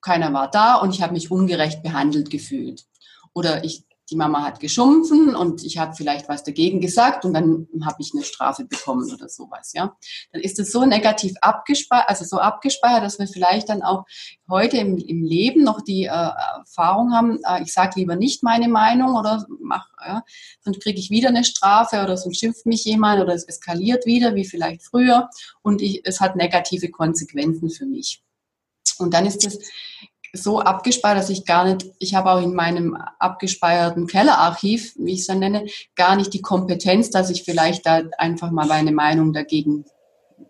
keiner 0.04 0.32
war 0.32 0.50
da 0.50 0.76
und 0.76 0.94
ich 0.94 1.02
habe 1.02 1.14
mich 1.14 1.30
ungerecht 1.30 1.82
behandelt 1.82 2.30
gefühlt. 2.30 2.84
Oder 3.32 3.64
ich, 3.64 3.84
die 4.10 4.16
Mama 4.16 4.42
hat 4.42 4.60
geschumpfen 4.60 5.34
und 5.34 5.64
ich 5.64 5.78
habe 5.78 5.94
vielleicht 5.96 6.28
was 6.28 6.44
dagegen 6.44 6.80
gesagt 6.80 7.24
und 7.24 7.32
dann 7.32 7.66
habe 7.84 7.96
ich 8.00 8.12
eine 8.14 8.22
Strafe 8.22 8.64
bekommen 8.64 9.10
oder 9.12 9.28
sowas, 9.28 9.72
ja. 9.72 9.96
Dann 10.32 10.42
ist 10.42 10.58
es 10.58 10.70
so 10.70 10.84
negativ 10.84 11.34
abgespeichert, 11.40 12.08
also 12.08 12.24
so 12.24 12.38
abgespeichert, 12.38 13.02
dass 13.02 13.18
wir 13.18 13.26
vielleicht 13.26 13.70
dann 13.70 13.82
auch 13.82 14.04
heute 14.48 14.76
im, 14.76 14.98
im 14.98 15.24
Leben 15.24 15.64
noch 15.64 15.80
die 15.80 16.04
äh, 16.04 16.30
Erfahrung 16.58 17.14
haben, 17.14 17.40
äh, 17.48 17.62
ich 17.62 17.72
sage 17.72 17.98
lieber 17.98 18.14
nicht 18.14 18.42
meine 18.42 18.68
Meinung 18.68 19.16
oder 19.16 19.46
mach, 19.60 19.88
ja, 20.06 20.22
sonst 20.60 20.82
kriege 20.82 21.00
ich 21.00 21.10
wieder 21.10 21.30
eine 21.30 21.44
Strafe 21.44 22.02
oder 22.02 22.18
sonst 22.18 22.38
schimpft 22.38 22.66
mich 22.66 22.84
jemand 22.84 23.22
oder 23.22 23.32
es 23.32 23.44
eskaliert 23.44 24.04
wieder, 24.04 24.34
wie 24.34 24.44
vielleicht 24.44 24.82
früher 24.82 25.30
und 25.62 25.80
ich, 25.80 26.02
es 26.04 26.20
hat 26.20 26.36
negative 26.36 26.90
Konsequenzen 26.90 27.70
für 27.70 27.86
mich. 27.86 28.22
Und 28.98 29.14
dann 29.14 29.26
ist 29.26 29.46
es 29.46 29.58
so 30.34 30.60
abgespeichert, 30.60 31.18
dass 31.18 31.30
ich 31.30 31.44
gar 31.44 31.64
nicht, 31.64 31.86
ich 31.98 32.14
habe 32.14 32.30
auch 32.32 32.42
in 32.42 32.54
meinem 32.54 32.96
abgespeicherten 33.18 34.06
Kellerarchiv, 34.06 34.94
wie 34.96 35.12
ich 35.12 35.20
es 35.20 35.26
dann 35.26 35.38
nenne, 35.38 35.66
gar 35.94 36.16
nicht 36.16 36.34
die 36.34 36.42
Kompetenz, 36.42 37.10
dass 37.10 37.30
ich 37.30 37.44
vielleicht 37.44 37.86
da 37.86 38.02
einfach 38.18 38.50
mal 38.50 38.66
meine 38.66 38.92
Meinung 38.92 39.32
dagegen 39.32 39.84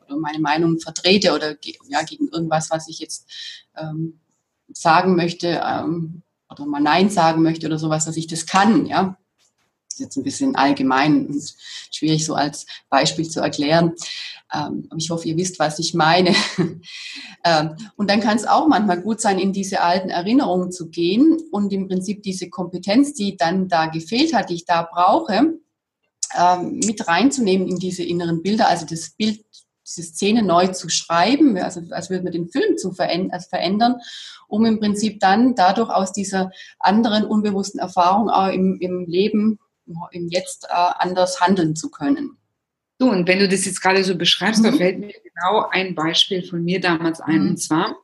oder 0.06 0.16
meine 0.16 0.38
Meinung 0.38 0.78
vertrete 0.78 1.34
oder 1.34 1.54
ja, 1.88 2.02
gegen 2.02 2.28
irgendwas, 2.28 2.70
was 2.70 2.88
ich 2.88 2.98
jetzt 2.98 3.28
ähm, 3.76 4.20
sagen 4.72 5.16
möchte 5.16 5.62
ähm, 5.64 6.22
oder 6.50 6.66
mal 6.66 6.80
Nein 6.80 7.10
sagen 7.10 7.42
möchte 7.42 7.66
oder 7.66 7.78
sowas, 7.78 8.06
dass 8.06 8.16
ich 8.16 8.26
das 8.26 8.46
kann, 8.46 8.86
ja. 8.86 9.18
Ist 9.94 10.00
jetzt 10.00 10.16
ein 10.16 10.24
bisschen 10.24 10.56
allgemein 10.56 11.26
und 11.28 11.54
schwierig 11.92 12.24
so 12.24 12.34
als 12.34 12.66
Beispiel 12.90 13.28
zu 13.28 13.38
erklären. 13.38 13.92
Ähm, 14.52 14.88
ich 14.96 15.08
hoffe, 15.10 15.28
ihr 15.28 15.36
wisst, 15.36 15.60
was 15.60 15.78
ich 15.78 15.94
meine. 15.94 16.34
ähm, 17.44 17.76
und 17.94 18.10
dann 18.10 18.18
kann 18.18 18.36
es 18.36 18.44
auch 18.44 18.66
manchmal 18.66 19.00
gut 19.00 19.20
sein, 19.20 19.38
in 19.38 19.52
diese 19.52 19.82
alten 19.82 20.10
Erinnerungen 20.10 20.72
zu 20.72 20.90
gehen 20.90 21.38
und 21.52 21.72
im 21.72 21.86
Prinzip 21.86 22.24
diese 22.24 22.50
Kompetenz, 22.50 23.14
die 23.14 23.36
dann 23.36 23.68
da 23.68 23.86
gefehlt 23.86 24.34
hat, 24.34 24.50
die 24.50 24.54
ich 24.54 24.64
da 24.64 24.82
brauche, 24.82 25.60
ähm, 26.36 26.80
mit 26.84 27.06
reinzunehmen 27.06 27.68
in 27.68 27.78
diese 27.78 28.02
inneren 28.02 28.42
Bilder, 28.42 28.66
also 28.66 28.86
das 28.86 29.10
Bild, 29.10 29.44
diese 29.86 30.02
Szene 30.02 30.42
neu 30.42 30.68
zu 30.68 30.88
schreiben, 30.88 31.56
also 31.56 31.80
als 31.90 32.10
würde 32.10 32.24
man 32.24 32.32
den 32.32 32.48
Film 32.48 32.76
zu 32.78 32.92
also 32.98 33.48
verändern, 33.48 34.00
um 34.48 34.64
im 34.64 34.80
Prinzip 34.80 35.20
dann 35.20 35.54
dadurch 35.54 35.90
aus 35.90 36.12
dieser 36.12 36.50
anderen 36.80 37.22
unbewussten 37.24 37.78
Erfahrung 37.78 38.28
auch 38.28 38.48
im, 38.48 38.78
im 38.80 39.04
Leben, 39.06 39.60
im 40.10 40.28
Jetzt 40.28 40.64
äh, 40.64 40.72
anders 40.72 41.40
handeln 41.40 41.76
zu 41.76 41.90
können. 41.90 42.36
So, 42.98 43.10
und 43.10 43.26
wenn 43.26 43.40
du 43.40 43.48
das 43.48 43.64
jetzt 43.64 43.80
gerade 43.80 44.04
so 44.04 44.16
beschreibst, 44.16 44.62
mhm. 44.62 44.66
da 44.66 44.72
fällt 44.72 44.98
mir 44.98 45.12
genau 45.12 45.66
ein 45.70 45.94
Beispiel 45.94 46.42
von 46.42 46.64
mir 46.64 46.80
damals 46.80 47.20
ein. 47.20 47.42
Mhm. 47.42 47.48
Und 47.50 47.56
zwar, 47.58 47.96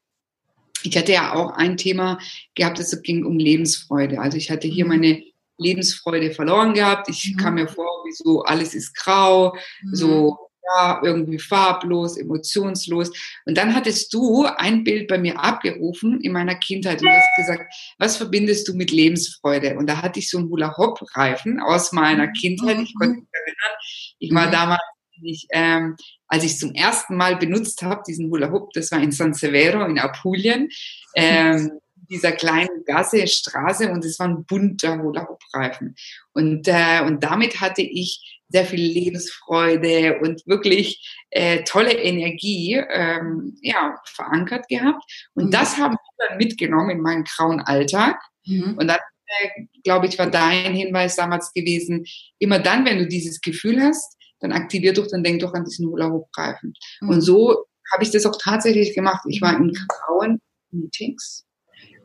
ich 0.82 0.96
hatte 0.96 1.12
ja 1.12 1.34
auch 1.34 1.52
ein 1.52 1.76
Thema 1.76 2.18
gehabt, 2.54 2.78
es 2.80 3.00
ging 3.02 3.24
um 3.24 3.38
Lebensfreude. 3.38 4.20
Also 4.20 4.36
ich 4.36 4.50
hatte 4.50 4.68
hier 4.68 4.84
mhm. 4.84 4.90
meine 4.90 5.22
Lebensfreude 5.58 6.32
verloren 6.32 6.74
gehabt. 6.74 7.08
Ich 7.08 7.34
mhm. 7.34 7.40
kam 7.40 7.54
mir 7.54 7.68
vor, 7.68 8.04
wie 8.04 8.12
so 8.12 8.42
alles 8.42 8.74
ist 8.74 8.94
grau, 8.96 9.56
so 9.92 10.32
mhm 10.32 10.49
ja, 10.62 11.00
irgendwie 11.02 11.38
farblos, 11.38 12.16
emotionslos. 12.16 13.10
Und 13.44 13.56
dann 13.56 13.74
hattest 13.74 14.12
du 14.12 14.44
ein 14.44 14.84
Bild 14.84 15.08
bei 15.08 15.18
mir 15.18 15.38
abgerufen 15.38 16.20
in 16.20 16.32
meiner 16.32 16.54
Kindheit 16.54 17.02
und 17.02 17.08
hast 17.08 17.36
gesagt, 17.36 17.72
was 17.98 18.16
verbindest 18.16 18.68
du 18.68 18.74
mit 18.74 18.90
Lebensfreude? 18.90 19.76
Und 19.76 19.88
da 19.88 20.02
hatte 20.02 20.18
ich 20.18 20.30
so 20.30 20.38
einen 20.38 20.50
Hula-Hoop-Reifen 20.50 21.60
aus 21.60 21.92
meiner 21.92 22.26
mhm. 22.26 22.32
Kindheit. 22.34 22.78
Ich 22.80 22.94
konnte 22.94 23.20
mich 23.20 23.28
erinnern, 23.32 23.76
ich 24.18 24.34
war 24.34 24.46
mhm. 24.46 24.52
damals, 24.52 24.82
ich, 25.22 25.46
ähm, 25.52 25.96
als 26.28 26.44
ich 26.44 26.58
zum 26.58 26.74
ersten 26.74 27.16
Mal 27.16 27.36
benutzt 27.36 27.82
habe, 27.82 28.02
diesen 28.06 28.30
Hula-Hoop, 28.30 28.72
das 28.72 28.90
war 28.90 29.02
in 29.02 29.12
San 29.12 29.34
Severo 29.34 29.84
in 29.84 29.98
Apulien. 29.98 30.68
Ähm, 31.14 31.72
dieser 32.10 32.32
kleinen 32.32 32.84
Gasse, 32.84 33.26
Straße 33.26 33.90
und 33.90 34.04
es 34.04 34.18
war 34.18 34.26
ein 34.26 34.44
bunter 34.44 34.98
Hula-Hoop-Reifen. 34.98 35.94
Und, 36.32 36.66
äh, 36.66 37.02
und 37.06 37.22
damit 37.22 37.60
hatte 37.60 37.82
ich 37.82 38.39
sehr 38.50 38.64
viel 38.64 38.80
Lebensfreude 38.80 40.18
und 40.20 40.42
wirklich 40.46 41.16
äh, 41.30 41.62
tolle 41.64 41.92
Energie 41.92 42.74
ähm, 42.74 43.56
ja, 43.62 43.96
verankert 44.04 44.68
gehabt. 44.68 45.02
Und 45.34 45.46
mhm. 45.46 45.50
das 45.50 45.78
haben 45.78 45.94
wir 45.94 46.28
dann 46.28 46.36
mitgenommen 46.36 46.90
in 46.90 47.00
meinen 47.00 47.24
grauen 47.24 47.60
Alltag. 47.60 48.20
Mhm. 48.44 48.76
Und 48.78 48.88
dann, 48.88 48.98
äh, 49.26 49.62
glaube 49.84 50.06
ich, 50.06 50.18
war 50.18 50.30
dein 50.30 50.74
Hinweis 50.74 51.16
damals 51.16 51.52
gewesen, 51.52 52.04
immer 52.38 52.58
dann, 52.58 52.84
wenn 52.84 52.98
du 52.98 53.06
dieses 53.06 53.40
Gefühl 53.40 53.80
hast, 53.80 54.16
dann 54.40 54.52
aktivier 54.52 54.92
doch, 54.92 55.06
dann 55.06 55.22
denk 55.22 55.40
doch 55.40 55.54
an 55.54 55.64
diesen 55.64 55.86
Hula-Hoop-Reifen. 55.88 56.74
Mhm. 57.00 57.08
Und 57.08 57.20
so 57.20 57.64
habe 57.92 58.02
ich 58.02 58.10
das 58.10 58.26
auch 58.26 58.36
tatsächlich 58.40 58.94
gemacht. 58.94 59.22
Ich 59.28 59.40
war 59.40 59.56
in 59.56 59.72
grauen 59.88 60.40
Meetings 60.70 61.44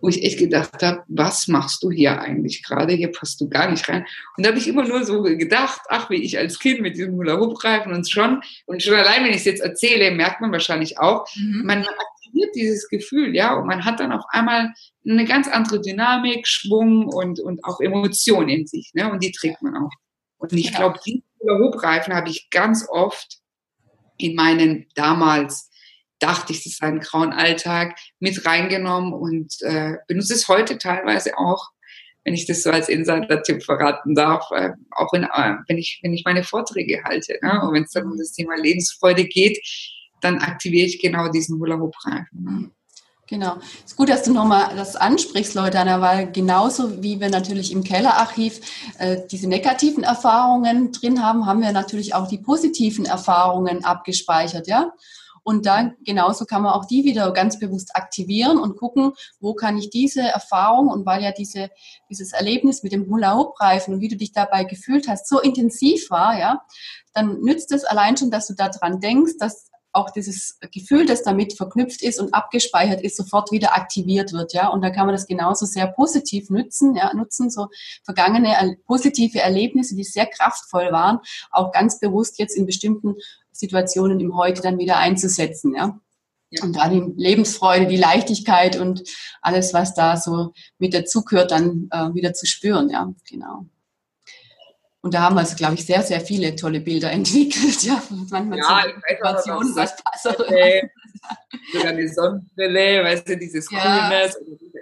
wo 0.05 0.09
ich 0.09 0.23
echt 0.23 0.37
gedacht 0.37 0.83
habe, 0.83 1.03
was 1.07 1.47
machst 1.47 1.81
du 1.81 1.89
hier 1.89 2.21
eigentlich 2.21 2.61
gerade? 2.61 2.93
Hier 2.93 3.11
passt 3.11 3.41
du 3.41 3.49
gar 3.49 3.71
nicht 3.71 3.89
rein. 3.89 4.05
Und 4.37 4.45
da 4.45 4.49
habe 4.49 4.59
ich 4.59 4.67
immer 4.67 4.87
nur 4.87 5.03
so 5.03 5.23
gedacht, 5.23 5.81
ach, 5.89 6.11
wie 6.11 6.21
ich 6.21 6.37
als 6.37 6.59
Kind 6.59 6.79
mit 6.79 6.95
diesem 6.95 7.15
Hula-Hoop-Reifen 7.15 7.91
und 7.91 8.07
schon, 8.07 8.41
und 8.67 8.83
schon 8.83 8.93
allein, 8.93 9.23
wenn 9.23 9.31
ich 9.31 9.37
es 9.37 9.45
jetzt 9.45 9.63
erzähle, 9.63 10.11
merkt 10.11 10.41
man 10.41 10.51
wahrscheinlich 10.51 10.99
auch, 10.99 11.25
mhm. 11.35 11.63
man 11.65 11.79
aktiviert 11.79 12.53
dieses 12.53 12.87
Gefühl, 12.87 13.35
ja, 13.35 13.55
und 13.55 13.65
man 13.65 13.83
hat 13.83 13.99
dann 13.99 14.11
auf 14.11 14.25
einmal 14.29 14.73
eine 15.09 15.25
ganz 15.25 15.47
andere 15.47 15.81
Dynamik, 15.81 16.47
Schwung 16.47 17.07
und, 17.07 17.39
und 17.39 17.65
auch 17.65 17.79
Emotion 17.79 18.47
in 18.47 18.67
sich, 18.67 18.91
ne, 18.93 19.11
und 19.11 19.23
die 19.23 19.31
trägt 19.31 19.63
man 19.63 19.75
auch. 19.75 19.91
Und 20.37 20.53
ich 20.53 20.67
genau. 20.67 20.77
glaube, 20.77 20.99
diesen 21.03 21.23
Hula-Hoop-Reifen 21.39 22.13
habe 22.13 22.29
ich 22.29 22.51
ganz 22.51 22.87
oft 22.87 23.39
in 24.17 24.35
meinen 24.35 24.85
damals 24.93 25.71
dachte 26.19 26.53
ich, 26.53 26.63
das 26.63 26.77
sei 26.77 26.87
ein 26.87 26.99
grauen 26.99 27.33
Alltag, 27.33 27.97
mit 28.19 28.45
reingenommen 28.45 29.13
und 29.13 29.53
äh, 29.61 29.95
benutze 30.07 30.33
es 30.33 30.47
heute 30.47 30.77
teilweise 30.77 31.37
auch, 31.37 31.69
wenn 32.23 32.33
ich 32.33 32.45
das 32.47 32.63
so 32.63 32.71
als 32.71 32.89
Insider-Tipp 32.89 33.63
verraten 33.63 34.15
darf, 34.15 34.49
äh, 34.51 34.71
auch 34.91 35.13
in, 35.13 35.23
äh, 35.23 35.55
wenn, 35.67 35.77
ich, 35.77 35.99
wenn 36.03 36.13
ich 36.13 36.25
meine 36.25 36.43
Vorträge 36.43 37.03
halte. 37.03 37.37
Ne? 37.41 37.61
Und 37.61 37.73
wenn 37.73 37.83
es 37.83 37.91
dann 37.91 38.05
um 38.05 38.17
das 38.17 38.31
Thema 38.31 38.55
Lebensfreude 38.57 39.25
geht, 39.25 39.59
dann 40.21 40.39
aktiviere 40.39 40.87
ich 40.87 40.99
genau 40.99 41.29
diesen 41.29 41.59
Hula-Hoop-Reifen. 41.59 42.43
Ne? 42.43 42.71
Genau. 43.27 43.57
Es 43.83 43.91
ist 43.91 43.95
gut, 43.95 44.09
dass 44.09 44.23
du 44.23 44.33
nochmal 44.33 44.75
das 44.75 44.95
ansprichst, 44.95 45.55
Leute, 45.55 45.77
weil 45.77 46.31
genauso 46.31 47.01
wie 47.01 47.19
wir 47.19 47.29
natürlich 47.29 47.71
im 47.71 47.83
Kellerarchiv 47.83 48.59
äh, 48.99 49.17
diese 49.31 49.47
negativen 49.47 50.03
Erfahrungen 50.03 50.91
drin 50.91 51.23
haben, 51.23 51.47
haben 51.47 51.61
wir 51.61 51.71
natürlich 51.71 52.13
auch 52.13 52.27
die 52.27 52.37
positiven 52.37 53.05
Erfahrungen 53.05 53.83
abgespeichert, 53.83 54.67
ja. 54.67 54.91
Und 55.45 55.67
dann 55.67 55.95
genauso 56.03 56.45
kann 56.45 56.63
man 56.63 56.73
auch 56.73 56.85
die 56.85 57.03
wieder 57.03 57.31
ganz 57.31 57.59
bewusst 57.59 57.95
aktivieren 57.95 58.57
und 58.57 58.77
gucken, 58.77 59.13
wo 59.39 59.53
kann 59.53 59.77
ich 59.77 59.91
diese 59.91 60.21
Erfahrung 60.21 60.87
und 60.87 61.05
weil 61.05 61.21
ja 61.21 61.31
diese, 61.31 61.69
dieses 62.09 62.33
Erlebnis 62.33 62.81
mit 62.81 62.91
dem 62.91 63.07
Hula-Hoop-Reifen 63.07 63.93
und 63.93 64.01
wie 64.01 64.07
du 64.07 64.17
dich 64.17 64.31
dabei 64.31 64.63
gefühlt 64.63 65.07
hast, 65.07 65.29
so 65.29 65.39
intensiv 65.39 66.09
war, 66.09 66.39
ja, 66.39 66.65
dann 67.13 67.41
nützt 67.41 67.71
es 67.71 67.83
allein 67.83 68.17
schon, 68.17 68.31
dass 68.31 68.47
du 68.47 68.55
daran 68.55 68.99
denkst, 68.99 69.33
dass 69.39 69.69
auch 69.95 70.09
dieses 70.09 70.59
Gefühl, 70.73 71.05
das 71.05 71.21
damit 71.21 71.53
verknüpft 71.53 72.01
ist 72.01 72.19
und 72.19 72.33
abgespeichert 72.33 73.01
ist, 73.01 73.15
sofort 73.15 73.51
wieder 73.51 73.75
aktiviert 73.75 74.33
wird, 74.33 74.53
ja. 74.53 74.67
Und 74.69 74.81
da 74.81 74.89
kann 74.89 75.05
man 75.05 75.15
das 75.15 75.27
genauso 75.27 75.67
sehr 75.67 75.87
positiv 75.87 76.49
nutzen, 76.49 76.95
ja, 76.95 77.13
nutzen, 77.13 77.51
so 77.51 77.67
vergangene 78.03 78.77
positive 78.87 79.39
Erlebnisse, 79.39 79.95
die 79.95 80.03
sehr 80.03 80.25
kraftvoll 80.25 80.91
waren, 80.91 81.19
auch 81.51 81.71
ganz 81.71 81.99
bewusst 81.99 82.39
jetzt 82.39 82.57
in 82.57 82.65
bestimmten 82.65 83.15
Situationen 83.55 84.19
im 84.19 84.35
Heute 84.35 84.61
dann 84.61 84.77
wieder 84.77 84.97
einzusetzen, 84.97 85.73
ja. 85.75 85.99
ja. 86.49 86.63
Und 86.63 86.75
da 86.75 86.89
die 86.89 87.03
Lebensfreude, 87.15 87.87
die 87.87 87.97
Leichtigkeit 87.97 88.77
und 88.77 89.03
alles, 89.41 89.73
was 89.73 89.93
da 89.93 90.17
so 90.17 90.53
mit 90.77 90.93
dazugehört, 90.93 91.51
dann 91.51 91.87
äh, 91.91 92.13
wieder 92.13 92.33
zu 92.33 92.45
spüren, 92.45 92.89
ja, 92.89 93.13
genau. 93.29 93.65
Und 95.05 95.13
da 95.13 95.21
haben 95.21 95.35
wir, 95.35 95.41
also, 95.41 95.55
glaube 95.55 95.75
ich, 95.75 95.85
sehr, 95.85 96.01
sehr 96.01 96.19
viele 96.19 96.55
tolle 96.55 96.81
Bilder 96.81 97.11
entwickelt. 97.11 97.83
Ja, 97.83 98.01
manchmal 98.31 98.57
ja 98.57 98.85
ich 98.87 99.21
weiß 99.21 99.49
auch, 99.49 99.61
was, 99.61 99.75
was 99.75 99.95
passt. 99.97 100.23
Sogar 101.73 101.89
eine 101.89 102.09
Sonnenbrille, 102.11 103.03
weißt 103.03 103.29
du, 103.29 103.37
dieses 103.37 103.69
ja. 103.69 103.79
Coolness, 103.79 104.37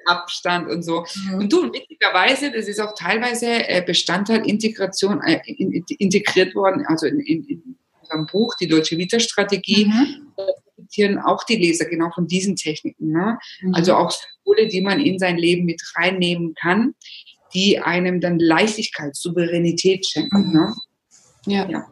Abstand 0.06 0.70
und 0.70 0.84
so. 0.84 1.06
Mhm. 1.28 1.40
Und 1.40 1.52
du, 1.52 1.64
witzigerweise, 1.74 2.52
das 2.52 2.68
ist 2.68 2.80
auch 2.80 2.94
teilweise 2.96 3.48
äh, 3.68 3.84
Bestandteil 3.86 4.48
Integration, 4.48 5.22
äh, 5.22 5.42
integriert 5.46 6.56
worden, 6.56 6.86
also 6.88 7.06
in, 7.06 7.20
in, 7.20 7.73
unserem 8.14 8.26
Buch, 8.28 8.56
die 8.60 8.68
Deutsche 8.68 8.98
Vita-Strategie, 8.98 9.86
mhm. 9.86 10.28
profitieren 10.36 11.20
auch 11.20 11.44
die 11.44 11.56
Leser 11.56 11.86
genau 11.86 12.10
von 12.12 12.28
diesen 12.28 12.56
Techniken. 12.56 13.12
Ne? 13.12 13.38
Mhm. 13.62 13.74
Also 13.74 13.96
auch 13.96 14.12
Symbole, 14.12 14.68
die 14.68 14.82
man 14.82 15.00
in 15.00 15.20
sein 15.20 15.38
Leben 15.38 15.66
mit 15.66 15.82
reinnehmen 15.96 16.54
kann, 16.56 16.96
die 17.54 17.80
einem 17.80 18.22
dann 18.22 18.40
Leichtigkeit, 18.40 19.16
Souveränität 19.16 20.06
schenken. 20.06 20.48
Mhm. 20.48 20.54
Ne? 20.54 20.76
Ja. 21.46 21.70
ja. 21.70 21.88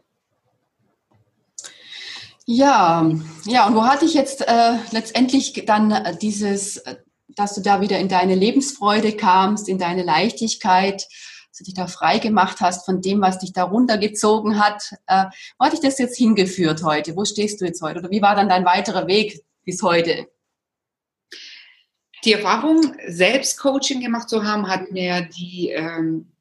Ja, 2.48 3.10
ja, 3.46 3.68
und 3.68 3.76
wo 3.76 3.86
hatte 3.86 4.04
ich 4.04 4.14
jetzt 4.14 4.42
äh, 4.42 4.74
letztendlich 4.92 5.64
dann 5.68 5.92
äh, 5.92 6.18
dieses, 6.18 6.78
äh, 6.78 6.96
dass 7.30 7.54
du 7.54 7.62
da 7.62 7.82
wieder 7.82 8.00
in 8.00 8.10
deine 8.10 8.36
Lebensfreude 8.36 9.14
kamst, 9.14 9.70
in 9.70 9.78
deine 9.78 10.04
Leichtigkeit, 10.04 11.08
dass 11.52 11.58
du 11.58 11.64
dich 11.66 11.74
da 11.74 11.88
frei 11.88 12.18
gemacht 12.18 12.62
hast 12.62 12.86
von 12.86 13.02
dem, 13.02 13.20
was 13.20 13.40
dich 13.40 13.52
da 13.52 13.64
runtergezogen 13.64 14.58
hat. 14.58 14.94
Äh, 15.08 15.26
wo 15.60 15.66
hat 15.66 15.74
dich 15.74 15.82
das 15.82 16.00
jetzt 16.00 16.18
hingeführt 16.18 16.82
heute? 16.84 17.16
Wo 17.18 17.26
stehst 17.26 17.60
du 17.60 17.66
jetzt 17.66 17.82
heute? 17.82 18.00
Oder 18.00 18.10
wie 18.10 18.22
war 18.22 18.36
dann 18.36 18.48
dein 18.48 18.64
weiterer 18.64 19.06
Weg 19.08 19.44
bis 19.66 19.82
heute? 19.84 20.28
Die 22.24 22.34
Erfahrung, 22.34 22.96
selbst 23.08 23.60
Coaching 23.60 24.00
gemacht 24.00 24.30
zu 24.30 24.46
haben, 24.46 24.70
hat 24.70 24.92
mir 24.92 25.28
die 25.38 25.70
ähm, 25.70 26.32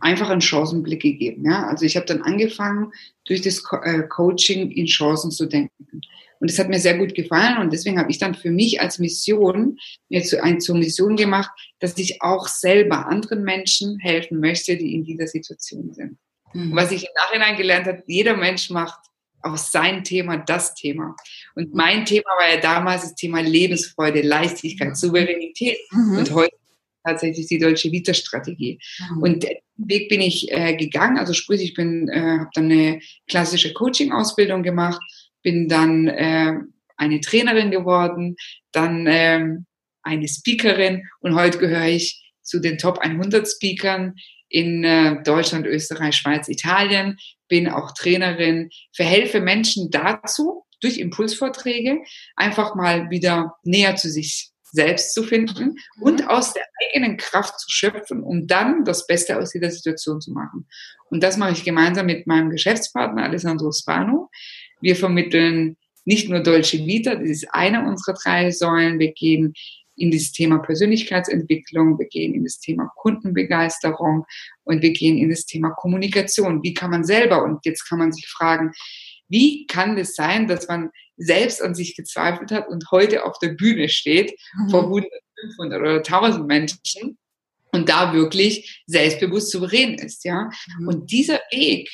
einfach 0.00 0.30
Chancenblick 0.40 1.02
gegeben. 1.02 1.44
Ja? 1.44 1.66
Also 1.66 1.84
ich 1.84 1.96
habe 1.96 2.06
dann 2.06 2.22
angefangen, 2.22 2.92
durch 3.26 3.42
das 3.42 3.62
Co 3.62 3.76
äh, 3.82 4.02
Coaching 4.08 4.70
in 4.70 4.86
Chancen 4.86 5.30
zu 5.30 5.44
denken. 5.44 6.00
Und 6.40 6.50
das 6.50 6.58
hat 6.58 6.68
mir 6.68 6.78
sehr 6.78 6.98
gut 6.98 7.14
gefallen 7.14 7.58
und 7.58 7.72
deswegen 7.72 7.98
habe 7.98 8.10
ich 8.10 8.18
dann 8.18 8.34
für 8.34 8.50
mich 8.50 8.80
als 8.80 8.98
Mission 8.98 9.78
mir 10.08 10.22
zu, 10.22 10.42
ein, 10.42 10.60
zur 10.60 10.76
Mission 10.76 11.16
gemacht, 11.16 11.50
dass 11.80 11.96
ich 11.98 12.22
auch 12.22 12.48
selber 12.48 13.06
anderen 13.06 13.42
Menschen 13.42 13.98
helfen 13.98 14.40
möchte, 14.40 14.76
die 14.76 14.94
in 14.94 15.04
dieser 15.04 15.26
Situation 15.26 15.92
sind. 15.92 16.18
Mhm. 16.52 16.74
Was 16.74 16.92
ich 16.92 17.04
im 17.04 17.10
Nachhinein 17.16 17.56
gelernt 17.56 17.86
habe, 17.86 18.02
jeder 18.06 18.36
Mensch 18.36 18.70
macht 18.70 18.98
aus 19.42 19.70
sein 19.70 20.04
Thema 20.04 20.38
das 20.38 20.74
Thema. 20.74 21.14
Und 21.54 21.74
mein 21.74 22.04
Thema 22.04 22.30
war 22.38 22.54
ja 22.54 22.60
damals 22.60 23.02
das 23.02 23.14
Thema 23.14 23.40
Lebensfreude, 23.40 24.22
Leichtigkeit, 24.22 24.88
mhm. 24.88 24.94
Souveränität. 24.94 25.78
Mhm. 25.92 26.18
Und 26.18 26.30
heute 26.32 26.56
tatsächlich 27.04 27.46
die 27.46 27.58
deutsche 27.58 27.92
Vita-Strategie. 27.92 28.80
Mhm. 28.98 29.22
Und 29.22 29.42
den 29.44 29.58
Weg 29.76 30.08
bin 30.08 30.20
ich 30.20 30.50
äh, 30.50 30.74
gegangen. 30.74 31.18
Also 31.18 31.32
sprich, 31.32 31.62
ich 31.62 31.74
bin, 31.74 32.08
äh, 32.08 32.38
habe 32.40 32.50
dann 32.54 32.64
eine 32.64 33.00
klassische 33.28 33.72
Coaching-Ausbildung 33.72 34.62
gemacht, 34.62 35.00
bin 35.46 35.68
dann 35.68 36.08
äh, 36.08 36.54
eine 36.96 37.20
Trainerin 37.20 37.70
geworden, 37.70 38.34
dann 38.72 39.06
äh, 39.06 39.44
eine 40.02 40.26
Speakerin 40.26 41.04
und 41.20 41.36
heute 41.36 41.58
gehöre 41.58 41.86
ich 41.86 42.32
zu 42.42 42.58
den 42.58 42.78
Top 42.78 42.98
100 42.98 43.46
Speakern 43.46 44.16
in 44.48 44.82
äh, 44.82 45.22
Deutschland, 45.22 45.64
Österreich, 45.64 46.16
Schweiz, 46.16 46.48
Italien, 46.48 47.16
bin 47.46 47.68
auch 47.68 47.92
Trainerin, 47.92 48.70
verhelfe 48.92 49.40
Menschen 49.40 49.88
dazu, 49.88 50.64
durch 50.80 50.98
Impulsvorträge 50.98 52.00
einfach 52.34 52.74
mal 52.74 53.08
wieder 53.10 53.54
näher 53.62 53.94
zu 53.94 54.10
sich 54.10 54.50
selbst 54.72 55.14
zu 55.14 55.22
finden 55.22 55.76
und 56.00 56.22
mhm. 56.22 56.28
aus 56.28 56.54
der 56.54 56.64
eigenen 56.82 57.18
Kraft 57.18 57.60
zu 57.60 57.70
schöpfen, 57.70 58.24
um 58.24 58.48
dann 58.48 58.84
das 58.84 59.06
Beste 59.06 59.38
aus 59.38 59.52
dieser 59.52 59.70
Situation 59.70 60.20
zu 60.20 60.32
machen. 60.32 60.66
Und 61.08 61.22
das 61.22 61.36
mache 61.36 61.52
ich 61.52 61.62
gemeinsam 61.62 62.06
mit 62.06 62.26
meinem 62.26 62.50
Geschäftspartner 62.50 63.22
Alessandro 63.22 63.70
Spano. 63.70 64.28
Wir 64.80 64.96
vermitteln 64.96 65.76
nicht 66.04 66.28
nur 66.28 66.40
Dolce 66.40 66.86
Vita, 66.86 67.16
das 67.16 67.28
ist 67.28 67.48
eine 67.52 67.86
unserer 67.86 68.14
drei 68.14 68.50
Säulen. 68.50 68.98
Wir 68.98 69.12
gehen 69.12 69.54
in 69.96 70.10
das 70.10 70.32
Thema 70.32 70.58
Persönlichkeitsentwicklung, 70.58 71.98
wir 71.98 72.06
gehen 72.06 72.34
in 72.34 72.44
das 72.44 72.60
Thema 72.60 72.90
Kundenbegeisterung 72.96 74.24
und 74.64 74.82
wir 74.82 74.92
gehen 74.92 75.18
in 75.18 75.30
das 75.30 75.46
Thema 75.46 75.70
Kommunikation. 75.70 76.62
Wie 76.62 76.74
kann 76.74 76.90
man 76.90 77.04
selber, 77.04 77.42
und 77.42 77.64
jetzt 77.64 77.88
kann 77.88 77.98
man 77.98 78.12
sich 78.12 78.28
fragen, 78.28 78.72
wie 79.28 79.66
kann 79.66 79.98
es 79.98 80.14
sein, 80.14 80.46
dass 80.46 80.68
man 80.68 80.90
selbst 81.16 81.62
an 81.62 81.74
sich 81.74 81.96
gezweifelt 81.96 82.52
hat 82.52 82.68
und 82.68 82.90
heute 82.90 83.24
auf 83.24 83.38
der 83.38 83.48
Bühne 83.48 83.88
steht 83.88 84.38
mhm. 84.54 84.70
vor 84.70 84.84
100, 84.84 85.10
500 85.40 85.80
oder 85.80 85.96
1000 85.96 86.46
Menschen 86.46 87.18
und 87.72 87.88
da 87.88 88.12
wirklich 88.12 88.82
selbstbewusst 88.86 89.50
souverän 89.50 89.94
ist, 89.94 90.24
ja? 90.24 90.50
Mhm. 90.78 90.88
Und 90.88 91.10
dieser 91.10 91.40
Weg 91.50 91.88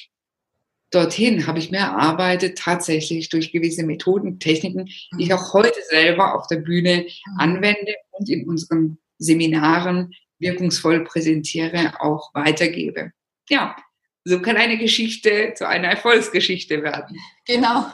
dorthin 0.92 1.46
habe 1.46 1.58
ich 1.58 1.70
mir 1.70 1.78
erarbeitet, 1.78 2.58
tatsächlich 2.58 3.28
durch 3.28 3.52
gewisse 3.52 3.84
Methoden, 3.84 4.38
Techniken, 4.38 4.86
die 5.18 5.24
ich 5.24 5.34
auch 5.34 5.52
heute 5.52 5.80
selber 5.88 6.34
auf 6.34 6.46
der 6.46 6.56
Bühne 6.56 7.06
anwende 7.38 7.94
und 8.10 8.28
in 8.28 8.48
unseren 8.48 8.98
Seminaren 9.18 10.12
wirkungsvoll 10.38 11.04
präsentiere, 11.04 11.94
auch 12.00 12.34
weitergebe. 12.34 13.12
Ja, 13.48 13.76
so 14.24 14.40
kann 14.40 14.56
eine 14.56 14.78
Geschichte 14.78 15.54
zu 15.56 15.66
einer 15.66 15.88
Erfolgsgeschichte 15.88 16.82
werden. 16.82 17.18
Genau. 17.46 17.86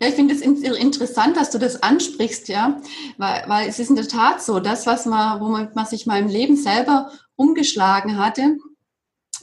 Ja, 0.00 0.08
ich 0.08 0.14
finde 0.14 0.34
es 0.34 0.40
interessant, 0.40 1.36
dass 1.36 1.50
du 1.50 1.58
das 1.58 1.82
ansprichst, 1.82 2.48
ja, 2.48 2.80
weil, 3.18 3.44
weil 3.46 3.68
es 3.68 3.78
ist 3.78 3.90
in 3.90 3.96
der 3.96 4.08
Tat 4.08 4.42
so, 4.42 4.60
das, 4.60 4.86
was 4.86 5.06
man, 5.06 5.40
womit 5.40 5.74
man 5.74 5.86
sich 5.86 6.06
mal 6.06 6.20
im 6.20 6.28
Leben 6.28 6.56
selber 6.56 7.10
umgeschlagen 7.34 8.18
hatte, 8.18 8.56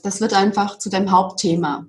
das 0.03 0.21
wird 0.21 0.33
einfach 0.33 0.79
zu 0.79 0.89
deinem 0.89 1.11
Hauptthema. 1.11 1.87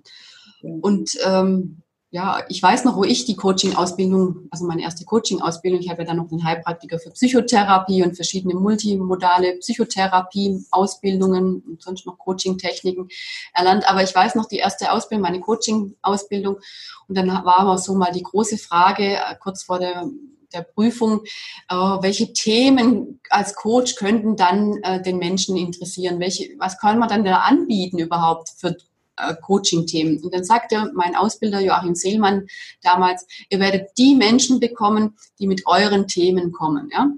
Und 0.81 1.19
ähm, 1.25 1.83
ja, 2.15 2.43
ich 2.49 2.63
weiß 2.63 2.85
noch, 2.85 2.97
wo 2.97 3.03
ich 3.03 3.25
die 3.25 3.35
Coaching-Ausbildung, 3.35 4.47
also 4.53 4.65
meine 4.67 4.83
erste 4.83 5.05
Coaching-Ausbildung, 5.05 5.81
ich 5.81 5.91
habe 5.91 6.03
ja 6.03 6.07
dann 6.07 6.19
noch 6.19 6.29
den 6.29 6.45
Heilpraktiker 6.45 7.01
für 7.01 7.11
Psychotherapie 7.11 8.05
und 8.05 8.15
verschiedene 8.15 8.55
multimodale 8.55 9.59
Psychotherapie-Ausbildungen 9.59 11.65
und 11.67 11.83
sonst 11.83 12.07
noch 12.07 12.17
Coaching-Techniken 12.19 13.09
erlernt. 13.53 13.91
Aber 13.91 14.05
ich 14.05 14.15
weiß 14.15 14.37
noch, 14.37 14.47
die 14.47 14.59
erste 14.59 14.93
Ausbildung, 14.93 15.23
meine 15.23 15.41
Coaching-Ausbildung, 15.41 16.61
und 17.09 17.19
dann 17.19 17.27
war 17.27 17.59
aber 17.59 17.79
so 17.79 17.97
mal 17.97 18.13
die 18.13 18.23
große 18.23 18.59
Frage, 18.59 19.17
äh, 19.17 19.35
kurz 19.41 19.65
vor 19.65 19.81
der 19.81 20.05
der 20.53 20.63
Prüfung, 20.63 21.23
äh, 21.69 21.75
welche 21.75 22.33
Themen 22.33 23.19
als 23.29 23.57
Coach 23.57 23.97
könnten 23.97 24.37
dann 24.37 24.77
äh, 24.85 25.03
den 25.03 25.19
Menschen 25.19 25.57
interessieren? 25.57 26.21
Welche, 26.21 26.51
was 26.59 26.79
kann 26.79 27.01
man 27.01 27.09
dann 27.09 27.25
da 27.25 27.39
anbieten 27.39 27.99
überhaupt 27.99 28.51
für 28.57 28.77
äh, 29.17 29.35
Coaching-Themen. 29.35 30.23
Und 30.23 30.35
dann 30.35 30.45
sagte 30.45 30.91
mein 30.95 31.17
Ausbilder 31.17 31.61
Joachim 31.61 31.95
Seelmann 31.95 32.47
damals, 32.83 33.27
ihr 33.49 33.61
werdet 33.61 33.91
die 33.99 34.15
Menschen 34.15 34.61
bekommen, 34.61 35.17
die 35.39 35.47
mit 35.47 35.67
euren 35.67 36.07
Themen 36.09 36.53
kommen. 36.53 36.91
Ja? 36.93 37.11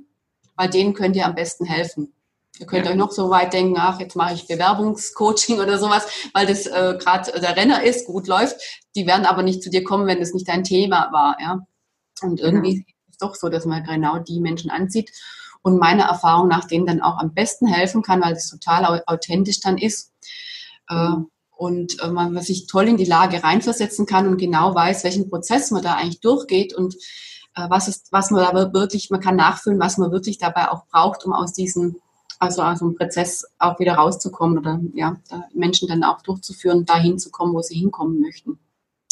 Bei 0.54 0.66
denen 0.68 0.94
könnt 0.94 1.16
ihr 1.16 1.26
am 1.26 1.34
besten 1.34 1.64
helfen. 1.64 2.12
Ihr 2.58 2.66
könnt 2.66 2.86
ja. 2.86 2.92
euch 2.92 2.96
noch 2.96 3.12
so 3.12 3.28
weit 3.28 3.52
denken, 3.52 3.76
ach, 3.78 4.00
jetzt 4.00 4.16
mache 4.16 4.34
ich 4.34 4.46
Bewerbungscoaching 4.46 5.60
oder 5.60 5.78
sowas, 5.78 6.06
weil 6.32 6.46
das 6.46 6.66
äh, 6.66 6.96
gerade 6.98 7.38
der 7.38 7.56
Renner 7.56 7.82
ist, 7.82 8.06
gut 8.06 8.26
läuft. 8.26 8.56
Die 8.94 9.06
werden 9.06 9.26
aber 9.26 9.42
nicht 9.42 9.62
zu 9.62 9.70
dir 9.70 9.84
kommen, 9.84 10.06
wenn 10.06 10.20
das 10.20 10.32
nicht 10.32 10.48
dein 10.48 10.64
Thema 10.64 11.10
war. 11.12 11.36
Ja? 11.40 11.66
Und 12.22 12.40
irgendwie 12.40 12.76
ja. 12.76 12.80
ist 12.80 13.12
es 13.12 13.18
doch 13.18 13.34
so, 13.34 13.48
dass 13.48 13.66
man 13.66 13.84
genau 13.84 14.18
die 14.18 14.40
Menschen 14.40 14.70
anzieht 14.70 15.12
und 15.62 15.78
meiner 15.78 16.04
Erfahrung 16.04 16.48
nach 16.48 16.64
denen 16.64 16.86
dann 16.86 17.02
auch 17.02 17.18
am 17.18 17.34
besten 17.34 17.66
helfen 17.66 18.02
kann, 18.02 18.22
weil 18.22 18.34
es 18.34 18.48
total 18.48 19.02
authentisch 19.06 19.60
dann 19.60 19.78
ist. 19.78 20.12
Äh, 20.88 21.16
und 21.56 22.00
äh, 22.02 22.08
man 22.08 22.40
sich 22.42 22.66
toll 22.66 22.88
in 22.88 22.96
die 22.96 23.04
Lage 23.04 23.42
reinversetzen 23.42 24.06
kann 24.06 24.28
und 24.28 24.36
genau 24.36 24.74
weiß, 24.74 25.04
welchen 25.04 25.30
Prozess 25.30 25.70
man 25.70 25.82
da 25.82 25.94
eigentlich 25.94 26.20
durchgeht 26.20 26.74
und 26.74 26.94
äh, 27.56 27.68
was 27.68 27.88
ist, 27.88 28.12
was 28.12 28.30
man 28.30 28.42
da 28.42 28.72
wirklich, 28.72 29.10
man 29.10 29.20
kann 29.20 29.36
nachfühlen, 29.36 29.80
was 29.80 29.98
man 29.98 30.12
wirklich 30.12 30.38
dabei 30.38 30.70
auch 30.70 30.86
braucht, 30.86 31.24
um 31.24 31.32
aus 31.32 31.52
diesem, 31.52 31.96
also 32.38 32.62
aus 32.62 32.80
dem 32.80 32.94
Prozess 32.94 33.46
auch 33.58 33.78
wieder 33.78 33.94
rauszukommen 33.94 34.58
oder 34.58 34.80
ja, 34.94 35.16
Menschen 35.54 35.88
dann 35.88 36.04
auch 36.04 36.20
durchzuführen, 36.22 36.84
dahin 36.84 37.18
zu 37.18 37.30
kommen, 37.30 37.54
wo 37.54 37.62
sie 37.62 37.76
hinkommen 37.76 38.20
möchten. 38.20 38.58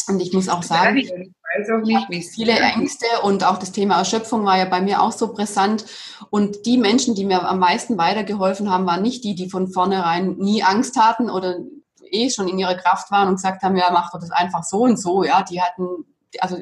Und 0.07 0.19
ich 0.19 0.33
muss 0.33 0.49
auch 0.49 0.61
sagen, 0.61 0.97
ich 0.97 1.09
weiß 1.09 1.69
auch 1.71 1.83
nicht, 1.83 2.09
wie 2.09 2.21
viele 2.21 2.53
Ängste 2.53 3.07
und 3.23 3.43
auch 3.43 3.57
das 3.57 3.71
Thema 3.71 3.97
Erschöpfung 3.97 4.45
war 4.45 4.57
ja 4.57 4.65
bei 4.65 4.79
mir 4.79 5.01
auch 5.01 5.11
so 5.11 5.33
brisant. 5.33 5.85
Und 6.29 6.67
die 6.67 6.77
Menschen, 6.77 7.15
die 7.15 7.25
mir 7.25 7.47
am 7.47 7.57
meisten 7.57 7.97
weitergeholfen 7.97 8.69
haben, 8.69 8.85
waren 8.85 9.01
nicht 9.01 9.23
die, 9.23 9.33
die 9.33 9.49
von 9.49 9.67
vornherein 9.67 10.37
nie 10.37 10.61
Angst 10.61 10.97
hatten 10.97 11.31
oder 11.31 11.57
eh 12.15 12.29
schon 12.29 12.47
in 12.47 12.59
ihrer 12.59 12.75
Kraft 12.75 13.11
waren 13.11 13.27
und 13.27 13.35
gesagt 13.35 13.63
haben, 13.63 13.75
ja, 13.75 13.89
mach 13.91 14.11
doch 14.11 14.19
das 14.19 14.31
einfach 14.31 14.63
so 14.63 14.81
und 14.81 14.97
so, 14.97 15.23
ja, 15.23 15.43
die 15.43 15.61
hatten, 15.61 16.05
also 16.39 16.57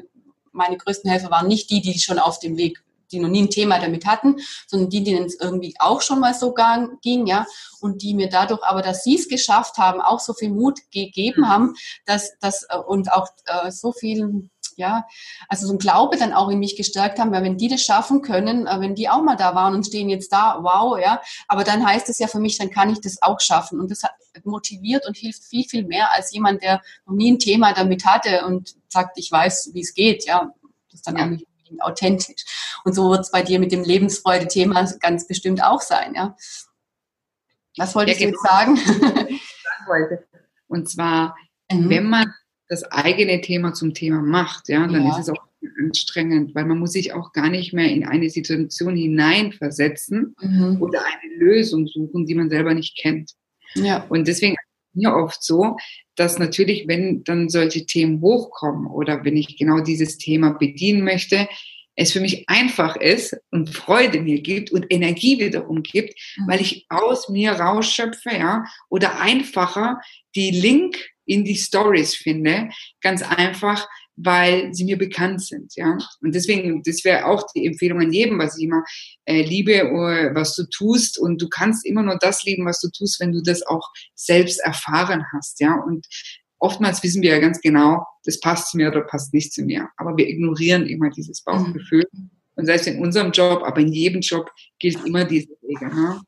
meine 0.52 0.76
größten 0.76 1.10
Helfer 1.10 1.30
waren 1.30 1.48
nicht 1.48 1.70
die, 1.70 1.80
die 1.80 1.98
schon 1.98 2.18
auf 2.18 2.38
dem 2.38 2.56
Weg, 2.56 2.82
die 3.12 3.18
noch 3.18 3.28
nie 3.28 3.42
ein 3.42 3.50
Thema 3.50 3.78
damit 3.78 4.06
hatten, 4.06 4.36
sondern 4.66 4.90
die, 4.90 5.04
denen 5.04 5.26
es 5.26 5.38
irgendwie 5.40 5.74
auch 5.78 6.00
schon 6.00 6.20
mal 6.20 6.34
so 6.34 6.54
ging, 7.02 7.26
ja, 7.26 7.46
und 7.80 8.02
die 8.02 8.14
mir 8.14 8.28
dadurch 8.28 8.62
aber, 8.64 8.82
dass 8.82 9.04
sie 9.04 9.16
es 9.16 9.28
geschafft 9.28 9.78
haben, 9.78 10.00
auch 10.00 10.20
so 10.20 10.32
viel 10.34 10.50
Mut 10.50 10.80
gegeben 10.90 11.42
mhm. 11.42 11.48
haben, 11.48 11.74
dass, 12.06 12.38
dass, 12.38 12.64
äh, 12.70 12.78
und 12.78 13.12
auch 13.12 13.28
äh, 13.46 13.70
so 13.70 13.92
viel 13.92 14.48
ja, 14.76 15.06
also 15.48 15.66
so 15.66 15.72
ein 15.72 15.78
Glaube 15.78 16.16
dann 16.16 16.32
auch 16.32 16.48
in 16.48 16.58
mich 16.58 16.76
gestärkt 16.76 17.18
haben, 17.18 17.32
weil 17.32 17.42
wenn 17.42 17.56
die 17.56 17.68
das 17.68 17.82
schaffen 17.82 18.22
können, 18.22 18.66
äh, 18.66 18.80
wenn 18.80 18.94
die 18.94 19.08
auch 19.08 19.22
mal 19.22 19.36
da 19.36 19.54
waren 19.54 19.74
und 19.74 19.86
stehen 19.86 20.08
jetzt 20.08 20.32
da, 20.32 20.58
wow, 20.60 20.98
ja, 20.98 21.20
aber 21.48 21.64
dann 21.64 21.86
heißt 21.86 22.08
es 22.08 22.18
ja 22.18 22.26
für 22.26 22.40
mich, 22.40 22.58
dann 22.58 22.70
kann 22.70 22.90
ich 22.90 23.00
das 23.00 23.22
auch 23.22 23.40
schaffen 23.40 23.80
und 23.80 23.90
das 23.90 24.02
hat 24.02 24.12
motiviert 24.44 25.06
und 25.06 25.16
hilft 25.16 25.44
viel, 25.44 25.64
viel 25.64 25.84
mehr 25.84 26.12
als 26.12 26.32
jemand, 26.32 26.62
der 26.62 26.82
noch 27.06 27.14
nie 27.14 27.32
ein 27.32 27.38
Thema 27.38 27.72
damit 27.72 28.04
hatte 28.04 28.44
und 28.46 28.74
sagt, 28.88 29.18
ich 29.18 29.30
weiß, 29.30 29.70
wie 29.74 29.80
es 29.80 29.94
geht, 29.94 30.26
ja, 30.26 30.50
das 30.90 31.00
ist 31.00 31.06
dann 31.06 31.16
ja. 31.16 31.26
nicht 31.26 31.46
authentisch. 31.80 32.44
Und 32.84 32.94
so 32.94 33.10
wird 33.10 33.20
es 33.20 33.30
bei 33.30 33.42
dir 33.42 33.58
mit 33.58 33.72
dem 33.72 33.84
Lebensfreude-Thema 33.84 34.84
ganz 35.00 35.26
bestimmt 35.26 35.62
auch 35.62 35.80
sein, 35.80 36.14
ja. 36.14 36.36
Was 37.76 37.94
wolltest 37.94 38.20
ja, 38.20 38.30
genau. 38.30 38.40
du 38.42 38.74
jetzt 38.74 38.86
sagen? 38.86 39.40
Und 40.68 40.88
zwar, 40.88 41.36
mhm. 41.70 41.90
wenn 41.90 42.08
man 42.08 42.32
das 42.68 42.84
eigene 42.84 43.40
Thema 43.40 43.74
zum 43.74 43.94
Thema 43.94 44.22
macht, 44.22 44.68
ja, 44.68 44.86
dann 44.86 45.04
ja. 45.04 45.10
ist 45.10 45.28
es 45.28 45.28
auch 45.28 45.44
anstrengend, 45.80 46.54
weil 46.54 46.64
man 46.64 46.78
muss 46.78 46.92
sich 46.92 47.12
auch 47.12 47.32
gar 47.32 47.48
nicht 47.48 47.72
mehr 47.72 47.90
in 47.90 48.04
eine 48.04 48.30
Situation 48.30 48.96
hineinversetzen 48.96 50.34
mhm. 50.40 50.80
oder 50.80 51.00
eine 51.00 51.34
Lösung 51.36 51.86
suchen, 51.86 52.26
die 52.26 52.34
man 52.34 52.50
selber 52.50 52.74
nicht 52.74 52.98
kennt. 52.98 53.32
Ja. 53.74 54.04
Und 54.08 54.28
deswegen 54.28 54.54
ist 54.54 54.96
mir 54.96 55.14
oft 55.14 55.42
so, 55.42 55.76
dass 56.16 56.38
natürlich, 56.38 56.86
wenn 56.86 57.24
dann 57.24 57.48
solche 57.48 57.86
Themen 57.86 58.20
hochkommen 58.20 58.86
oder 58.86 59.24
wenn 59.24 59.36
ich 59.36 59.56
genau 59.56 59.80
dieses 59.80 60.18
Thema 60.18 60.50
bedienen 60.50 61.02
möchte, 61.02 61.48
es 61.96 62.12
für 62.12 62.20
mich 62.20 62.48
einfach 62.48 62.96
ist 62.96 63.36
und 63.50 63.70
Freude 63.70 64.20
mir 64.20 64.40
gibt 64.40 64.72
und 64.72 64.86
Energie 64.90 65.38
wiederum 65.38 65.82
gibt, 65.82 66.14
mhm. 66.36 66.48
weil 66.48 66.60
ich 66.60 66.86
aus 66.88 67.28
mir 67.28 67.52
rausschöpfe, 67.52 68.30
ja, 68.30 68.64
oder 68.88 69.20
einfacher 69.20 70.00
die 70.34 70.50
Link 70.50 70.96
in 71.26 71.44
die 71.44 71.56
Stories 71.56 72.14
finde, 72.14 72.68
ganz 73.00 73.22
einfach, 73.22 73.86
weil 74.16 74.72
sie 74.72 74.84
mir 74.84 74.96
bekannt 74.96 75.44
sind, 75.44 75.74
ja. 75.74 75.98
Und 76.22 76.34
deswegen, 76.34 76.82
das 76.84 77.04
wäre 77.04 77.26
auch 77.26 77.44
die 77.54 77.66
Empfehlung 77.66 78.00
an 78.00 78.12
jedem, 78.12 78.38
was 78.38 78.56
ich 78.56 78.64
immer 78.64 78.84
äh, 79.24 79.42
liebe, 79.42 79.90
uh, 79.92 80.34
was 80.34 80.54
du 80.54 80.64
tust. 80.68 81.18
Und 81.18 81.42
du 81.42 81.48
kannst 81.48 81.84
immer 81.84 82.02
nur 82.02 82.18
das 82.18 82.44
lieben, 82.44 82.64
was 82.64 82.80
du 82.80 82.90
tust, 82.90 83.20
wenn 83.20 83.32
du 83.32 83.42
das 83.42 83.66
auch 83.66 83.88
selbst 84.14 84.60
erfahren 84.60 85.24
hast, 85.32 85.60
ja. 85.60 85.74
Und 85.74 86.06
oftmals 86.58 87.02
wissen 87.02 87.22
wir 87.22 87.30
ja 87.30 87.40
ganz 87.40 87.60
genau, 87.60 88.04
das 88.24 88.40
passt 88.40 88.70
zu 88.70 88.76
mir 88.76 88.88
oder 88.88 89.02
passt 89.02 89.34
nicht 89.34 89.52
zu 89.52 89.62
mir. 89.62 89.88
Aber 89.96 90.16
wir 90.16 90.28
ignorieren 90.28 90.86
immer 90.86 91.10
dieses 91.10 91.42
Bauchgefühl. 91.42 92.06
Mhm. 92.12 92.30
Und 92.56 92.66
selbst 92.66 92.86
in 92.86 93.00
unserem 93.00 93.32
Job, 93.32 93.62
aber 93.64 93.80
in 93.80 93.92
jedem 93.92 94.20
Job 94.20 94.50
gilt 94.78 95.04
immer 95.04 95.24
diese 95.24 95.48
Regel. 95.62 95.88
Ne? 95.88 96.20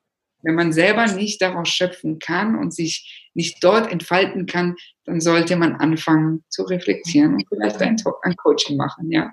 Wenn 0.46 0.54
man 0.54 0.72
selber 0.72 1.08
nicht 1.08 1.42
daraus 1.42 1.68
schöpfen 1.68 2.20
kann 2.20 2.56
und 2.56 2.72
sich 2.72 3.28
nicht 3.34 3.64
dort 3.64 3.90
entfalten 3.90 4.46
kann, 4.46 4.76
dann 5.04 5.20
sollte 5.20 5.56
man 5.56 5.74
anfangen 5.74 6.44
zu 6.50 6.62
reflektieren 6.62 7.34
und 7.34 7.44
vielleicht 7.48 7.82
ein, 7.82 7.96
ein 8.22 8.36
Coaching 8.36 8.76
machen, 8.76 9.10
ja. 9.10 9.32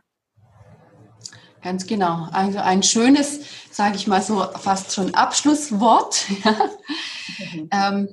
Ganz 1.61 1.85
genau. 1.85 2.27
Also 2.31 2.57
ein 2.57 2.81
schönes, 2.81 3.41
sage 3.69 3.95
ich 3.95 4.07
mal 4.07 4.23
so, 4.23 4.43
fast 4.59 4.93
schon 4.93 5.13
Abschlusswort. 5.13 6.25
Mhm. 7.53 7.69
ähm, 7.71 8.09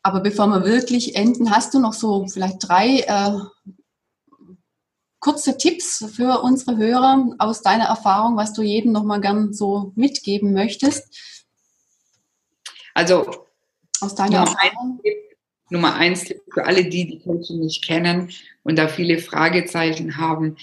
aber 0.00 0.20
bevor 0.20 0.46
wir 0.46 0.64
wirklich 0.64 1.16
enden, 1.16 1.50
hast 1.50 1.74
du 1.74 1.80
noch 1.80 1.92
so 1.92 2.28
vielleicht 2.28 2.58
drei 2.60 3.00
äh, 3.00 3.32
kurze 5.18 5.58
Tipps 5.58 6.04
für 6.14 6.40
unsere 6.40 6.76
Hörer 6.76 7.34
aus 7.38 7.62
deiner 7.62 7.86
Erfahrung, 7.86 8.36
was 8.36 8.52
du 8.52 8.62
jedem 8.62 8.92
noch 8.92 9.02
mal 9.02 9.20
gern 9.20 9.52
so 9.52 9.92
mitgeben 9.96 10.52
möchtest? 10.52 11.37
Also 12.98 13.30
aus 14.00 14.16
deiner 14.16 14.40
Nummer 14.40 14.50
Erfahrung. 14.50 15.00
Ein 15.04 15.12
Nummer 15.70 15.94
eins 15.94 16.34
für 16.52 16.64
alle 16.64 16.84
die, 16.84 17.06
die 17.06 17.20
Coaching 17.20 17.60
nicht 17.60 17.86
kennen 17.86 18.30
und 18.64 18.76
da 18.76 18.88
viele 18.88 19.18
Fragezeichen 19.18 20.16
haben, 20.16 20.56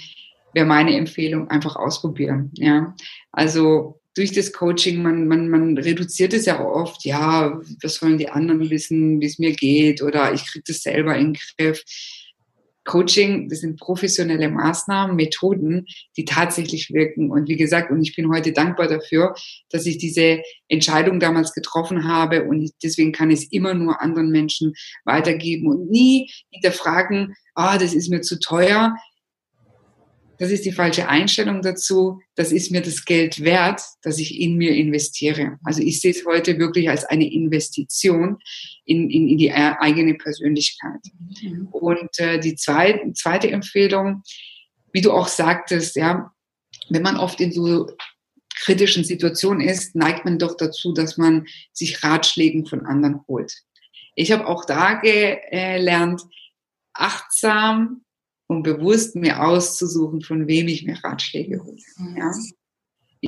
wäre 0.54 0.66
meine 0.66 0.98
Empfehlung 0.98 1.50
einfach 1.50 1.78
ausprobieren. 1.78 2.52
Ja, 2.56 2.94
also 3.32 4.02
durch 4.16 4.34
das 4.34 4.52
Coaching, 4.52 5.02
man, 5.02 5.30
man, 5.30 5.48
man 5.48 5.78
reduziert 5.78 6.34
es 6.34 6.46
ja 6.46 6.62
oft, 6.62 7.06
ja, 7.06 7.58
was 7.82 7.96
sollen 7.96 8.18
die 8.18 8.30
anderen 8.30 8.70
wissen, 8.70 9.22
wie 9.22 9.28
es 9.28 9.40
mir 9.40 9.54
geht 9.54 10.02
oder 10.02 10.34
ich 10.34 10.46
kriege 10.46 10.66
das 10.68 10.84
selber 10.84 11.16
in 11.16 11.34
den 11.34 11.42
Griff. 11.58 11.86
Coaching, 12.86 13.50
das 13.50 13.60
sind 13.60 13.80
professionelle 13.80 14.50
Maßnahmen, 14.50 15.16
Methoden, 15.16 15.86
die 16.16 16.26
tatsächlich 16.26 16.92
wirken. 16.92 17.32
Und 17.32 17.50
wie 17.50 17.58
gesagt, 17.58 17.92
und 17.92 18.02
ich 18.02 18.16
bin 18.16 18.32
heute 18.32 18.54
dankbar 18.54 18.88
dafür, 18.88 19.36
dass 19.70 19.86
ich 19.86 19.98
diese 19.98 20.42
Entscheidung 20.68 21.20
damals 21.20 21.54
getroffen 21.54 22.08
habe 22.08 22.44
und 22.44 22.72
deswegen 22.84 23.12
kann 23.12 23.32
ich 23.32 23.40
es 23.40 23.52
immer 23.52 23.74
nur 23.74 24.02
anderen 24.02 24.30
Menschen 24.30 24.74
weitergeben 25.04 25.68
und 25.68 25.90
nie 25.90 26.32
hinterfragen, 26.52 27.36
ah, 27.56 27.78
das 27.78 27.94
ist 27.94 28.10
mir 28.10 28.22
zu 28.22 28.40
teuer. 28.40 28.96
Das 30.38 30.52
ist 30.52 30.66
die 30.66 30.72
falsche 30.72 31.08
Einstellung 31.08 31.62
dazu. 31.62 32.20
Das 32.36 32.52
ist 32.52 32.72
mir 32.72 32.82
das 32.82 33.06
Geld 33.06 33.44
wert, 33.44 33.82
dass 34.02 34.20
ich 34.20 34.40
in 34.40 34.56
mir 34.56 34.76
investiere. 34.76 35.60
Also 35.64 35.82
ich 35.82 36.02
sehe 36.02 36.12
es 36.12 36.26
heute 36.26 36.58
wirklich 36.60 36.90
als 36.90 37.06
eine 37.06 37.32
Investition 37.32 38.38
in, 38.86 39.10
in, 39.10 39.30
in 39.30 39.38
die 39.38 39.52
eigene 39.52 40.16
Persönlichkeit. 40.16 41.02
Mhm. 41.42 41.68
Und 41.72 42.20
äh, 42.20 42.40
die 42.40 42.56
zweite, 42.56 43.14
zweite 43.14 43.50
Empfehlung, 43.50 44.24
wie 44.94 45.02
du 45.02 45.12
auch 45.12 45.28
sagtest, 45.28 45.96
ja, 45.96 46.32
wenn 46.90 47.02
man 47.02 47.18
oft 47.18 47.40
in 47.42 47.52
so 47.52 47.88
kritischen 48.58 49.04
Situationen 49.04 49.68
ist, 49.68 49.96
neigt 49.96 50.26
man 50.26 50.40
doch 50.40 50.56
dazu, 50.56 50.94
dass 50.94 51.18
man 51.18 51.46
sich 51.74 52.04
Ratschlägen 52.04 52.66
von 52.66 52.86
anderen 52.86 53.22
holt. 53.28 53.54
Ich 54.16 54.32
habe 54.32 54.48
auch 54.48 54.66
da 54.66 54.94
gelernt, 54.94 56.22
achtsam 56.94 58.05
und 58.48 58.64
bewusst 58.64 59.16
mir 59.16 59.44
auszusuchen, 59.44 60.22
von 60.22 60.48
wem 60.48 60.68
ich 60.68 60.86
mir 60.86 60.98
Ratschläge 61.04 61.64
hole. 61.64 61.78
Mhm. 61.98 62.18
Ja? 62.18 62.32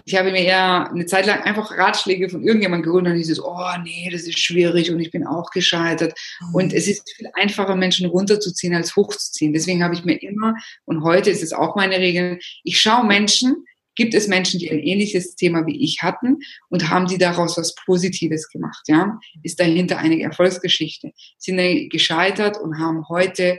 Ich 0.05 0.15
habe 0.15 0.31
mir 0.31 0.43
ja 0.43 0.89
eine 0.91 1.05
Zeit 1.05 1.25
lang 1.25 1.41
einfach 1.41 1.71
Ratschläge 1.71 2.29
von 2.29 2.43
irgendjemandem 2.43 2.83
geholt 2.83 3.05
und 3.05 3.09
dann 3.09 3.17
hieß 3.17 3.31
es, 3.31 3.43
oh 3.43 3.71
nee, 3.83 4.09
das 4.11 4.23
ist 4.23 4.37
schwierig 4.37 4.91
und 4.91 4.99
ich 4.99 5.11
bin 5.11 5.25
auch 5.25 5.49
gescheitert. 5.49 6.13
Mhm. 6.39 6.55
Und 6.55 6.73
es 6.73 6.87
ist 6.87 7.09
viel 7.15 7.29
einfacher, 7.33 7.75
Menschen 7.75 8.07
runterzuziehen 8.07 8.75
als 8.75 8.95
hochzuziehen. 8.95 9.53
Deswegen 9.53 9.83
habe 9.83 9.95
ich 9.95 10.05
mir 10.05 10.21
immer, 10.21 10.55
und 10.85 11.03
heute 11.03 11.29
ist 11.29 11.41
es 11.41 11.53
auch 11.53 11.75
meine 11.75 11.97
Regel, 11.97 12.39
ich 12.63 12.79
schaue 12.79 13.05
Menschen, 13.07 13.65
gibt 13.95 14.13
es 14.13 14.27
Menschen, 14.27 14.59
die 14.59 14.69
ein 14.69 14.79
ähnliches 14.79 15.35
Thema 15.35 15.65
wie 15.65 15.83
ich 15.83 16.03
hatten 16.03 16.37
und 16.69 16.89
haben 16.89 17.07
die 17.07 17.17
daraus 17.17 17.57
was 17.57 17.73
Positives 17.73 18.47
gemacht, 18.49 18.83
ja? 18.87 19.19
Ist 19.41 19.59
dahinter 19.59 19.97
eine 19.97 20.21
Erfolgsgeschichte. 20.21 21.11
Sind 21.39 21.89
gescheitert 21.89 22.61
und 22.61 22.77
haben 22.77 23.09
heute 23.09 23.57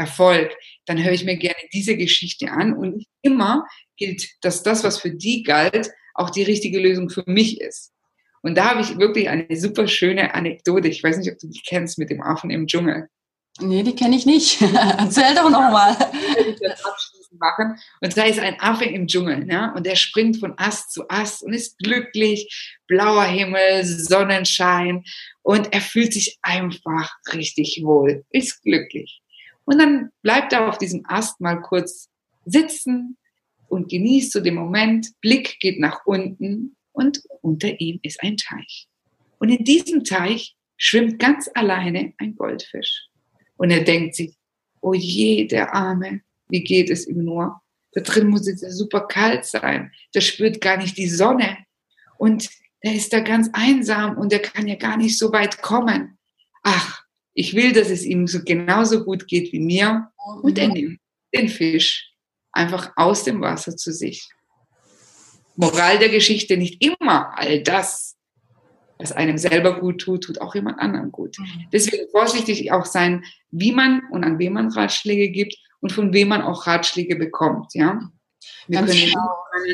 Erfolg, 0.00 0.56
dann 0.86 1.02
höre 1.02 1.12
ich 1.12 1.24
mir 1.24 1.36
gerne 1.36 1.60
diese 1.72 1.96
Geschichte 1.96 2.50
an 2.50 2.72
und 2.72 2.96
nicht 2.96 3.10
immer 3.22 3.66
gilt, 3.96 4.26
dass 4.40 4.62
das, 4.62 4.82
was 4.82 4.98
für 4.98 5.10
die 5.10 5.42
galt, 5.42 5.90
auch 6.14 6.30
die 6.30 6.42
richtige 6.42 6.80
Lösung 6.80 7.10
für 7.10 7.24
mich 7.26 7.60
ist. 7.60 7.92
Und 8.42 8.56
da 8.56 8.70
habe 8.70 8.80
ich 8.80 8.98
wirklich 8.98 9.28
eine 9.28 9.54
super 9.54 9.86
schöne 9.86 10.34
Anekdote. 10.34 10.88
Ich 10.88 11.04
weiß 11.04 11.18
nicht, 11.18 11.30
ob 11.30 11.38
du 11.38 11.48
die 11.48 11.60
kennst 11.66 11.98
mit 11.98 12.08
dem 12.08 12.22
Affen 12.22 12.50
im 12.50 12.66
Dschungel. 12.66 13.08
Nee, 13.60 13.82
die 13.82 13.94
kenne 13.94 14.16
ich 14.16 14.24
nicht. 14.24 14.62
Erzähl 14.98 15.34
doch 15.34 15.50
nochmal. 15.50 15.94
machen. 17.38 17.78
Und 18.00 18.16
da 18.16 18.24
ist 18.24 18.38
ein 18.38 18.58
Affe 18.60 18.84
im 18.84 19.06
Dschungel, 19.06 19.44
ne? 19.44 19.72
Und 19.76 19.86
der 19.86 19.96
springt 19.96 20.38
von 20.38 20.54
Ast 20.56 20.92
zu 20.92 21.08
Ast 21.08 21.42
und 21.42 21.52
ist 21.52 21.78
glücklich, 21.78 22.76
blauer 22.86 23.24
Himmel, 23.24 23.84
Sonnenschein 23.84 25.04
und 25.42 25.72
er 25.72 25.80
fühlt 25.80 26.12
sich 26.12 26.38
einfach 26.42 27.10
richtig 27.32 27.80
wohl, 27.84 28.24
ist 28.30 28.62
glücklich. 28.62 29.22
Und 29.70 29.78
dann 29.78 30.10
bleibt 30.22 30.52
er 30.52 30.68
auf 30.68 30.78
diesem 30.78 31.02
Ast 31.06 31.40
mal 31.40 31.62
kurz 31.62 32.08
sitzen 32.44 33.16
und 33.68 33.88
genießt 33.88 34.32
so 34.32 34.40
den 34.40 34.56
Moment. 34.56 35.06
Blick 35.20 35.60
geht 35.60 35.78
nach 35.78 36.04
unten 36.06 36.76
und 36.90 37.22
unter 37.40 37.80
ihm 37.80 38.00
ist 38.02 38.20
ein 38.20 38.36
Teich. 38.36 38.88
Und 39.38 39.50
in 39.50 39.64
diesem 39.64 40.02
Teich 40.02 40.56
schwimmt 40.76 41.20
ganz 41.20 41.48
alleine 41.54 42.14
ein 42.18 42.34
Goldfisch. 42.34 43.06
Und 43.58 43.70
er 43.70 43.84
denkt 43.84 44.16
sich, 44.16 44.34
oh 44.80 44.92
je, 44.92 45.46
der 45.46 45.72
Arme, 45.72 46.22
wie 46.48 46.64
geht 46.64 46.90
es 46.90 47.06
ihm 47.06 47.24
nur? 47.24 47.60
Da 47.92 48.00
drin 48.00 48.26
muss 48.26 48.48
es 48.48 48.62
ja 48.62 48.70
super 48.70 49.06
kalt 49.06 49.44
sein. 49.44 49.92
Der 50.16 50.20
spürt 50.20 50.60
gar 50.60 50.78
nicht 50.78 50.96
die 50.96 51.08
Sonne. 51.08 51.58
Und 52.18 52.50
der 52.82 52.94
ist 52.96 53.12
da 53.12 53.20
ganz 53.20 53.48
einsam 53.52 54.18
und 54.18 54.32
er 54.32 54.42
kann 54.42 54.66
ja 54.66 54.74
gar 54.74 54.96
nicht 54.96 55.16
so 55.16 55.32
weit 55.32 55.62
kommen. 55.62 56.18
Ach, 56.64 56.99
ich 57.34 57.54
will, 57.54 57.72
dass 57.72 57.90
es 57.90 58.04
ihm 58.04 58.26
so 58.26 58.40
genauso 58.44 59.04
gut 59.04 59.26
geht 59.26 59.52
wie 59.52 59.60
mir. 59.60 60.08
Und 60.42 60.58
er 60.58 60.68
nimmt 60.68 61.00
den 61.34 61.48
Fisch 61.48 62.12
einfach 62.52 62.92
aus 62.96 63.24
dem 63.24 63.40
Wasser 63.40 63.76
zu 63.76 63.92
sich. 63.92 64.28
Moral 65.56 65.98
der 65.98 66.08
Geschichte, 66.08 66.56
nicht 66.56 66.84
immer 66.84 67.36
all 67.38 67.62
das, 67.62 68.16
was 68.98 69.12
einem 69.12 69.38
selber 69.38 69.80
gut 69.80 70.00
tut, 70.00 70.24
tut 70.24 70.40
auch 70.40 70.54
jemand 70.54 70.78
anderem 70.78 71.10
gut. 71.10 71.38
Mhm. 71.38 71.66
Deswegen 71.72 72.10
vorsichtig 72.10 72.72
auch 72.72 72.84
sein, 72.84 73.24
wie 73.50 73.72
man 73.72 74.02
und 74.10 74.24
an 74.24 74.38
wem 74.38 74.54
man 74.54 74.70
Ratschläge 74.70 75.30
gibt 75.30 75.56
und 75.80 75.92
von 75.92 76.12
wem 76.12 76.28
man 76.28 76.42
auch 76.42 76.66
Ratschläge 76.66 77.16
bekommt. 77.16 77.74
Ja? 77.74 78.00
Wir 78.66 78.80
Ganz 78.80 78.92
können 78.92 79.12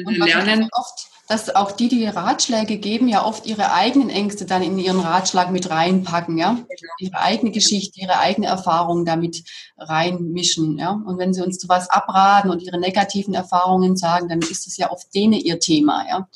genau. 0.05 0.27
lernen. 0.27 0.69
Oft 0.73 1.09
dass 1.27 1.55
auch 1.55 1.73
die, 1.73 1.89
die 1.89 2.07
Ratschläge 2.07 2.79
geben, 2.79 3.09
ja 3.09 3.25
oft 3.25 3.47
ihre 3.47 3.73
eigenen 3.73 4.11
Ängste 4.11 4.47
dann 4.47 4.63
in 4.63 4.79
ihren 4.79 5.01
Ratschlag 5.01 5.51
mit 5.51 5.69
reinpacken, 5.71 6.39
ja. 6.39 6.53
Genau. 6.53 6.93
Ihre 6.99 7.19
eigene 7.19 7.51
Geschichte, 7.51 8.01
ihre 8.01 8.19
eigene 8.19 8.47
Erfahrung 8.47 9.05
damit 9.05 9.43
reinmischen, 9.77 10.79
ja. 10.79 10.91
Und 10.93 11.19
wenn 11.19 11.35
sie 11.35 11.43
uns 11.43 11.59
zu 11.59 11.69
was 11.69 11.91
abraten 11.91 12.51
und 12.51 12.63
ihre 12.63 12.79
negativen 12.79 13.35
Erfahrungen 13.35 13.97
sagen, 13.97 14.29
dann 14.29 14.41
ist 14.41 14.67
das 14.67 14.77
ja 14.77 14.91
oft 14.91 15.13
denen 15.15 15.35
ihr 15.35 15.59
Thema, 15.59 16.07
ja. 16.09 16.29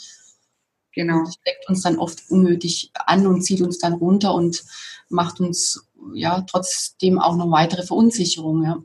Genau. 0.92 1.24
das 1.24 1.34
steckt 1.34 1.68
uns 1.68 1.82
dann 1.82 1.98
oft 1.98 2.28
unnötig 2.30 2.90
an 2.94 3.26
und 3.26 3.42
zieht 3.42 3.60
uns 3.60 3.78
dann 3.78 3.92
runter 3.92 4.34
und 4.34 4.64
macht 5.08 5.38
uns 5.38 5.88
ja 6.14 6.40
trotzdem 6.42 7.20
auch 7.20 7.36
noch 7.36 7.50
weitere 7.50 7.84
Verunsicherung, 7.84 8.64
ja. 8.64 8.82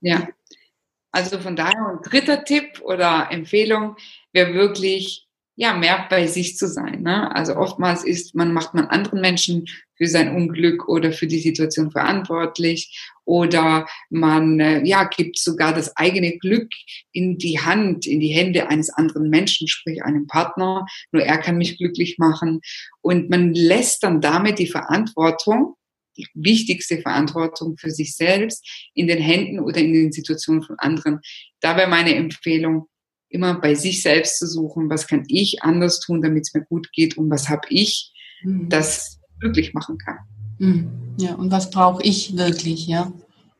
Ja. 0.00 0.28
Also 1.10 1.38
von 1.38 1.56
daher 1.56 1.88
ein 1.92 2.02
dritter 2.02 2.44
Tipp 2.44 2.80
oder 2.82 3.28
Empfehlung 3.30 3.96
wäre 4.32 4.52
wirklich 4.52 5.23
ja, 5.56 5.74
mehr 5.74 6.06
bei 6.10 6.26
sich 6.26 6.56
zu 6.56 6.66
sein. 6.66 7.02
Ne? 7.02 7.34
Also 7.34 7.56
oftmals 7.56 8.04
ist 8.04 8.34
man, 8.34 8.52
macht 8.52 8.74
man 8.74 8.86
anderen 8.86 9.20
Menschen 9.20 9.66
für 9.96 10.06
sein 10.08 10.34
Unglück 10.34 10.88
oder 10.88 11.12
für 11.12 11.28
die 11.28 11.38
Situation 11.38 11.92
verantwortlich 11.92 12.98
oder 13.24 13.86
man, 14.10 14.58
äh, 14.58 14.84
ja, 14.84 15.04
gibt 15.04 15.38
sogar 15.38 15.72
das 15.72 15.96
eigene 15.96 16.38
Glück 16.38 16.68
in 17.12 17.38
die 17.38 17.60
Hand, 17.60 18.06
in 18.06 18.18
die 18.18 18.34
Hände 18.34 18.68
eines 18.68 18.90
anderen 18.90 19.30
Menschen, 19.30 19.68
sprich 19.68 20.02
einem 20.02 20.26
Partner. 20.26 20.86
Nur 21.12 21.22
er 21.22 21.38
kann 21.38 21.56
mich 21.56 21.78
glücklich 21.78 22.18
machen. 22.18 22.60
Und 23.00 23.30
man 23.30 23.54
lässt 23.54 24.02
dann 24.02 24.20
damit 24.20 24.58
die 24.58 24.66
Verantwortung, 24.66 25.76
die 26.16 26.26
wichtigste 26.34 26.98
Verantwortung 26.98 27.76
für 27.76 27.90
sich 27.90 28.16
selbst 28.16 28.90
in 28.94 29.06
den 29.06 29.18
Händen 29.18 29.60
oder 29.60 29.78
in 29.78 29.92
den 29.92 30.12
Situationen 30.12 30.62
von 30.62 30.76
anderen. 30.78 31.20
Dabei 31.60 31.86
meine 31.86 32.14
Empfehlung, 32.14 32.88
immer 33.34 33.60
bei 33.60 33.74
sich 33.74 34.02
selbst 34.02 34.38
zu 34.38 34.46
suchen, 34.46 34.88
was 34.88 35.06
kann 35.06 35.24
ich 35.28 35.62
anders 35.62 36.00
tun, 36.00 36.22
damit 36.22 36.44
es 36.46 36.54
mir 36.54 36.64
gut 36.64 36.92
geht 36.92 37.18
und 37.18 37.28
was 37.30 37.48
habe 37.48 37.66
ich, 37.68 38.12
mhm. 38.42 38.68
das 38.68 39.18
glücklich 39.40 39.74
machen 39.74 39.98
kann. 39.98 40.18
Mhm. 40.58 41.16
Ja, 41.18 41.34
und 41.34 41.50
was 41.50 41.70
brauche 41.70 42.02
ich 42.02 42.36
wirklich, 42.36 42.86
ja? 42.86 43.12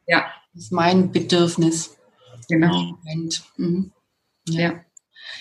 Ja. 0.07 0.25
Das 0.55 0.65
ist 0.65 0.73
mein 0.73 1.11
Bedürfnis. 1.11 1.97
Genau. 2.49 2.97
Mhm. 3.57 3.91
Ja. 4.49 4.61
ja. 4.61 4.75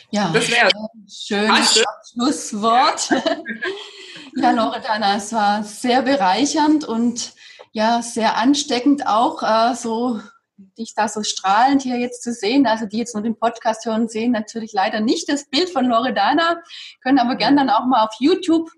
ja. 0.09 0.31
Das 0.33 0.49
wäre 0.49 0.71
schönes 1.07 1.83
Schlusswort. 2.11 3.09
ja, 4.35 4.51
Loredana, 4.51 5.17
es 5.17 5.31
war 5.31 5.63
sehr 5.63 6.01
bereichernd 6.01 6.83
und 6.83 7.33
ja, 7.71 8.01
sehr 8.01 8.37
ansteckend 8.37 9.05
auch, 9.05 9.43
äh, 9.43 9.75
so 9.75 10.19
dich 10.57 10.93
da 10.95 11.07
so 11.07 11.23
strahlend 11.23 11.81
hier 11.81 11.97
jetzt 11.97 12.23
zu 12.23 12.33
sehen. 12.33 12.67
Also 12.67 12.85
die 12.85 12.97
jetzt 12.97 13.13
nur 13.13 13.23
den 13.23 13.37
Podcast 13.37 13.85
hören, 13.85 14.07
sehen 14.07 14.31
natürlich 14.31 14.73
leider 14.73 14.99
nicht 14.99 15.29
das 15.29 15.49
Bild 15.49 15.69
von 15.69 15.85
Loredana, 15.85 16.61
können 17.01 17.19
aber 17.19 17.35
gern 17.35 17.57
dann 17.57 17.69
auch 17.69 17.85
mal 17.85 18.05
auf 18.05 18.15
YouTube 18.19 18.69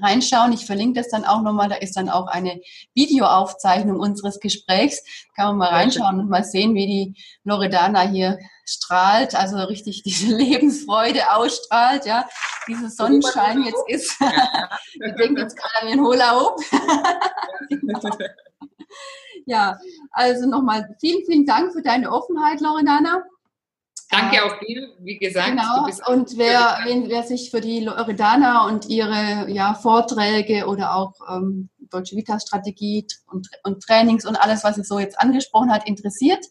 reinschauen. 0.00 0.52
Ich 0.52 0.66
verlinke 0.66 1.00
das 1.00 1.10
dann 1.10 1.24
auch 1.24 1.42
nochmal. 1.42 1.68
Da 1.68 1.76
ist 1.76 1.96
dann 1.96 2.08
auch 2.08 2.26
eine 2.26 2.60
Videoaufzeichnung 2.94 3.98
unseres 3.98 4.40
Gesprächs. 4.40 5.02
Kann 5.34 5.48
man 5.48 5.56
mal 5.56 5.70
reinschauen 5.70 6.20
und 6.20 6.28
mal 6.28 6.44
sehen, 6.44 6.74
wie 6.74 6.86
die 6.86 7.14
Loredana 7.44 8.02
hier 8.02 8.38
strahlt, 8.64 9.34
also 9.34 9.56
richtig 9.56 10.02
diese 10.04 10.26
Lebensfreude 10.36 11.34
ausstrahlt, 11.34 12.06
ja, 12.06 12.28
dieser 12.68 12.88
Sonnenschein 12.88 13.64
jetzt 13.64 13.82
ist. 13.88 14.20
Wir 14.20 15.12
denken 15.18 15.38
jetzt 15.38 15.56
gerade 15.56 15.82
an 15.82 15.88
den 15.88 16.00
Hula 16.00 16.38
Hoop. 16.38 16.60
Ja, 19.46 19.78
also 20.12 20.48
nochmal 20.48 20.96
vielen, 21.00 21.24
vielen 21.24 21.46
Dank 21.46 21.72
für 21.72 21.82
deine 21.82 22.12
Offenheit, 22.12 22.60
Loredana. 22.60 23.24
Danke 24.10 24.36
äh, 24.36 24.40
auch 24.40 24.58
dir, 24.58 24.88
wie 25.00 25.18
gesagt. 25.18 25.50
Genau. 25.50 25.86
und 26.12 26.36
wer, 26.36 26.80
wen, 26.84 27.08
wer 27.08 27.22
sich 27.22 27.50
für 27.50 27.60
die 27.60 27.80
Loredana 27.80 28.66
und 28.66 28.88
ihre 28.88 29.48
ja, 29.50 29.74
Vorträge 29.74 30.66
oder 30.66 30.96
auch 30.96 31.14
ähm, 31.30 31.68
Deutsche 31.90 32.16
Vita-Strategie 32.16 33.06
und, 33.30 33.48
und 33.64 33.82
Trainings 33.82 34.26
und 34.26 34.36
alles, 34.36 34.64
was 34.64 34.76
sie 34.76 34.84
so 34.84 34.98
jetzt 34.98 35.18
angesprochen 35.18 35.72
hat, 35.72 35.88
interessiert, 35.88 36.44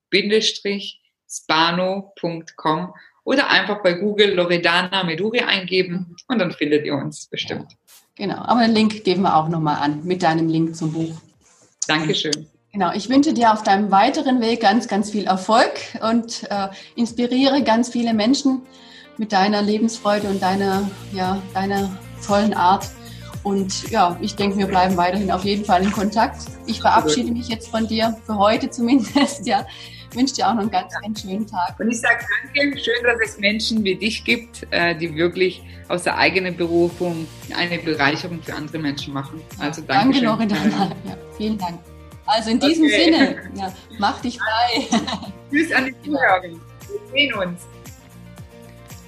spano.com 1.30 2.94
oder 3.24 3.48
einfach 3.48 3.82
bei 3.82 3.94
Google 3.94 4.34
Loredana 4.34 5.04
Meduri 5.04 5.40
eingeben 5.40 6.16
und 6.28 6.38
dann 6.38 6.50
findet 6.50 6.84
ihr 6.84 6.94
uns 6.94 7.26
bestimmt. 7.26 7.76
Genau, 8.16 8.36
aber 8.36 8.60
den 8.62 8.72
Link 8.72 9.04
geben 9.04 9.22
wir 9.22 9.36
auch 9.36 9.48
nochmal 9.48 9.76
an 9.76 10.04
mit 10.04 10.22
deinem 10.22 10.48
Link 10.48 10.76
zum 10.76 10.92
Buch. 10.92 11.14
Dankeschön. 11.86 12.46
Genau, 12.72 12.92
ich 12.92 13.08
wünsche 13.08 13.32
dir 13.32 13.52
auf 13.52 13.62
deinem 13.62 13.90
weiteren 13.90 14.40
Weg 14.40 14.60
ganz, 14.60 14.86
ganz 14.86 15.10
viel 15.10 15.24
Erfolg 15.24 15.72
und 16.08 16.44
äh, 16.50 16.68
inspiriere 16.94 17.62
ganz 17.64 17.88
viele 17.88 18.14
Menschen 18.14 18.62
mit 19.16 19.32
deiner 19.32 19.60
Lebensfreude 19.60 20.28
und 20.28 20.40
deiner, 20.40 20.88
ja, 21.12 21.42
deiner 21.52 21.90
tollen 22.24 22.54
Art. 22.54 22.88
Und 23.42 23.90
ja, 23.90 24.16
ich 24.20 24.36
denke, 24.36 24.58
wir 24.58 24.66
bleiben 24.66 24.96
weiterhin 24.96 25.30
auf 25.30 25.44
jeden 25.44 25.64
Fall 25.64 25.82
in 25.82 25.90
Kontakt. 25.90 26.42
Ich 26.66 26.80
verabschiede 26.80 27.32
mich 27.32 27.48
jetzt 27.48 27.68
von 27.68 27.88
dir, 27.88 28.16
für 28.24 28.36
heute 28.36 28.70
zumindest, 28.70 29.46
ja. 29.46 29.66
Ich 30.10 30.16
wünsche 30.16 30.34
dir 30.34 30.48
auch 30.48 30.54
noch 30.54 30.62
einen 30.62 30.70
ganz, 30.70 30.92
ganz 31.00 31.22
schönen 31.22 31.46
Tag. 31.46 31.78
Und 31.78 31.88
ich 31.88 32.00
sage 32.00 32.24
danke, 32.54 32.78
schön, 32.78 33.04
dass 33.04 33.16
es 33.24 33.38
Menschen 33.38 33.84
wie 33.84 33.94
dich 33.94 34.24
gibt, 34.24 34.66
äh, 34.70 34.96
die 34.96 35.14
wirklich 35.14 35.62
aus 35.88 36.02
der 36.02 36.18
eigenen 36.18 36.56
Berufung 36.56 37.28
eine 37.56 37.78
Bereicherung 37.78 38.42
für 38.42 38.54
andere 38.54 38.78
Menschen 38.78 39.14
machen. 39.14 39.40
Also 39.58 39.82
danke. 39.82 40.20
Danke, 40.20 40.26
Loredana. 40.26 40.90
Ja, 41.04 41.16
vielen 41.36 41.58
Dank. 41.58 41.78
Also 42.26 42.50
in 42.50 42.58
diesem 42.58 42.86
okay. 42.86 43.04
Sinne, 43.04 43.36
ja, 43.54 43.72
mach 43.98 44.20
dich 44.20 44.38
frei. 44.38 44.86
Tschüss 45.50 45.72
an 45.72 45.86
die 45.86 45.94
Zuhörer. 46.02 46.42
Wir 46.42 46.58
sehen 47.12 47.34
uns. 47.34 47.60